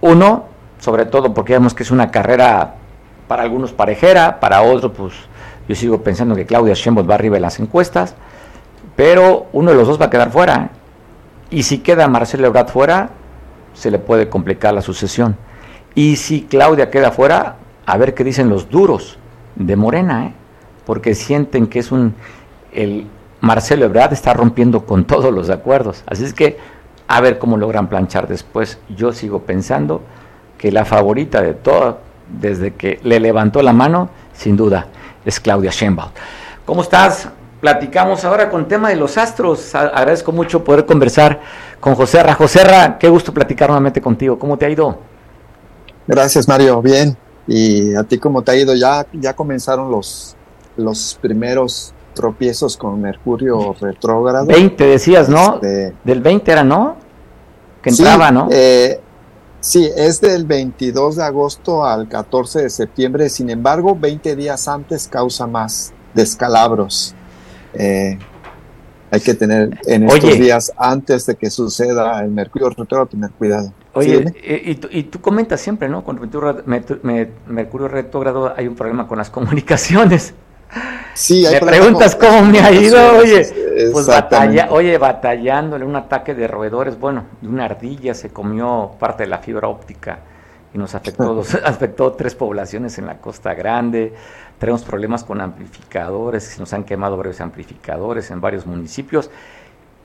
Uno, 0.00 0.51
sobre 0.82 1.06
todo 1.06 1.32
porque 1.32 1.52
vemos 1.52 1.74
que 1.74 1.84
es 1.84 1.92
una 1.92 2.10
carrera 2.10 2.74
para 3.28 3.44
algunos 3.44 3.72
parejera, 3.72 4.40
para 4.40 4.62
otros, 4.62 4.90
pues 4.96 5.12
yo 5.68 5.76
sigo 5.76 6.02
pensando 6.02 6.34
que 6.34 6.44
Claudia 6.44 6.74
Sheinbaum 6.74 7.08
va 7.08 7.14
arriba 7.14 7.36
en 7.36 7.42
las 7.42 7.60
encuestas, 7.60 8.16
pero 8.96 9.46
uno 9.52 9.70
de 9.70 9.76
los 9.76 9.86
dos 9.86 10.00
va 10.00 10.06
a 10.06 10.10
quedar 10.10 10.32
fuera. 10.32 10.70
Y 11.50 11.62
si 11.62 11.78
queda 11.78 12.08
Marcelo 12.08 12.48
Ebrard 12.48 12.66
fuera, 12.66 13.10
se 13.74 13.92
le 13.92 14.00
puede 14.00 14.28
complicar 14.28 14.74
la 14.74 14.82
sucesión. 14.82 15.36
Y 15.94 16.16
si 16.16 16.42
Claudia 16.42 16.90
queda 16.90 17.12
fuera, 17.12 17.58
a 17.86 17.96
ver 17.96 18.12
qué 18.14 18.24
dicen 18.24 18.48
los 18.48 18.68
duros 18.68 19.18
de 19.54 19.76
Morena, 19.76 20.26
¿eh? 20.26 20.34
porque 20.84 21.14
sienten 21.14 21.68
que 21.68 21.78
es 21.78 21.92
un... 21.92 22.12
El 22.72 23.06
Marcelo 23.40 23.84
Ebrard 23.84 24.14
está 24.14 24.34
rompiendo 24.34 24.84
con 24.84 25.04
todos 25.04 25.32
los 25.32 25.48
acuerdos. 25.48 26.02
Así 26.06 26.24
es 26.24 26.34
que 26.34 26.58
a 27.06 27.20
ver 27.20 27.38
cómo 27.38 27.56
logran 27.56 27.88
planchar 27.88 28.26
después. 28.26 28.80
Yo 28.96 29.12
sigo 29.12 29.42
pensando 29.42 30.02
que 30.62 30.70
la 30.70 30.84
favorita 30.84 31.42
de 31.42 31.54
todo, 31.54 31.98
desde 32.40 32.74
que 32.74 33.00
le 33.02 33.18
levantó 33.18 33.62
la 33.62 33.72
mano, 33.72 34.08
sin 34.32 34.56
duda, 34.56 34.86
es 35.24 35.40
Claudia 35.40 35.72
Sheinbaum. 35.72 36.10
¿Cómo 36.64 36.82
estás? 36.82 37.28
Platicamos 37.60 38.24
ahora 38.24 38.48
con 38.48 38.68
tema 38.68 38.90
de 38.90 38.94
los 38.94 39.18
astros. 39.18 39.74
Agradezco 39.74 40.30
mucho 40.30 40.62
poder 40.62 40.86
conversar 40.86 41.40
con 41.80 41.96
José 41.96 42.22
Ra. 42.22 42.34
José 42.34 42.62
Ra, 42.62 42.96
qué 42.96 43.08
gusto 43.08 43.34
platicar 43.34 43.70
nuevamente 43.70 44.00
contigo. 44.00 44.38
¿Cómo 44.38 44.56
te 44.56 44.66
ha 44.66 44.70
ido? 44.70 44.98
Gracias, 46.06 46.46
Mario. 46.46 46.80
Bien. 46.80 47.16
Y 47.48 47.96
a 47.96 48.04
ti 48.04 48.18
cómo 48.18 48.42
te 48.42 48.52
ha 48.52 48.54
ido, 48.54 48.72
ya, 48.76 49.04
ya 49.14 49.34
comenzaron 49.34 49.90
los, 49.90 50.36
los 50.76 51.18
primeros 51.20 51.92
tropiezos 52.14 52.76
con 52.76 53.00
Mercurio 53.00 53.74
retrógrado. 53.80 54.46
20 54.46 54.86
decías, 54.86 55.28
¿no? 55.28 55.54
Este, 55.54 55.92
del 56.04 56.20
20 56.20 56.52
era, 56.52 56.62
¿no? 56.62 56.98
Que 57.82 57.90
entraba, 57.90 58.30
¿no? 58.30 58.46
Eh, 58.52 59.00
sí, 59.62 59.90
es 59.96 60.20
del 60.20 60.44
22 60.44 61.16
de 61.16 61.24
agosto 61.24 61.86
al 61.86 62.08
14 62.08 62.64
de 62.64 62.70
septiembre, 62.70 63.30
sin 63.30 63.48
embargo, 63.48 63.96
20 63.98 64.36
días 64.36 64.68
antes 64.68 65.08
causa 65.08 65.46
más 65.46 65.94
descalabros. 66.12 67.14
Eh, 67.72 68.18
hay 69.10 69.20
que 69.20 69.34
tener 69.34 69.78
en 69.86 70.04
estos 70.04 70.38
días 70.38 70.72
antes 70.76 71.26
de 71.26 71.34
que 71.34 71.50
suceda 71.50 72.22
el 72.24 72.30
Mercurio 72.30 72.70
retrógrado, 72.70 73.06
tener 73.06 73.30
cuidado. 73.30 73.72
Oye, 73.92 74.24
eh, 74.42 74.78
y, 74.90 75.02
tú, 75.02 75.20
comentas 75.20 75.60
siempre, 75.60 75.88
¿no? 75.88 76.02
Con 76.02 76.18
Mercurio, 76.64 77.88
retrógrado 77.88 78.54
hay 78.56 78.66
un 78.68 78.74
problema 78.74 79.06
con 79.06 79.18
las 79.18 79.28
comunicaciones. 79.38 80.34
Sí, 81.14 81.44
me 81.50 81.60
preguntas 81.60 82.16
cómo 82.16 82.42
me 82.42 82.60
ha 82.60 82.72
ido, 82.72 83.18
oye, 83.18 83.46
pues 83.92 84.06
batalla, 84.06 84.68
oye, 84.70 84.96
batallándole 84.96 85.84
un 85.84 85.94
ataque 85.96 86.34
de 86.34 86.48
roedores, 86.48 86.98
bueno, 86.98 87.24
de 87.40 87.48
una 87.48 87.66
ardilla 87.66 88.14
se 88.14 88.30
comió 88.30 88.92
parte 88.98 89.24
de 89.24 89.28
la 89.28 89.38
fibra 89.38 89.68
óptica 89.68 90.20
y 90.72 90.78
nos 90.78 90.94
afectó, 90.94 91.42
afectó 91.64 92.12
tres 92.12 92.34
poblaciones 92.34 92.96
en 92.98 93.06
la 93.06 93.18
Costa 93.18 93.52
Grande, 93.52 94.14
tenemos 94.58 94.82
problemas 94.84 95.24
con 95.24 95.40
amplificadores, 95.42 96.58
nos 96.58 96.72
han 96.72 96.84
quemado 96.84 97.16
varios 97.18 97.40
amplificadores 97.42 98.30
en 98.30 98.40
varios 98.40 98.66
municipios, 98.66 99.30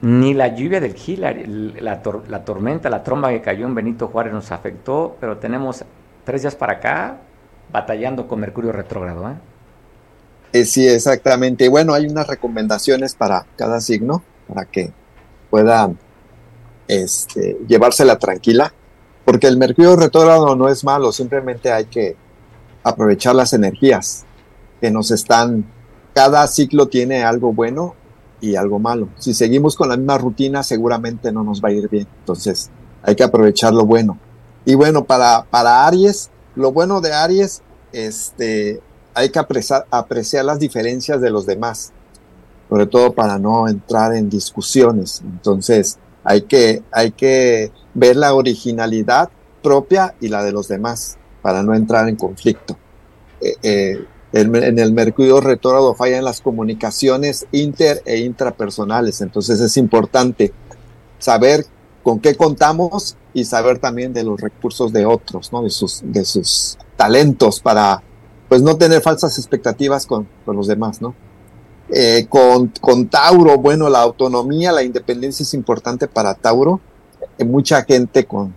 ni 0.01 0.33
la 0.33 0.49
lluvia 0.49 0.81
del 0.81 0.93
Gila, 0.93 1.33
la, 1.33 2.01
la 2.27 2.45
tormenta, 2.45 2.89
la 2.89 3.03
tromba 3.03 3.29
que 3.29 3.41
cayó 3.41 3.65
en 3.65 3.73
Benito 3.73 4.07
Juárez 4.07 4.33
nos 4.33 4.51
afectó, 4.51 5.15
pero 5.19 5.37
tenemos 5.37 5.85
tres 6.25 6.41
días 6.41 6.55
para 6.55 6.73
acá 6.73 7.17
batallando 7.71 8.27
con 8.27 8.39
Mercurio 8.39 8.71
retrógrado. 8.71 9.29
¿eh? 9.29 9.33
Eh, 10.53 10.65
sí, 10.65 10.87
exactamente. 10.87 11.67
Bueno, 11.69 11.93
hay 11.93 12.05
unas 12.05 12.27
recomendaciones 12.27 13.15
para 13.15 13.45
cada 13.55 13.81
signo 13.81 14.23
para 14.47 14.65
que 14.65 14.91
pueda 15.49 15.91
este, 16.87 17.57
llevársela 17.67 18.17
tranquila, 18.17 18.73
porque 19.25 19.47
el 19.47 19.57
Mercurio 19.57 19.95
retrógrado 19.95 20.55
no 20.55 20.69
es 20.69 20.83
malo, 20.83 21.11
simplemente 21.11 21.71
hay 21.71 21.85
que 21.85 22.15
aprovechar 22.83 23.35
las 23.35 23.53
energías 23.53 24.25
que 24.79 24.89
nos 24.91 25.11
están, 25.11 25.65
cada 26.13 26.47
ciclo 26.47 26.87
tiene 26.87 27.23
algo 27.23 27.51
bueno 27.51 27.95
y 28.39 28.55
algo 28.55 28.79
malo. 28.79 29.09
Si 29.17 29.33
seguimos 29.33 29.75
con 29.75 29.89
la 29.89 29.97
misma 29.97 30.17
rutina, 30.17 30.63
seguramente 30.63 31.31
no 31.31 31.43
nos 31.43 31.61
va 31.63 31.69
a 31.69 31.73
ir 31.73 31.89
bien. 31.89 32.07
Entonces, 32.19 32.69
hay 33.01 33.15
que 33.15 33.23
aprovechar 33.23 33.73
lo 33.73 33.85
bueno. 33.85 34.17
Y 34.65 34.75
bueno, 34.75 35.05
para, 35.05 35.45
para 35.49 35.85
Aries, 35.85 36.29
lo 36.55 36.71
bueno 36.71 37.01
de 37.01 37.13
Aries, 37.13 37.61
este, 37.91 38.81
hay 39.17 39.29
que 39.29 39.39
apreciar, 39.39 40.45
las 40.45 40.59
diferencias 40.59 41.19
de 41.19 41.31
los 41.31 41.47
demás, 41.47 41.91
sobre 42.69 42.85
todo 42.85 43.13
para 43.13 43.39
no 43.39 43.67
entrar 43.67 44.13
en 44.13 44.29
discusiones. 44.29 45.21
Entonces, 45.25 45.97
hay 46.23 46.43
que, 46.43 46.83
hay 46.91 47.11
que 47.11 47.71
ver 47.95 48.15
la 48.15 48.35
originalidad 48.35 49.29
propia 49.63 50.13
y 50.21 50.27
la 50.27 50.43
de 50.43 50.51
los 50.51 50.67
demás 50.67 51.17
para 51.41 51.63
no 51.63 51.73
entrar 51.73 52.07
en 52.07 52.15
conflicto. 52.15 52.77
Eh, 53.41 53.55
eh, 53.63 54.05
en 54.33 54.77
el 54.77 54.93
Mercurio 54.93 55.41
retrógrado 55.41 55.95
fallan 55.95 56.23
las 56.23 56.41
comunicaciones 56.41 57.47
inter 57.51 58.03
e 58.05 58.19
intrapersonales, 58.19 59.21
entonces 59.21 59.59
es 59.61 59.77
importante 59.77 60.53
saber 61.17 61.65
con 62.03 62.19
qué 62.19 62.35
contamos 62.35 63.17
y 63.33 63.45
saber 63.45 63.79
también 63.79 64.13
de 64.13 64.23
los 64.23 64.39
recursos 64.39 64.93
de 64.93 65.05
otros, 65.05 65.51
¿no? 65.51 65.63
de, 65.63 65.69
sus, 65.71 66.01
de 66.03 66.23
sus 66.23 66.77
talentos 66.97 67.61
para 67.61 68.03
pues 68.49 68.61
no 68.61 68.77
tener 68.77 69.01
falsas 69.01 69.37
expectativas 69.37 70.05
con, 70.05 70.27
los 70.45 70.67
demás, 70.67 71.01
¿no? 71.01 71.13
Eh, 71.89 72.27
con, 72.29 72.71
con, 72.81 73.07
Tauro, 73.07 73.57
bueno, 73.57 73.89
la 73.89 74.01
autonomía, 74.01 74.71
la 74.71 74.83
independencia 74.83 75.43
es 75.43 75.53
importante 75.53 76.07
para 76.07 76.33
Tauro. 76.33 76.79
Eh, 77.37 77.45
mucha 77.45 77.83
gente 77.83 78.25
con, 78.25 78.53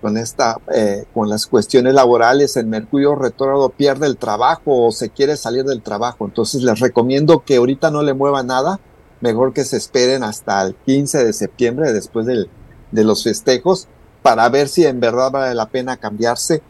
con 0.00 0.16
esta, 0.16 0.58
eh, 0.74 1.04
con 1.12 1.28
las 1.28 1.46
cuestiones 1.46 1.94
laborales, 1.94 2.56
el 2.56 2.66
Mercurio 2.66 3.14
retrógrado 3.14 3.70
pierde 3.70 4.06
el 4.06 4.16
trabajo 4.16 4.86
o 4.86 4.92
se 4.92 5.10
quiere 5.10 5.36
salir 5.36 5.64
del 5.64 5.82
trabajo. 5.82 6.26
Entonces 6.26 6.62
les 6.62 6.80
recomiendo 6.80 7.44
que 7.44 7.56
ahorita 7.56 7.90
no 7.90 8.02
le 8.02 8.14
mueva 8.14 8.42
nada, 8.42 8.80
mejor 9.20 9.52
que 9.52 9.64
se 9.64 9.76
esperen 9.76 10.22
hasta 10.22 10.62
el 10.62 10.74
15 10.74 11.24
de 11.24 11.32
septiembre, 11.32 11.92
después 11.92 12.26
del, 12.26 12.48
de 12.92 13.04
los 13.04 13.24
festejos, 13.24 13.88
para 14.22 14.48
ver 14.48 14.68
si 14.68 14.84
en 14.84 15.00
verdad 15.00 15.30
vale 15.30 15.54
la 15.54 15.68
pena 15.68 15.96
cambiarse 15.96 16.62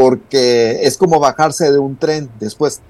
porque 0.00 0.86
es 0.86 0.96
como 0.96 1.20
bajarse 1.20 1.70
de 1.70 1.78
un 1.78 1.94
tren, 1.94 2.30
después 2.40 2.80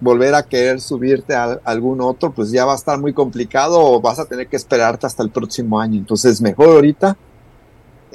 volver 0.00 0.34
a 0.34 0.42
querer 0.42 0.80
subirte 0.80 1.32
a 1.36 1.60
algún 1.62 2.00
otro, 2.00 2.32
pues 2.32 2.50
ya 2.50 2.64
va 2.64 2.72
a 2.72 2.76
estar 2.76 2.98
muy 2.98 3.12
complicado 3.12 3.80
o 3.80 4.00
vas 4.00 4.18
a 4.18 4.24
tener 4.24 4.48
que 4.48 4.56
esperarte 4.56 5.06
hasta 5.06 5.22
el 5.22 5.30
próximo 5.30 5.78
año. 5.78 5.96
Entonces, 5.96 6.40
mejor 6.40 6.70
ahorita 6.70 7.16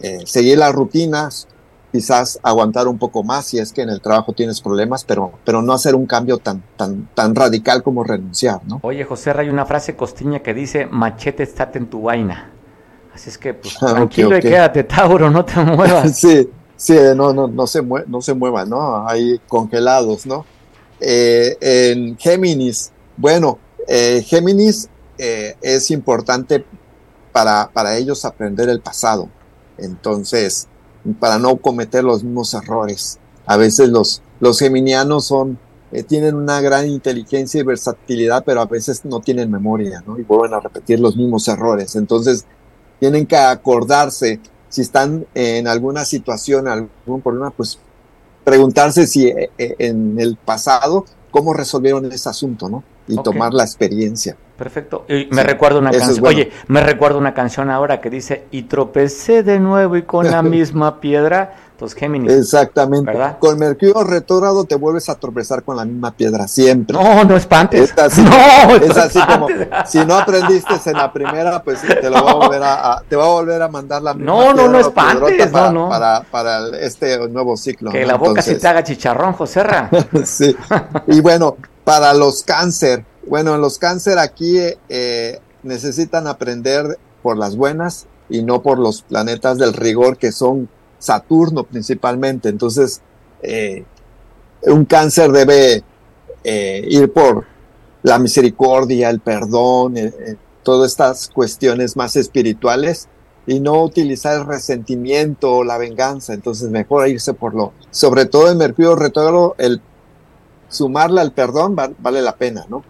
eh, 0.02 0.20
seguir 0.26 0.58
las 0.58 0.76
rutinas, 0.76 1.48
quizás 1.94 2.42
aguantar 2.44 2.90
un 2.90 2.98
poco 2.98 3.24
más 3.24 3.46
si 3.46 3.58
es 3.58 3.72
que 3.72 3.84
en 3.84 3.90
el 3.90 4.02
trabajo 4.02 4.34
tienes 4.34 4.60
problemas, 4.60 5.06
pero, 5.06 5.32
pero 5.46 5.62
no 5.62 5.72
hacer 5.72 5.96
un 5.96 6.06
cambio 6.06 6.40
tan, 6.40 6.62
tan, 6.76 7.08
tan 7.16 7.34
radical 7.34 7.84
como 7.84 8.04
renunciar, 8.04 8.60
¿no? 8.68 8.80
Oye, 8.84 9.06
José, 9.06 9.32
hay 9.34 9.48
una 9.48 9.66
frase 9.66 9.96
costiña 9.96 10.40
que 10.40 10.54
dice, 10.54 10.88
machete, 10.88 11.44
estate 11.44 11.80
en 11.80 11.90
tu 11.90 12.02
vaina. 12.02 12.52
Así 13.14 13.30
es 13.30 13.38
que, 13.38 13.54
pues, 13.54 13.78
ah, 13.82 13.94
tranquilo 13.94 14.38
y 14.38 14.42
quédate, 14.42 14.84
Tauro, 14.84 15.30
no 15.30 15.46
te 15.46 15.58
muevas. 15.64 16.20
sí, 16.20 16.50
Sí, 16.80 16.96
no, 17.14 17.34
no, 17.34 17.50
no, 17.50 17.68
se, 17.68 17.84
no 17.84 18.22
se 18.22 18.34
muevan, 18.34 18.70
¿no? 18.70 19.06
Ahí 19.06 19.38
congelados, 19.50 20.26
¿no? 20.26 20.46
Eh, 21.02 21.58
en 21.60 22.18
Géminis, 22.18 22.94
bueno, 23.18 23.60
eh, 23.86 24.24
Géminis 24.26 24.88
eh, 25.18 25.58
es 25.62 25.92
importante 25.92 26.64
para, 27.34 27.70
para 27.74 27.98
ellos 27.98 28.24
aprender 28.24 28.70
el 28.70 28.80
pasado. 28.80 29.28
Entonces, 29.78 30.70
para 31.20 31.38
no 31.38 31.58
cometer 31.58 32.06
los 32.06 32.24
mismos 32.24 32.54
errores. 32.54 33.20
A 33.46 33.58
veces 33.58 33.90
los, 33.90 34.22
los 34.40 34.58
geminianos 34.58 35.26
son, 35.26 35.60
tienen 36.08 36.36
una 36.36 36.62
gran 36.62 36.88
inteligencia 36.88 37.60
y 37.60 37.64
versatilidad, 37.64 38.46
pero 38.46 38.62
a 38.62 38.66
veces 38.68 39.04
no 39.04 39.20
tienen 39.20 39.52
memoria, 39.52 40.02
¿no? 40.08 40.18
Y 40.18 40.24
vuelven 40.24 40.54
a 40.54 40.62
repetir 40.62 41.02
los 41.02 41.18
mismos 41.18 41.46
errores. 41.50 41.98
Entonces, 41.98 42.46
tienen 43.02 43.26
que 43.26 43.36
acordarse 43.36 44.40
si 44.70 44.82
están 44.82 45.26
en 45.34 45.68
alguna 45.68 46.06
situación, 46.06 46.68
algún 46.68 47.22
problema, 47.22 47.50
pues 47.52 47.80
preguntarse 48.44 49.06
si 49.08 49.28
eh, 49.28 49.52
eh, 49.58 49.76
en 49.80 50.20
el 50.20 50.38
pasado, 50.38 51.06
cómo 51.32 51.54
resolvieron 51.54 52.12
ese 52.12 52.30
asunto, 52.30 52.70
¿no? 52.70 52.84
Y 53.08 53.18
tomar 53.24 53.54
la 53.54 53.64
experiencia. 53.64 54.38
Perfecto. 54.56 55.06
Y 55.08 55.28
me 55.32 55.42
recuerdo 55.42 55.80
una 55.80 55.92
canción. 55.92 56.26
Oye, 56.28 56.52
me 56.68 56.82
recuerdo 56.82 57.18
una 57.18 57.34
canción 57.34 57.72
ahora 57.72 58.02
que 58.02 58.10
dice, 58.10 58.46
y 58.52 58.64
tropecé 58.64 59.42
de 59.42 59.60
nuevo 59.60 59.98
y 59.98 60.04
con 60.04 60.30
la 60.30 60.42
misma 60.44 61.00
piedra 61.00 61.69
Géminis. 61.88 62.32
Exactamente. 62.32 63.12
Con 63.40 63.58
Mercurio 63.58 64.04
retrógrado 64.04 64.66
te 64.66 64.76
vuelves 64.76 65.10
a 65.10 65.16
tropezar 65.16 65.64
con 65.64 65.78
la 65.78 65.86
misma 65.86 66.12
piedra 66.12 66.48
siempre. 66.48 66.98
No, 66.98 67.24
no 67.24 67.36
espantes. 67.36 67.92
Es 67.92 67.98
así, 67.98 68.22
no, 68.22 68.76
es 68.76 68.98
así 68.98 69.20
como 69.26 69.48
si 69.86 70.06
no 70.06 70.16
aprendiste 70.16 70.74
en 70.86 70.94
la 70.94 71.12
primera, 71.12 71.64
pues 71.64 71.82
te 71.82 72.10
lo 72.10 72.24
va 72.24 72.32
a 72.32 72.34
volver 72.36 72.64
a, 72.64 73.04
te 73.08 73.16
va 73.16 73.26
a 73.26 73.30
volver 73.30 73.62
a 73.62 73.68
mandar 73.68 74.02
la 74.02 74.14
misma 74.14 74.32
No, 74.32 74.54
no, 74.54 74.68
no 74.68 74.80
espantes, 74.80 75.48
para, 75.48 75.72
no, 75.72 75.84
no. 75.84 75.90
Para, 75.90 76.24
para 76.24 76.78
este 76.80 77.28
nuevo 77.30 77.56
ciclo. 77.58 77.92
Que 77.92 78.06
la 78.06 78.16
boca 78.16 78.42
se 78.42 78.56
te 78.56 78.68
haga 78.68 78.84
chicharrón, 78.84 79.34
Joserra. 79.34 79.90
sí. 80.26 80.56
Y 81.08 81.22
bueno, 81.22 81.58
para 81.84 82.14
los 82.14 82.44
cáncer, 82.44 83.06
bueno, 83.28 83.56
en 83.56 83.62
los 83.62 83.78
cáncer 83.78 84.20
aquí 84.20 84.58
eh, 84.90 85.40
necesitan 85.64 86.28
aprender 86.28 86.98
por 87.22 87.38
las 87.38 87.56
buenas 87.56 88.08
y 88.30 88.44
no 88.44 88.62
por 88.62 88.80
los 88.80 89.02
planetas 89.02 89.58
del 89.58 89.74
rigor 89.74 90.18
que 90.18 90.32
son 90.32 90.70
Saturno 91.00 91.64
principalmente. 91.64 92.50
Entonces, 92.50 93.02
eh, 93.42 93.84
un 94.64 94.86
cáncer 94.86 95.32
debe 95.32 95.84
eh, 96.44 96.86
ir 96.88 97.12
por 97.12 97.46
la 98.04 98.20
misericordia, 98.20 99.10
el 99.10 99.20
perdón, 99.20 99.98
eh, 99.98 100.14
todas 100.64 100.92
estas 100.92 101.30
cuestiones 101.30 101.96
más 101.96 102.16
espirituales 102.16 103.08
y 103.48 103.60
no 103.60 103.84
utilizar 103.84 104.40
el 104.40 104.46
resentimiento 104.46 105.58
o 105.58 105.64
la 105.64 105.78
venganza. 105.78 106.34
Entonces, 106.34 106.70
mejor 106.70 107.08
irse 107.08 107.34
por 107.34 107.56
lo, 107.56 107.74
sobre 107.90 108.26
todo 108.26 108.52
en 108.52 108.58
Mercurio 108.58 108.96
retrógrado, 108.96 109.56
el 109.58 109.82
sumarle 110.68 111.22
al 111.22 111.32
perdón 111.32 111.76
vale 111.76 112.22
la 112.22 112.36
pena, 112.36 112.66
¿no? 112.70 112.84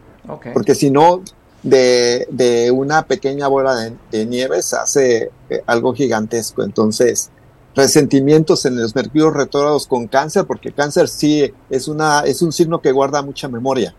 Porque 0.54 0.76
si 0.76 0.92
no, 0.92 1.24
de, 1.64 2.28
de, 2.30 2.70
una 2.70 3.04
pequeña 3.04 3.48
bola 3.48 3.76
de, 3.76 3.94
de 4.12 4.26
nieve 4.28 4.62
se 4.62 4.76
hace 4.76 5.32
algo 5.66 5.94
gigantesco. 5.96 6.62
Entonces, 6.62 7.32
resentimientos 7.80 8.66
en 8.66 8.80
los 8.80 8.94
mercurios 8.94 9.34
retrógrados 9.34 9.88
con 9.88 10.08
cáncer, 10.08 10.46
porque 10.46 10.72
cáncer 10.72 11.08
sí 11.08 11.52
es, 11.70 11.88
una, 11.88 12.22
es 12.22 12.42
un 12.42 12.52
signo 12.52 12.82
que 12.82 12.92
guarda 12.92 13.22
mucha 13.22 13.48
memoria. 13.48 13.96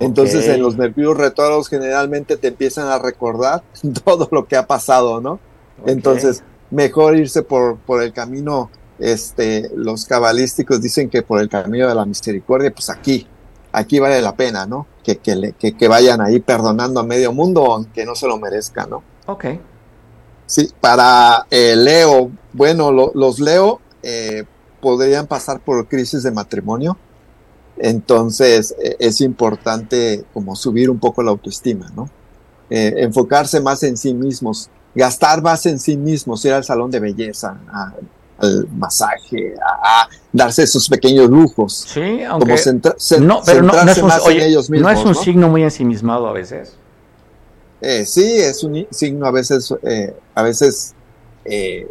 Entonces 0.00 0.46
en 0.48 0.62
los 0.62 0.76
mercurios 0.76 1.16
retrógrados 1.16 1.68
generalmente 1.68 2.36
te 2.36 2.48
empiezan 2.48 2.88
a 2.88 2.98
recordar 2.98 3.62
todo 4.04 4.28
lo 4.30 4.46
que 4.46 4.56
ha 4.56 4.66
pasado, 4.66 5.20
¿no? 5.20 5.40
Entonces, 5.86 6.42
mejor 6.70 7.16
irse 7.16 7.42
por, 7.42 7.78
por 7.78 8.02
el 8.02 8.12
camino, 8.12 8.70
este, 8.98 9.70
los 9.76 10.06
cabalísticos 10.06 10.80
dicen 10.80 11.08
que 11.08 11.22
por 11.22 11.40
el 11.40 11.48
camino 11.48 11.88
de 11.88 11.94
la 11.94 12.04
misericordia, 12.04 12.72
pues 12.72 12.90
aquí, 12.90 13.26
aquí 13.70 13.98
vale 13.98 14.20
la 14.22 14.34
pena, 14.34 14.66
¿no? 14.66 14.86
Que, 15.04 15.18
que, 15.18 15.54
que, 15.58 15.76
que 15.76 15.88
vayan 15.88 16.20
ahí 16.20 16.40
perdonando 16.40 17.00
a 17.00 17.04
medio 17.04 17.32
mundo, 17.32 17.64
aunque 17.72 18.04
no 18.04 18.14
se 18.14 18.26
lo 18.26 18.38
merezca, 18.38 18.86
¿no? 18.86 19.02
Ok. 19.26 19.44
Sí, 20.48 20.70
para 20.80 21.46
eh, 21.50 21.76
Leo, 21.76 22.30
bueno, 22.54 22.90
los 22.90 23.38
Leo 23.38 23.82
eh, 24.02 24.44
podrían 24.80 25.26
pasar 25.26 25.60
por 25.60 25.86
crisis 25.88 26.22
de 26.22 26.30
matrimonio, 26.30 26.96
entonces 27.76 28.74
e, 28.82 28.96
es 28.98 29.20
importante 29.20 30.24
como 30.32 30.56
subir 30.56 30.88
un 30.88 30.98
poco 30.98 31.22
la 31.22 31.32
autoestima, 31.32 31.92
¿no? 31.94 32.08
Eh, 32.70 32.94
enfocarse 32.96 33.60
más 33.60 33.82
en 33.82 33.98
sí 33.98 34.14
mismos, 34.14 34.70
gastar 34.94 35.42
más 35.42 35.66
en 35.66 35.78
sí 35.78 35.98
mismos, 35.98 36.42
ir 36.46 36.54
al 36.54 36.64
salón 36.64 36.90
de 36.90 37.00
belleza, 37.00 37.60
al 38.38 38.66
masaje, 38.68 39.54
a, 39.62 40.08
darse 40.32 40.62
esos 40.62 40.88
pequeños 40.88 41.28
lujos. 41.28 41.84
Sí, 41.88 42.22
aunque 42.22 42.56
no, 43.20 43.42
pero 43.44 43.60
no, 43.60 43.74
es 43.74 43.98
un, 43.98 44.10
ellos 44.32 44.70
mismos, 44.70 44.94
no 44.94 44.98
es 44.98 45.04
un 45.04 45.14
signo 45.14 45.50
muy 45.50 45.62
ensimismado 45.62 46.26
a 46.26 46.32
veces. 46.32 46.78
Eh, 47.80 48.04
sí, 48.04 48.24
es 48.38 48.64
un 48.64 48.86
signo 48.90 49.26
a 49.26 49.30
veces, 49.30 49.72
eh, 49.82 50.14
a 50.34 50.42
veces 50.42 50.94
eh, 51.44 51.86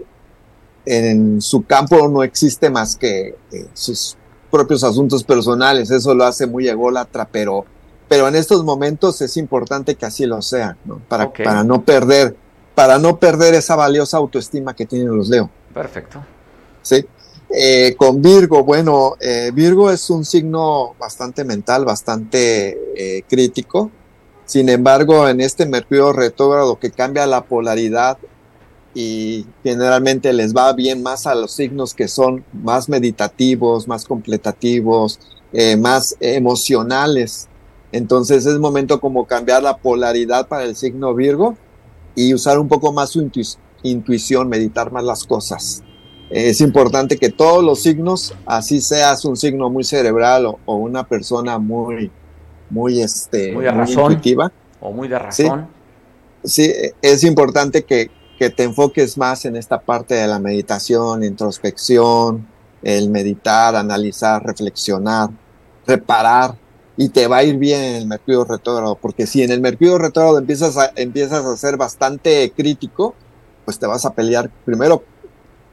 en 0.85 1.41
su 1.41 1.63
campo 1.65 2.07
no 2.07 2.23
existe 2.23 2.69
más 2.69 2.95
que 2.95 3.35
sus 3.73 4.17
propios 4.51 4.83
asuntos 4.83 5.23
personales, 5.23 5.91
eso 5.91 6.13
lo 6.13 6.25
hace 6.25 6.47
muy 6.47 6.67
ególatra, 6.67 7.27
pero, 7.29 7.65
pero 8.07 8.27
en 8.27 8.35
estos 8.35 8.63
momentos 8.63 9.21
es 9.21 9.37
importante 9.37 9.95
que 9.95 10.05
así 10.05 10.25
lo 10.25 10.41
sea, 10.41 10.77
¿no? 10.85 11.01
Para, 11.07 11.31
para 11.31 11.63
no 11.63 11.83
perder, 11.83 12.35
para 12.75 12.99
no 12.99 13.17
perder 13.17 13.53
esa 13.53 13.75
valiosa 13.75 14.17
autoestima 14.17 14.75
que 14.75 14.85
tienen 14.85 15.15
los 15.15 15.29
Leo. 15.29 15.49
Perfecto. 15.73 16.23
Sí. 16.81 17.05
Eh, 17.49 17.95
con 17.97 18.21
Virgo, 18.21 18.63
bueno, 18.63 19.15
eh, 19.21 19.51
Virgo 19.53 19.89
es 19.89 20.09
un 20.09 20.25
signo 20.25 20.95
bastante 20.99 21.45
mental, 21.45 21.85
bastante 21.85 22.77
eh, 22.95 23.23
crítico. 23.27 23.91
Sin 24.47 24.69
embargo, 24.69 25.27
en 25.29 25.41
este 25.41 25.67
Mercurio 25.67 26.11
retrógrado 26.11 26.79
que 26.79 26.89
cambia 26.89 27.27
la 27.27 27.45
polaridad 27.45 28.17
y 28.95 29.45
generalmente 29.61 30.33
les 30.33 30.55
va 30.55 30.73
bien 30.73 31.03
más 31.03 31.27
a 31.27 31.35
los 31.35 31.51
signos 31.51 31.93
que 31.93 32.07
son 32.07 32.43
más 32.51 32.89
meditativos, 32.89 33.87
más 33.87 34.05
completativos, 34.05 35.19
más 35.77 36.15
emocionales. 36.19 37.47
Entonces 37.91 38.47
es 38.47 38.57
momento 38.57 38.99
como 38.99 39.27
cambiar 39.27 39.61
la 39.61 39.77
polaridad 39.77 40.47
para 40.47 40.63
el 40.63 40.75
signo 40.75 41.13
Virgo 41.13 41.55
y 42.15 42.33
usar 42.33 42.57
un 42.57 42.67
poco 42.67 42.91
más 42.91 43.11
su 43.11 43.29
intuición, 43.83 44.49
meditar 44.49 44.91
más 44.91 45.03
las 45.03 45.23
cosas 45.25 45.83
es 46.29 46.59
importante 46.61 47.17
que 47.17 47.29
todos 47.29 47.63
los 47.63 47.81
signos, 47.81 48.33
así 48.45 48.81
seas 48.81 49.23
un 49.25 49.37
signo 49.37 49.69
muy 49.69 49.83
cerebral 49.83 50.45
o, 50.45 50.75
una 50.75 51.07
persona 51.07 51.57
muy, 51.57 52.11
muy, 52.69 53.01
este, 53.01 53.53
muy, 53.53 53.67
intuitiva. 53.67 54.51
O 54.79 54.91
muy 54.91 55.07
de 55.07 55.19
razón. 55.19 55.67
Sí, 56.43 56.71
es 57.01 57.23
importante 57.23 57.83
que, 57.83 58.09
que, 58.37 58.49
te 58.49 58.63
enfoques 58.63 59.17
más 59.17 59.45
en 59.45 59.55
esta 59.55 59.79
parte 59.79 60.15
de 60.15 60.27
la 60.27 60.39
meditación, 60.39 61.23
introspección, 61.23 62.47
el 62.83 63.09
meditar, 63.09 63.75
analizar, 63.75 64.43
reflexionar, 64.45 65.29
reparar, 65.85 66.55
y 66.97 67.09
te 67.09 67.27
va 67.27 67.37
a 67.37 67.43
ir 67.43 67.57
bien 67.57 67.81
en 67.81 67.95
el 67.95 68.07
Mercurio 68.07 68.43
retrógrado, 68.43 68.95
porque 68.95 69.27
si 69.27 69.43
en 69.43 69.51
el 69.51 69.61
Mercurio 69.61 69.99
retrógrado 69.99 70.39
empiezas 70.39 70.77
a, 70.77 70.91
empiezas 70.95 71.45
a 71.45 71.55
ser 71.55 71.77
bastante 71.77 72.51
crítico, 72.55 73.13
pues 73.65 73.77
te 73.77 73.85
vas 73.85 74.03
a 74.05 74.13
pelear 74.13 74.49
primero 74.65 75.03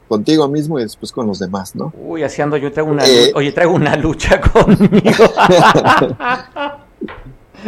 contigo 0.06 0.46
mismo 0.48 0.78
y 0.78 0.82
después 0.82 1.10
con 1.12 1.26
los 1.26 1.38
demás, 1.38 1.74
¿no? 1.74 1.92
Uy, 1.96 2.22
así 2.22 2.42
ando, 2.42 2.58
yo 2.58 2.70
traigo 2.70 2.90
una, 2.92 3.06
eh, 3.06 3.32
oye, 3.34 3.52
traigo 3.52 3.72
una 3.72 3.96
lucha 3.96 4.38
conmigo. 4.52 4.90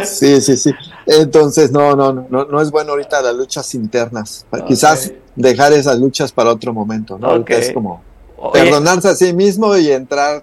sí, 0.05 0.41
sí, 0.41 0.57
sí. 0.57 0.73
Entonces, 1.07 1.71
no, 1.71 1.95
no, 1.95 2.13
no, 2.13 2.45
no 2.45 2.61
es 2.61 2.71
bueno 2.71 2.93
ahorita 2.93 3.23
las 3.23 3.35
luchas 3.35 3.75
internas. 3.75 4.47
Quizás 4.67 5.13
dejar 5.35 5.73
esas 5.73 5.99
luchas 5.99 6.33
para 6.33 6.51
otro 6.51 6.73
momento, 6.73 7.19
¿no? 7.19 7.45
Es 7.47 7.73
como 7.73 8.03
perdonarse 8.53 9.09
a 9.09 9.15
sí 9.15 9.33
mismo 9.33 9.77
y 9.77 9.91
entrar 9.91 10.43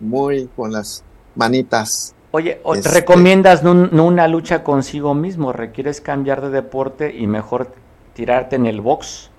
muy 0.00 0.48
con 0.56 0.72
las 0.72 1.02
manitas. 1.34 2.14
Oye, 2.32 2.60
¿te 2.64 2.78
este, 2.78 2.90
recomiendas 2.90 3.62
no, 3.62 3.72
una 4.04 4.28
lucha 4.28 4.62
consigo 4.62 5.14
mismo? 5.14 5.52
¿Requieres 5.52 6.00
cambiar 6.00 6.42
de 6.42 6.50
deporte 6.50 7.14
y 7.16 7.26
mejor 7.26 7.72
tirarte 8.14 8.56
en 8.56 8.66
el 8.66 8.80
box 8.80 9.30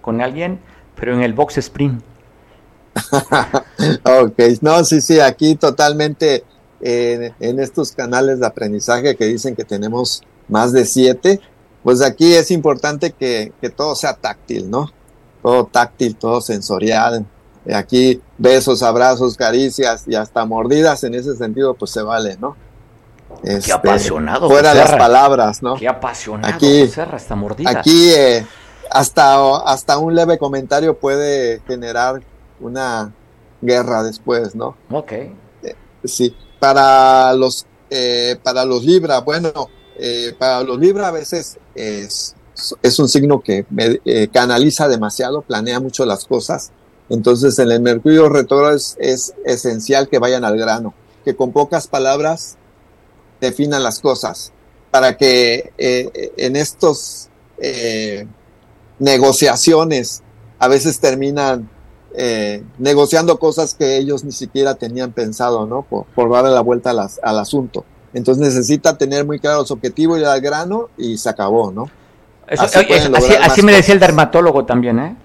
con 0.00 0.20
alguien? 0.20 0.60
pero 0.96 1.14
en 1.14 1.22
el 1.22 1.34
box 1.34 1.58
sprint. 1.58 2.02
ok, 4.04 4.40
no, 4.62 4.82
sí, 4.84 5.00
sí, 5.00 5.20
aquí 5.20 5.54
totalmente 5.54 6.44
en 6.80 7.60
estos 7.60 7.92
canales 7.92 8.40
de 8.40 8.46
aprendizaje 8.46 9.16
que 9.16 9.24
dicen 9.26 9.56
que 9.56 9.64
tenemos 9.64 10.22
más 10.48 10.72
de 10.72 10.84
siete, 10.84 11.40
pues 11.86 12.02
aquí 12.02 12.34
es 12.34 12.50
importante 12.50 13.12
que, 13.12 13.52
todo 13.76 13.94
sea 13.94 14.14
táctil, 14.14 14.68
¿no? 14.68 14.90
Todo 15.40 15.66
táctil, 15.66 16.16
todo 16.16 16.40
sensorial. 16.40 17.24
Aquí 17.72 18.20
besos, 18.38 18.82
abrazos, 18.82 19.36
caricias 19.36 20.04
y 20.08 20.16
hasta 20.16 20.44
mordidas 20.44 21.04
en 21.04 21.14
ese 21.14 21.36
sentido, 21.36 21.74
pues 21.74 21.92
se 21.92 22.02
vale, 22.02 22.36
¿no? 22.40 22.56
Qué 23.42 23.54
este, 23.54 23.72
apasionado. 23.72 24.48
Fuera 24.48 24.74
las 24.74 24.96
palabras, 24.96 25.62
¿no? 25.62 25.76
Qué 25.76 25.86
apasionado. 25.86 26.52
Aquí 27.64 28.10
eh, 28.10 28.44
hasta, 28.90 29.58
hasta 29.58 29.98
un 29.98 30.14
leve 30.16 30.38
comentario 30.38 30.96
puede 30.98 31.60
generar 31.68 32.20
una 32.58 33.12
guerra 33.60 34.02
después, 34.02 34.56
¿no? 34.56 34.76
Ok. 34.90 35.12
Eh, 35.12 35.30
sí, 36.04 36.34
para 36.58 37.32
los, 37.34 37.66
eh, 37.90 38.36
para 38.42 38.64
los 38.64 38.84
Libra, 38.84 39.20
bueno, 39.20 39.52
eh, 39.98 40.34
para 40.38 40.62
los 40.62 40.78
Libra 40.78 41.08
a 41.08 41.10
veces 41.10 41.58
es, 41.74 42.34
es 42.82 42.98
un 42.98 43.08
signo 43.08 43.40
que 43.40 43.66
canaliza 44.32 44.88
demasiado, 44.88 45.42
planea 45.42 45.80
mucho 45.80 46.04
las 46.06 46.24
cosas. 46.24 46.72
Entonces 47.08 47.58
en 47.58 47.70
el 47.70 47.80
Mercurio 47.80 48.28
retrógrado 48.28 48.74
es, 48.74 48.96
es, 48.98 49.34
esencial 49.44 50.08
que 50.08 50.18
vayan 50.18 50.44
al 50.44 50.58
grano, 50.58 50.94
que 51.24 51.36
con 51.36 51.52
pocas 51.52 51.86
palabras 51.86 52.56
definan 53.40 53.82
las 53.82 54.00
cosas, 54.00 54.52
para 54.90 55.16
que 55.16 55.72
en 56.36 56.56
estos 56.56 57.28
negociaciones, 58.98 60.22
a 60.58 60.68
veces 60.68 61.00
terminan 61.00 61.68
eh, 62.16 62.64
negociando 62.78 63.38
cosas 63.38 63.74
que 63.74 63.96
ellos 63.98 64.24
ni 64.24 64.32
siquiera 64.32 64.74
tenían 64.74 65.12
pensado, 65.12 65.66
¿no? 65.66 65.82
Por, 65.82 66.30
darle 66.30 66.50
la 66.50 66.62
vuelta 66.62 66.90
al 66.90 67.38
asunto. 67.38 67.84
Entonces 68.14 68.42
necesita 68.42 68.96
tener 68.96 69.26
muy 69.26 69.38
claro 69.38 69.64
su 69.66 69.74
objetivo 69.74 70.16
y 70.16 70.24
al 70.24 70.40
grano 70.40 70.88
y 70.96 71.18
se 71.18 71.28
acabó, 71.28 71.70
¿no? 71.70 71.90
así, 72.48 73.62
me 73.62 73.72
decía 73.72 73.94
el 73.94 74.00
dermatólogo 74.00 74.64
también, 74.64 74.98
¿eh? 74.98 75.16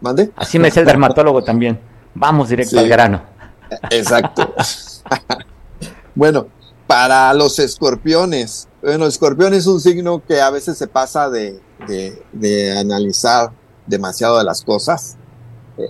¿Mande? 0.00 0.32
Así 0.36 0.58
me 0.58 0.66
decía 0.66 0.80
el 0.80 0.86
dermatólogo 0.86 1.42
también. 1.42 1.78
Vamos 2.14 2.48
directo 2.48 2.78
al 2.78 2.88
grano. 2.88 3.22
Exacto. 3.90 4.54
bueno, 6.14 6.48
para 6.86 7.32
los 7.34 7.58
escorpiones, 7.58 8.68
bueno, 8.82 9.06
escorpión 9.06 9.54
es 9.54 9.66
un 9.66 9.80
signo 9.80 10.22
que 10.26 10.40
a 10.40 10.50
veces 10.50 10.76
se 10.76 10.86
pasa 10.86 11.30
de, 11.30 11.60
de, 12.32 12.78
analizar 12.78 13.52
demasiado 13.86 14.38
de 14.38 14.44
las 14.44 14.62
cosas. 14.62 15.16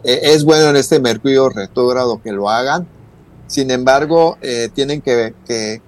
E, 0.05 0.32
es 0.34 0.45
bueno 0.45 0.70
en 0.70 0.76
este 0.76 1.01
Mercurio 1.01 1.49
retrógrado 1.49 2.20
que 2.22 2.32
lo 2.32 2.49
hagan. 2.49 2.86
Sin 3.47 3.70
embargo, 3.70 4.38
eh, 4.43 4.68
tienen 4.72 5.01
que, 5.01 5.34
que, 5.47 5.82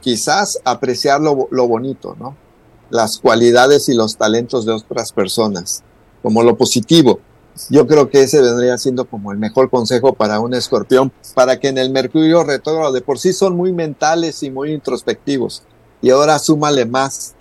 quizás 0.00 0.58
apreciar 0.64 1.20
lo, 1.20 1.48
lo, 1.50 1.68
bonito, 1.68 2.16
¿no? 2.18 2.36
Las 2.90 3.18
cualidades 3.18 3.88
y 3.88 3.94
los 3.94 4.16
talentos 4.16 4.64
de 4.64 4.72
otras 4.72 5.12
personas, 5.12 5.82
como 6.22 6.42
lo 6.42 6.56
positivo. 6.56 7.20
Yo 7.70 7.86
creo 7.86 8.08
que 8.08 8.22
ese 8.22 8.40
vendría 8.40 8.78
siendo 8.78 9.04
como 9.04 9.32
el 9.32 9.38
mejor 9.38 9.68
consejo 9.68 10.14
para 10.14 10.40
un 10.40 10.54
escorpión, 10.54 11.12
para 11.34 11.58
que 11.58 11.68
en 11.68 11.78
el 11.78 11.90
Mercurio 11.90 12.44
retrógrado 12.44 12.92
de 12.92 13.00
por 13.00 13.18
sí 13.18 13.32
son 13.32 13.56
muy 13.56 13.72
mentales 13.72 14.42
y 14.42 14.50
muy 14.50 14.72
introspectivos. 14.72 15.62
Y 16.00 16.10
ahora 16.10 16.38
súmale 16.38 16.86
más 16.86 17.34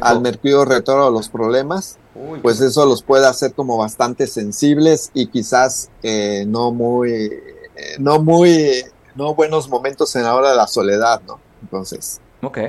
al 0.00 0.20
Mercurio 0.20 0.64
retrógrado 0.64 1.10
los 1.10 1.28
problemas, 1.28 1.98
pues 2.42 2.60
eso 2.60 2.86
los 2.86 3.02
puede 3.02 3.26
hacer 3.26 3.52
como 3.52 3.76
bastante 3.76 4.26
sensibles 4.26 5.10
y 5.14 5.26
quizás 5.26 5.90
eh, 6.02 6.44
no 6.46 6.72
muy, 6.72 7.12
eh, 7.12 7.96
no 7.98 8.20
muy, 8.20 8.84
no 9.14 9.34
buenos 9.34 9.68
momentos 9.68 10.14
en 10.16 10.24
la 10.24 10.34
hora 10.34 10.50
de 10.50 10.56
la 10.56 10.66
soledad, 10.66 11.22
¿no? 11.26 11.38
Entonces, 11.62 12.20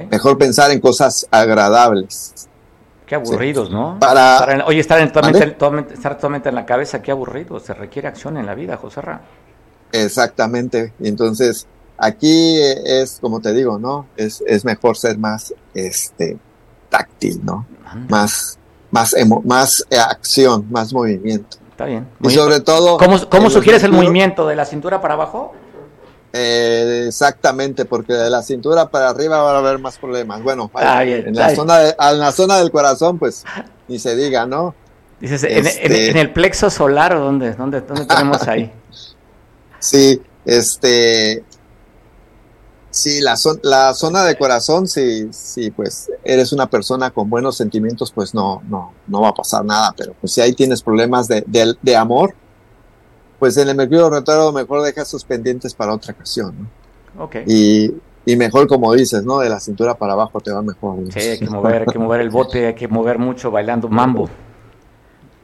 mejor 0.10 0.38
pensar 0.38 0.72
en 0.72 0.80
cosas 0.80 1.28
agradables. 1.32 2.48
Qué 3.06 3.16
aburridos, 3.16 3.70
¿no? 3.70 3.98
Para, 4.00 4.64
oye, 4.66 4.80
estar, 4.80 5.06
totalmente, 5.12 5.94
estar 5.94 6.16
totalmente 6.16 6.50
en 6.50 6.56
la 6.56 6.66
cabeza, 6.66 7.02
qué 7.02 7.12
aburrido. 7.12 7.60
Se 7.60 7.74
requiere 7.74 8.08
acción 8.08 8.38
en 8.38 8.46
la 8.46 8.56
vida, 8.56 8.78
José 8.78 9.02
Ra. 9.02 9.22
Exactamente. 9.92 10.94
Entonces, 11.02 11.68
aquí 11.98 12.58
es, 12.62 13.18
como 13.20 13.42
te 13.42 13.54
digo, 13.54 13.78
¿no? 13.78 14.08
Es, 14.16 14.42
es 14.48 14.64
mejor 14.64 14.98
ser 14.98 15.18
más, 15.18 15.54
este, 15.74 16.38
táctil, 16.90 17.44
¿no? 17.44 17.66
Más, 18.08 18.58
más, 18.92 19.16
más 19.44 19.86
eh, 19.90 19.98
acción, 19.98 20.66
más 20.70 20.94
movimiento. 20.94 21.58
Está 21.72 21.86
bien. 21.86 22.08
y 22.22 22.30
sobre 22.30 22.60
todo... 22.60 22.98
¿Cómo, 22.98 23.18
cómo 23.30 23.50
sugieres 23.50 23.84
el 23.84 23.92
movimiento? 23.92 24.46
¿De 24.46 24.56
la 24.56 24.66
cintura 24.66 25.02
para 25.02 25.16
abajo? 25.16 25.54
Eh, 26.34 27.06
exactamente, 27.08 27.86
porque 27.86 28.14
de 28.14 28.30
la 28.30 28.42
cintura 28.42 28.90
para 28.90 29.10
arriba 29.10 29.42
va 29.42 29.56
a 29.56 29.58
haber 29.58 29.80
más 29.80 29.98
problemas. 29.98 30.42
Bueno, 30.42 30.72
en, 30.76 31.36
la 31.36 31.54
zona 31.54 31.90
en 31.90 32.20
la 32.20 32.32
zona 32.32 32.58
del 32.60 32.72
corazón, 32.72 33.20
pues 33.20 33.44
ni 33.88 34.00
se 34.00 34.16
diga, 34.16 34.46
¿no? 34.46 34.74
Dices, 35.20 35.44
¿en, 35.44 35.68
este 35.68 36.20
el 36.20 36.32
plexo 36.32 36.70
solar 36.70 37.16
o 37.16 37.20
dónde, 37.20 37.54
dónde, 37.54 37.82
dónde 37.82 38.06
tenemos 38.06 38.48
ahí? 38.48 38.72
sí, 39.80 40.22
este, 40.46 41.44
Sí, 42.92 43.22
la, 43.22 43.36
la 43.64 43.94
zona 43.94 44.26
de 44.26 44.38
corazón, 44.38 44.86
si, 44.86 45.32
sí, 45.32 45.72
pues 45.72 46.12
eres 46.26 46.52
una 46.52 46.70
persona 46.70 47.10
con 47.10 47.30
buenos 47.30 47.56
sentimientos, 47.56 48.12
pues 48.12 48.34
no, 48.34 48.62
no, 48.68 48.92
no 49.08 49.22
va 49.22 49.30
a 49.30 49.34
pasar 49.34 49.64
nada, 49.64 49.94
pero 49.96 50.14
pues 50.20 50.34
si 50.34 50.42
ahí 50.42 50.52
tienes 50.54 50.82
problemas 50.84 51.30
de, 51.30 51.44
de, 51.48 51.96
amor, 51.96 52.36
pues 53.40 53.56
en 53.56 53.70
el 53.70 53.76
Mercurio 53.78 54.10
retrógrado 54.10 54.52
mejor 54.52 54.84
deja 54.84 55.06
sus 55.06 55.24
pendientes 55.24 55.74
para 55.74 55.94
otra 55.94 56.14
ocasión, 56.14 56.54
¿no? 57.16 57.24
Ok. 57.24 57.38
Y, 57.48 57.94
y 58.26 58.36
mejor, 58.36 58.68
como 58.68 58.94
dices, 58.94 59.24
¿no? 59.24 59.40
De 59.40 59.50
la 59.50 59.62
cintura 59.62 59.96
para 59.96 60.14
abajo 60.14 60.42
te 60.42 60.52
va 60.52 60.62
mejor. 60.62 60.98
¿no? 60.98 61.12
Sí, 61.12 61.20
hay 61.20 61.40
que 61.40 61.50
mover, 61.50 61.82
hay 61.84 61.94
que 61.94 62.00
mover 62.00 62.20
el 62.22 62.30
bote, 62.30 62.68
hay 62.68 62.76
que 62.76 62.88
mover 62.90 63.18
mucho 63.18 63.52
bailando 63.52 63.88
mambo. 63.88 64.30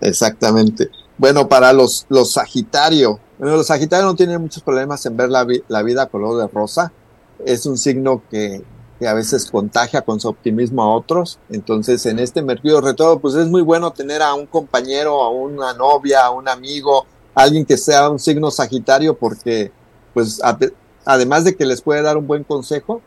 Exactamente. 0.02 0.90
Bueno, 1.18 1.48
para 1.48 1.74
los, 1.74 2.06
los 2.10 2.34
Sagitario, 2.34 3.20
bueno, 3.40 3.56
los 3.56 3.68
Sagitario 3.68 4.06
no 4.06 4.16
tienen 4.16 4.40
muchos 4.42 4.62
problemas 4.62 5.06
en 5.06 5.18
ver 5.18 5.30
la, 5.30 5.44
vi- 5.44 5.64
la 5.68 5.82
vida 5.82 6.06
color 6.08 6.40
de 6.42 6.48
rosa. 6.48 6.92
Es 7.46 7.66
un 7.66 7.78
signo 7.78 8.22
que, 8.30 8.62
que 9.00 9.08
a 9.08 9.14
veces 9.14 9.50
contagia 9.50 10.02
con 10.02 10.20
su 10.20 10.28
optimismo 10.28 10.82
a 10.84 10.96
otros. 10.96 11.40
Entonces, 11.50 12.06
en 12.06 12.20
este 12.20 12.42
Mercurio 12.42 12.82
retrógrado, 12.82 13.20
pues 13.20 13.36
es 13.36 13.48
muy 13.48 13.62
bueno 13.62 13.92
tener 13.92 14.22
a 14.22 14.34
un 14.34 14.46
compañero, 14.48 15.22
a 15.22 15.30
una 15.30 15.74
novia, 15.74 16.26
a 16.26 16.32
un 16.32 16.48
amigo, 16.50 17.06
alguien 17.36 17.66
que 17.66 17.78
sea 17.78 18.10
un 18.10 18.20
signo 18.20 18.50
Sagitario, 18.52 19.16
porque, 19.16 19.72
pues, 20.14 20.42
a- 20.44 20.58
además 21.06 21.44
de 21.44 21.56
que 21.56 21.66
les 21.66 21.82
puede 21.82 22.02
dar 22.02 22.18
un 22.18 22.26
buen 22.28 22.44
consejo, 22.44 23.02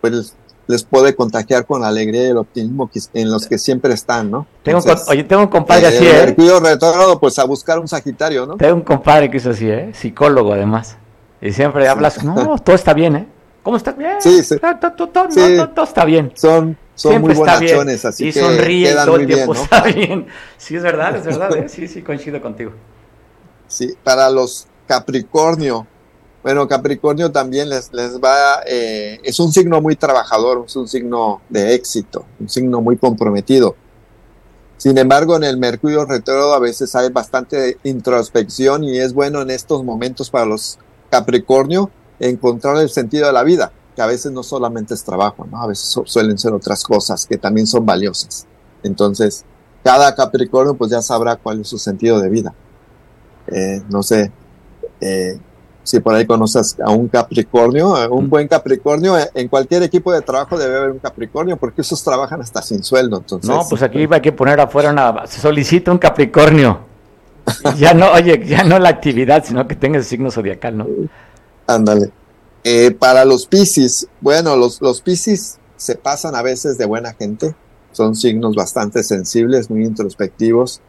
pues 0.00 0.34
les 0.66 0.82
puede 0.82 1.14
contagiar 1.14 1.66
con 1.66 1.82
la 1.82 1.88
alegría 1.88 2.26
y 2.26 2.30
el 2.30 2.38
optimismo 2.38 2.90
que- 2.90 3.00
en 3.14 3.30
los 3.30 3.46
que 3.46 3.58
siempre 3.58 3.92
están, 3.92 4.30
¿no? 4.30 4.46
Tengo 4.62 4.78
Entonces, 4.78 5.06
oye, 5.08 5.24
tengo 5.24 5.42
un 5.42 5.48
compadre 5.48 5.86
así, 5.88 6.06
el 6.06 6.16
¿eh? 6.16 6.26
Mercurio 6.26 6.60
retrógrado, 6.60 7.18
pues 7.20 7.38
a 7.38 7.44
buscar 7.44 7.78
un 7.78 7.88
Sagitario, 7.88 8.46
¿no? 8.46 8.56
Tengo 8.56 8.74
un 8.76 8.82
compadre 8.82 9.30
que 9.30 9.36
es 9.38 9.46
así, 9.46 9.68
¿eh? 9.68 9.92
Psicólogo 9.94 10.52
además. 10.52 10.96
Y 11.42 11.52
siempre 11.52 11.86
hablas, 11.88 12.22
no, 12.24 12.56
todo 12.58 12.74
está 12.76 12.94
bien, 12.94 13.16
¿eh? 13.16 13.28
¿Cómo 13.64 13.78
está 13.78 13.92
bien? 13.92 14.20
Sí, 14.20 14.44
sí. 14.44 14.56
No, 14.62 14.72
no, 14.72 15.70
todo 15.70 15.84
está 15.84 16.04
bien. 16.04 16.30
Son, 16.34 16.76
son 16.94 17.12
Siempre 17.12 17.34
muy 17.34 17.40
bonachones, 17.40 18.04
así 18.04 18.28
y 18.28 18.32
que 18.32 18.40
sonríe 18.40 18.90
quedan 18.90 19.06
todo 19.06 19.16
el 19.16 19.26
bien, 19.26 19.38
tiempo, 19.38 19.54
¿no? 19.54 19.62
está 19.62 19.82
bien. 19.82 20.26
Sí, 20.58 20.76
es 20.76 20.82
verdad, 20.82 21.16
es 21.16 21.24
verdad, 21.24 21.56
¿eh? 21.56 21.68
Sí, 21.70 21.88
sí, 21.88 22.02
coincido 22.02 22.42
contigo. 22.42 22.72
Sí, 23.66 23.94
para 24.04 24.28
los 24.28 24.66
Capricornio. 24.86 25.86
Bueno, 26.42 26.68
Capricornio 26.68 27.32
también 27.32 27.70
les, 27.70 27.90
les 27.94 28.20
va, 28.20 28.60
eh, 28.66 29.18
es 29.24 29.40
un 29.40 29.50
signo 29.50 29.80
muy 29.80 29.96
trabajador, 29.96 30.64
es 30.66 30.76
un 30.76 30.86
signo 30.86 31.40
de 31.48 31.74
éxito, 31.74 32.26
un 32.38 32.50
signo 32.50 32.82
muy 32.82 32.98
comprometido. 32.98 33.76
Sin 34.76 34.98
embargo, 34.98 35.36
en 35.36 35.44
el 35.44 35.56
Mercurio 35.56 36.04
retrógrado 36.04 36.52
a 36.52 36.58
veces 36.58 36.94
hay 36.94 37.08
bastante 37.08 37.78
introspección 37.82 38.84
y 38.84 38.98
es 38.98 39.14
bueno 39.14 39.40
en 39.40 39.50
estos 39.50 39.82
momentos 39.84 40.28
para 40.28 40.44
los 40.44 40.78
Capricornio 41.10 41.90
encontrar 42.20 42.76
el 42.78 42.88
sentido 42.90 43.26
de 43.26 43.32
la 43.32 43.42
vida, 43.42 43.70
que 43.94 44.02
a 44.02 44.06
veces 44.06 44.32
no 44.32 44.42
solamente 44.42 44.94
es 44.94 45.04
trabajo, 45.04 45.46
¿no? 45.50 45.60
A 45.62 45.66
veces 45.66 45.86
su- 45.86 46.04
suelen 46.06 46.38
ser 46.38 46.52
otras 46.52 46.82
cosas 46.84 47.26
que 47.26 47.36
también 47.38 47.66
son 47.66 47.84
valiosas. 47.86 48.46
Entonces, 48.82 49.44
cada 49.82 50.14
Capricornio 50.14 50.74
pues 50.74 50.90
ya 50.90 51.02
sabrá 51.02 51.36
cuál 51.36 51.60
es 51.60 51.68
su 51.68 51.78
sentido 51.78 52.20
de 52.20 52.28
vida. 52.28 52.54
Eh, 53.46 53.82
no 53.90 54.02
sé, 54.02 54.32
eh, 55.00 55.38
si 55.82 56.00
por 56.00 56.14
ahí 56.14 56.24
conoces 56.24 56.76
a 56.82 56.90
un 56.90 57.08
Capricornio, 57.08 58.02
eh, 58.02 58.08
un 58.08 58.30
buen 58.30 58.48
Capricornio, 58.48 59.16
en 59.34 59.48
cualquier 59.48 59.82
equipo 59.82 60.12
de 60.12 60.22
trabajo 60.22 60.56
debe 60.56 60.78
haber 60.78 60.90
un 60.92 60.98
Capricornio, 60.98 61.58
porque 61.58 61.82
esos 61.82 62.02
trabajan 62.02 62.40
hasta 62.40 62.62
sin 62.62 62.82
sueldo, 62.82 63.18
entonces. 63.18 63.50
No, 63.50 63.60
pues 63.68 63.82
aquí 63.82 64.06
hay 64.10 64.20
que 64.22 64.32
poner 64.32 64.58
afuera 64.60 64.90
una. 64.90 65.26
Se 65.26 65.40
solicita 65.40 65.92
un 65.92 65.98
Capricornio. 65.98 66.78
Ya 67.76 67.92
no, 67.92 68.10
oye, 68.12 68.42
ya 68.46 68.64
no 68.64 68.78
la 68.78 68.88
actividad, 68.88 69.44
sino 69.44 69.68
que 69.68 69.76
tenga 69.76 69.98
ese 69.98 70.08
signo 70.08 70.30
zodiacal, 70.30 70.78
¿no? 70.78 70.86
Ándale. 71.66 72.10
Eh, 72.62 72.90
para 72.92 73.24
los 73.24 73.46
Piscis, 73.46 74.06
bueno, 74.20 74.56
los, 74.56 74.80
los 74.80 75.00
Piscis 75.02 75.58
se 75.76 75.96
pasan 75.96 76.34
a 76.34 76.42
veces 76.42 76.78
de 76.78 76.86
buena 76.86 77.12
gente, 77.14 77.54
son 77.92 78.14
signos 78.14 78.54
bastante 78.54 79.02
sensibles, 79.02 79.70
muy 79.70 79.84
introspectivos. 79.84 80.80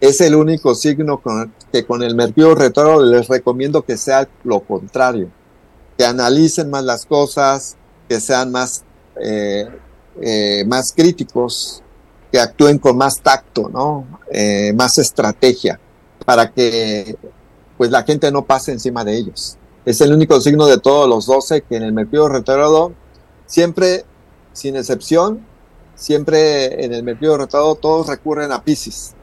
Es 0.00 0.20
el 0.20 0.34
único 0.34 0.74
signo 0.74 1.18
con- 1.18 1.52
que 1.72 1.84
con 1.86 2.02
el 2.02 2.14
Mercurio 2.14 2.54
retrógrado 2.54 3.04
les 3.04 3.28
recomiendo 3.28 3.82
que 3.82 3.96
sea 3.96 4.28
lo 4.44 4.60
contrario, 4.60 5.30
que 5.96 6.04
analicen 6.04 6.68
más 6.70 6.84
las 6.84 7.06
cosas, 7.06 7.76
que 8.08 8.20
sean 8.20 8.52
más, 8.52 8.84
eh, 9.20 9.66
eh, 10.20 10.64
más 10.66 10.92
críticos, 10.92 11.82
que 12.30 12.38
actúen 12.38 12.78
con 12.78 12.98
más 12.98 13.20
tacto, 13.20 13.70
¿no? 13.72 14.04
Eh, 14.30 14.72
más 14.74 14.98
estrategia, 14.98 15.80
para 16.26 16.50
que 16.50 17.16
pues 17.78 17.90
la 17.90 18.02
gente 18.02 18.30
no 18.30 18.44
pase 18.44 18.72
encima 18.72 19.04
de 19.04 19.16
ellos. 19.16 19.56
Es 19.84 20.00
el 20.00 20.14
único 20.14 20.40
signo 20.40 20.66
de 20.66 20.78
todos 20.78 21.08
los 21.08 21.26
12 21.26 21.62
que 21.62 21.76
en 21.76 21.82
el 21.82 21.92
Mercurio 21.92 22.28
retrógrado, 22.28 22.92
siempre, 23.46 24.04
sin 24.52 24.76
excepción, 24.76 25.44
siempre 25.94 26.84
en 26.84 26.94
el 26.94 27.02
Mercurio 27.02 27.36
retrógrado 27.36 27.74
todos 27.74 28.06
recurren 28.06 28.50
a 28.52 28.62
Pisces, 28.62 29.14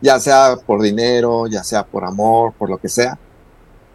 ya 0.00 0.18
sea 0.18 0.56
por 0.66 0.82
dinero, 0.82 1.46
ya 1.46 1.62
sea 1.62 1.86
por 1.86 2.04
amor, 2.04 2.52
por 2.58 2.68
lo 2.68 2.78
que 2.78 2.88
sea. 2.88 3.18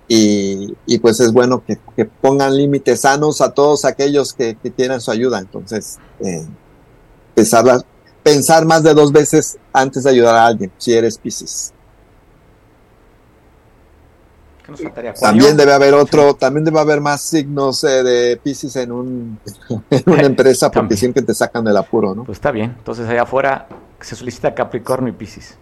Y, 0.07 0.75
pues 1.01 1.19
es 1.19 1.33
bueno 1.33 1.63
que, 1.65 2.05
pongan 2.05 2.55
límites 2.55 3.01
sanos 3.01 3.41
a 3.41 3.51
todos 3.51 3.83
aquellos 3.83 4.33
que, 4.33 4.55
que 4.61 4.71
quieran 4.71 5.01
su 5.01 5.11
ayuda. 5.11 5.39
Entonces, 5.39 5.97
eh, 6.19 6.45
pensar, 7.33 7.83
pensar 8.21 8.65
más 8.65 8.83
de 8.83 8.93
dos 8.93 9.11
veces 9.11 9.57
antes 9.73 10.03
de 10.03 10.11
ayudar 10.11 10.35
a 10.35 10.45
alguien, 10.45 10.71
si 10.77 10.93
eres 10.93 11.17
Pisces. 11.17 11.73
También 15.19 15.57
debe 15.57 15.73
haber 15.73 15.93
otro, 15.93 16.33
también 16.35 16.65
debe 16.65 16.79
haber 16.79 17.01
más 17.01 17.21
signos 17.21 17.83
eh, 17.83 18.03
de 18.03 18.37
Pisces 18.37 18.75
en, 18.75 18.91
un, 18.91 19.39
en 19.89 20.03
una 20.05 20.23
empresa 20.23 20.67
porque 20.67 20.79
También. 20.79 20.99
siempre 20.99 21.21
te 21.21 21.33
sacan 21.33 21.63
del 21.63 21.77
apuro, 21.77 22.13
¿no? 22.15 22.23
Pues 22.23 22.37
está 22.37 22.51
bien. 22.51 22.75
Entonces 22.77 23.07
allá 23.07 23.23
afuera 23.23 23.67
se 24.01 24.15
solicita 24.15 24.53
Capricornio 24.53 25.09
y 25.09 25.15
Piscis. 25.15 25.57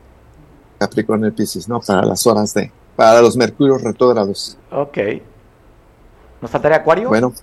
Capricornio 0.79 1.27
y 1.29 1.31
Pisces, 1.31 1.67
¿no? 1.67 1.79
Para 1.79 2.03
las 2.03 2.25
horas 2.25 2.53
de, 2.53 2.71
para 2.95 3.21
los 3.21 3.37
mercurios 3.37 3.81
retrógrados. 3.81 4.57
Ok. 4.71 4.97
¿Nos 6.41 6.49
faltaría 6.49 6.77
Acuario? 6.77 7.09
Bueno. 7.09 7.33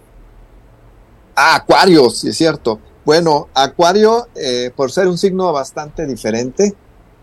Ah, 1.36 1.56
Acuario, 1.56 2.10
sí 2.10 2.30
es 2.30 2.36
cierto. 2.36 2.80
Bueno, 3.04 3.48
Acuario, 3.54 4.26
eh, 4.34 4.72
por 4.74 4.90
ser 4.90 5.06
un 5.06 5.16
signo 5.16 5.52
bastante 5.52 6.04
diferente, 6.04 6.74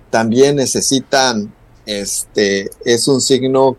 también 0.09 0.55
necesitan, 0.55 1.53
este, 1.85 2.69
es 2.85 3.07
un 3.07 3.19
signo 3.19 3.75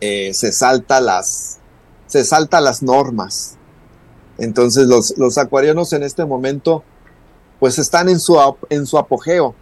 eh, 0.00 0.34
se 0.34 0.52
salta 0.52 1.00
las, 1.00 1.58
se 2.06 2.24
salta 2.24 2.60
las 2.60 2.82
normas. 2.82 3.56
Entonces 4.38 4.86
los, 4.86 5.16
los 5.18 5.38
acuarianos 5.38 5.92
en 5.92 6.02
este 6.02 6.24
momento, 6.24 6.82
pues 7.60 7.78
están 7.78 8.08
en 8.08 8.18
su, 8.18 8.38
en 8.70 8.86
su 8.86 8.98
apogeo, 8.98 9.54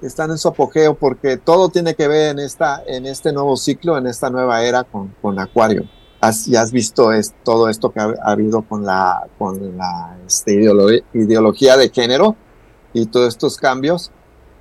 están 0.00 0.30
en 0.30 0.38
su 0.38 0.48
apogeo 0.48 0.94
porque 0.94 1.36
todo 1.36 1.68
tiene 1.68 1.94
que 1.94 2.08
ver 2.08 2.30
en 2.30 2.38
esta, 2.38 2.82
en 2.86 3.06
este 3.06 3.32
nuevo 3.32 3.56
ciclo, 3.56 3.98
en 3.98 4.06
esta 4.06 4.30
nueva 4.30 4.62
era 4.62 4.84
con, 4.84 5.14
con 5.20 5.38
Acuario. 5.38 5.84
Has, 6.20 6.46
ya 6.46 6.62
has 6.62 6.70
visto 6.70 7.12
es, 7.12 7.34
todo 7.42 7.68
esto 7.68 7.90
que 7.90 8.00
ha, 8.00 8.14
ha 8.22 8.30
habido 8.30 8.62
con 8.62 8.84
la, 8.84 9.26
con 9.38 9.76
la 9.76 10.16
este, 10.26 10.52
ideolo- 10.52 11.02
ideología 11.12 11.76
de 11.76 11.90
género 11.90 12.36
y 12.92 13.06
todos 13.06 13.28
estos 13.28 13.56
cambios, 13.56 14.12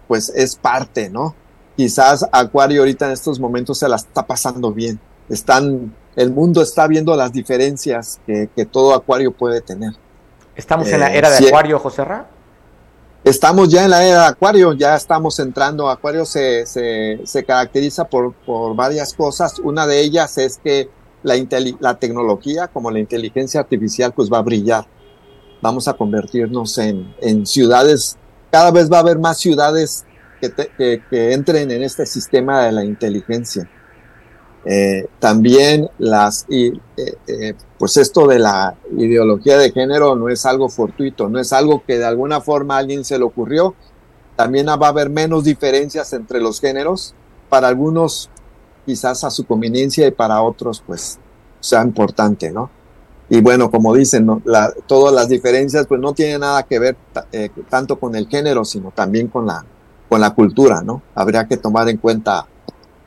pues 0.07 0.29
es 0.29 0.55
parte, 0.55 1.09
¿no? 1.09 1.35
Quizás 1.81 2.23
Acuario 2.31 2.81
ahorita 2.81 3.07
en 3.07 3.13
estos 3.13 3.39
momentos 3.39 3.79
se 3.79 3.89
la 3.89 3.95
está 3.95 4.21
pasando 4.21 4.71
bien. 4.71 4.99
Están, 5.27 5.91
el 6.15 6.31
mundo 6.31 6.61
está 6.61 6.85
viendo 6.85 7.15
las 7.15 7.33
diferencias 7.33 8.19
que, 8.27 8.51
que 8.55 8.67
todo 8.67 8.93
Acuario 8.93 9.31
puede 9.31 9.61
tener. 9.61 9.93
¿Estamos 10.55 10.87
en 10.89 10.99
la 10.99 11.11
Eh, 11.11 11.17
era 11.17 11.31
de 11.31 11.37
sí. 11.37 11.47
Acuario, 11.47 11.79
José 11.79 12.05
Ra? 12.05 12.27
Estamos 13.23 13.69
ya 13.69 13.83
en 13.83 13.89
la 13.89 14.05
era 14.05 14.21
de 14.21 14.27
Acuario, 14.27 14.73
ya 14.73 14.95
estamos 14.95 15.39
entrando. 15.39 15.89
Acuario 15.89 16.23
se, 16.23 16.67
se, 16.67 17.19
se 17.25 17.43
caracteriza 17.43 18.05
por, 18.05 18.35
por 18.45 18.75
varias 18.75 19.11
cosas. 19.15 19.57
Una 19.57 19.87
de 19.87 20.01
ellas 20.01 20.37
es 20.37 20.59
que 20.63 20.87
la, 21.23 21.33
la 21.79 21.97
tecnología, 21.97 22.67
como 22.67 22.91
la 22.91 22.99
inteligencia 22.99 23.59
artificial, 23.59 24.13
pues 24.13 24.31
va 24.31 24.37
a 24.37 24.43
brillar. 24.43 24.85
Vamos 25.63 25.87
a 25.87 25.93
convertirnos 25.93 26.77
en, 26.77 27.15
en 27.21 27.47
ciudades, 27.47 28.17
cada 28.51 28.69
vez 28.69 28.87
va 28.87 28.97
a 28.97 28.99
haber 28.99 29.17
más 29.17 29.39
ciudades 29.39 30.05
que, 30.41 31.33
entren 31.33 31.71
en 31.71 31.83
este 31.83 32.05
sistema 32.05 32.65
de 32.65 32.71
la 32.71 32.83
inteligencia. 32.83 33.69
Eh, 34.65 35.07
también 35.19 35.89
las, 35.97 36.45
y, 36.47 36.67
eh, 36.67 37.15
eh, 37.27 37.53
pues 37.79 37.97
esto 37.97 38.27
de 38.27 38.37
la 38.37 38.75
ideología 38.95 39.57
de 39.57 39.71
género 39.71 40.15
no 40.15 40.29
es 40.29 40.45
algo 40.45 40.69
fortuito, 40.69 41.29
no 41.29 41.39
es 41.39 41.51
algo 41.51 41.83
que 41.83 41.97
de 41.97 42.05
alguna 42.05 42.41
forma 42.41 42.75
a 42.75 42.79
alguien 42.79 43.03
se 43.03 43.17
le 43.17 43.23
ocurrió. 43.23 43.75
También 44.35 44.67
va 44.67 44.85
a 44.85 44.89
haber 44.89 45.09
menos 45.09 45.43
diferencias 45.43 46.13
entre 46.13 46.39
los 46.39 46.59
géneros. 46.59 47.15
Para 47.49 47.67
algunos 47.67 48.29
quizás 48.85 49.23
a 49.23 49.29
su 49.29 49.45
conveniencia 49.45 50.07
y 50.07 50.11
para 50.11 50.41
otros 50.41 50.83
pues 50.85 51.19
sea 51.59 51.83
importante, 51.83 52.51
¿no? 52.51 52.69
Y 53.29 53.39
bueno, 53.39 53.71
como 53.71 53.93
dicen, 53.95 54.25
¿no? 54.25 54.41
Todas 54.87 55.13
las 55.13 55.29
diferencias 55.29 55.87
pues 55.87 56.01
no 56.01 56.13
tienen 56.13 56.41
nada 56.41 56.63
que 56.63 56.79
ver 56.79 56.97
eh, 57.31 57.49
tanto 57.69 57.97
con 57.97 58.13
el 58.15 58.27
género, 58.27 58.65
sino 58.65 58.91
también 58.91 59.29
con 59.29 59.45
la, 59.45 59.63
con 60.11 60.19
la 60.19 60.31
cultura, 60.31 60.81
¿no? 60.81 61.01
Habría 61.15 61.47
que 61.47 61.55
tomar 61.55 61.87
en 61.87 61.95
cuenta 61.95 62.45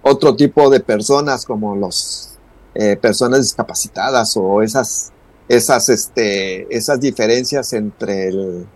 otro 0.00 0.34
tipo 0.34 0.70
de 0.70 0.80
personas 0.80 1.44
como 1.44 1.76
los 1.76 2.30
eh, 2.74 2.96
personas 2.96 3.40
discapacitadas 3.42 4.34
o 4.38 4.62
esas 4.62 5.12
esas 5.46 5.90
este 5.90 6.66
esas 6.74 6.98
diferencias 7.00 7.74
entre 7.74 8.28
el, 8.28 8.66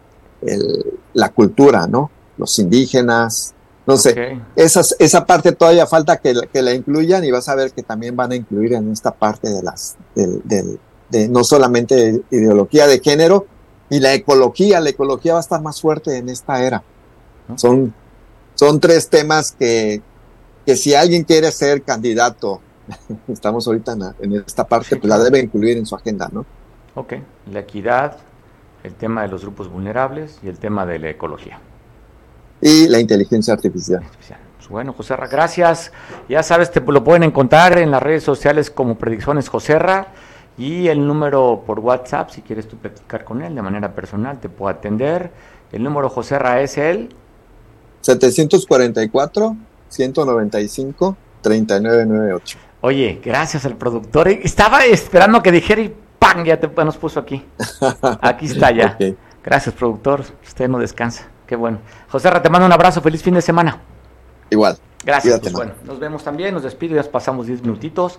el- 0.43 0.85
la 1.15 1.31
cultura 1.31 1.87
no 1.87 2.11
los 2.37 2.59
indígenas 2.59 3.55
No 3.87 3.97
sé, 3.97 4.11
esa 4.99 5.25
parte 5.25 5.53
todavía 5.53 5.87
falta 5.87 6.19
que, 6.19 6.35
que, 6.53 6.61
la 6.61 6.75
incluyan 6.75 7.25
y 7.25 7.31
vas 7.31 7.49
a 7.49 7.55
ver 7.55 7.73
que 7.73 7.83
también 7.83 8.15
van 8.15 8.33
a 8.33 8.37
incluir 8.37 8.75
en 8.75 8.93
esta 8.93 9.13
parte 9.13 9.49
de 9.49 9.63
las, 9.63 9.97
del, 10.15 10.79
de, 11.09 11.29
no 11.31 11.43
solamente 11.45 12.21
ideología 12.31 12.87
de 12.87 13.01
género 13.01 13.47
y 13.89 14.01
la 14.01 14.13
ecología, 14.13 14.81
la 14.83 14.91
ecología 14.91 15.33
va 15.33 15.39
a 15.39 15.47
estar 15.47 15.63
más 15.63 15.81
fuerte 15.81 16.19
en 16.19 16.29
esta 16.29 16.63
era. 16.63 16.83
Son, 17.57 17.95
son 18.59 18.81
tres 18.81 19.09
temas 19.09 19.53
que, 19.53 20.03
que 20.67 20.77
si 20.77 20.95
alguien 20.95 21.23
quiere 21.23 21.53
ser 21.53 21.83
candidato, 21.83 22.61
estamos 23.29 23.67
ahorita 23.67 23.97
en, 24.21 24.33
esta 24.33 24.67
parte, 24.67 24.97
pues 24.97 25.09
la 25.09 25.19
debe 25.19 25.39
incluir 25.39 25.79
en 25.79 25.87
su 25.87 25.95
agenda, 25.95 26.29
¿no? 26.33 26.45
Ok, 26.97 27.15
la 27.53 27.61
equidad, 27.61 28.17
el 28.83 28.95
tema 28.95 29.23
de 29.23 29.29
los 29.29 29.43
grupos 29.43 29.71
vulnerables 29.71 30.39
y 30.43 30.49
el 30.49 30.59
tema 30.59 30.85
de 30.87 30.99
la 30.99 31.11
ecología 31.11 31.61
y 32.61 32.89
la 32.89 32.99
inteligencia 32.99 33.55
artificial. 33.55 34.03
Pues 34.57 34.69
bueno, 34.69 34.93
Joserra, 34.93 35.29
gracias. 35.29 35.93
Ya 36.29 36.43
sabes, 36.43 36.73
te 36.73 36.81
lo 36.81 37.05
pueden 37.05 37.23
encontrar 37.23 37.79
en 37.79 37.93
las 37.93 38.03
redes 38.03 38.25
sociales 38.25 38.71
como 38.71 38.99
Predicciones 38.99 39.49
Joserra 39.49 40.09
y 40.57 40.89
el 40.89 41.07
número 41.07 41.63
por 41.65 41.79
WhatsApp, 41.79 42.31
si 42.31 42.43
quieres 42.43 42.67
tú 42.67 42.77
platicar 42.77 43.25
con 43.25 43.43
él 43.43 43.55
de 43.55 43.63
manera 43.63 43.95
personal, 43.95 44.41
te 44.41 44.49
puedo 44.49 44.69
atender. 44.71 45.31
El 45.71 45.85
número 45.85 46.09
Joserra 46.09 46.61
es 46.61 46.77
el 46.79 47.11
744 48.01 49.57
195 49.89 51.17
3998. 51.43 52.59
Oye, 52.81 53.21
gracias 53.25 53.65
al 53.65 53.77
productor. 53.77 54.29
Estaba 54.29 54.85
esperando 54.85 55.43
que 55.43 55.51
dijera 55.51 55.81
y 55.81 55.95
¡pam! 56.19 56.45
Ya 56.45 56.61
te 56.61 56.69
nos 56.85 56.97
puso 56.97 57.21
aquí. 57.21 57.45
Aquí 58.21 58.47
está 58.47 58.71
ya. 58.71 58.97
Gracias, 59.43 59.75
productor. 59.75 60.25
Usted 60.45 60.69
no 60.69 60.79
descansa. 60.79 61.29
Qué 61.47 61.57
bueno. 61.57 61.79
José 62.11 62.31
te 62.43 62.51
mando 62.51 62.67
un 62.67 62.73
abrazo, 62.73 63.01
feliz 63.01 63.23
fin 63.23 63.35
de 63.35 63.43
semana. 63.43 63.81
Igual. 64.51 64.79
Gracias. 65.05 65.41
Pues 65.41 65.53
bueno, 65.53 65.73
nos 65.85 65.99
vemos 65.99 66.23
también, 66.23 66.55
nos 66.55 66.63
despido, 66.63 66.95
ya 66.95 67.03
pasamos 67.11 67.47
10 67.47 67.63
minutitos 67.63 68.19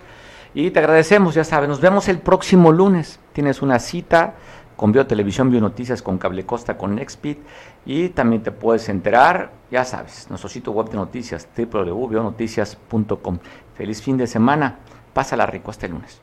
y 0.54 0.70
te 0.70 0.80
agradecemos, 0.80 1.34
ya 1.34 1.44
sabes, 1.44 1.68
nos 1.68 1.80
vemos 1.80 2.08
el 2.08 2.18
próximo 2.18 2.72
lunes. 2.72 3.20
Tienes 3.32 3.62
una 3.62 3.78
cita 3.78 4.34
con 4.80 4.92
Biotelevisión, 4.92 5.50
Bionoticias, 5.50 6.00
con 6.00 6.16
Cable 6.16 6.46
Costa, 6.46 6.78
con 6.78 6.94
Nextpeed 6.94 7.36
y 7.84 8.08
también 8.08 8.42
te 8.42 8.50
puedes 8.50 8.88
enterar, 8.88 9.52
ya 9.70 9.84
sabes, 9.84 10.24
nuestro 10.30 10.48
sitio 10.48 10.72
web 10.72 10.88
de 10.88 10.96
noticias, 10.96 11.46
www.bionoticias.com. 11.54 13.38
Feliz 13.74 14.00
fin 14.00 14.16
de 14.16 14.26
semana, 14.26 14.78
pásala 15.12 15.44
rico 15.44 15.70
hasta 15.70 15.84
el 15.84 15.92
lunes. 15.92 16.22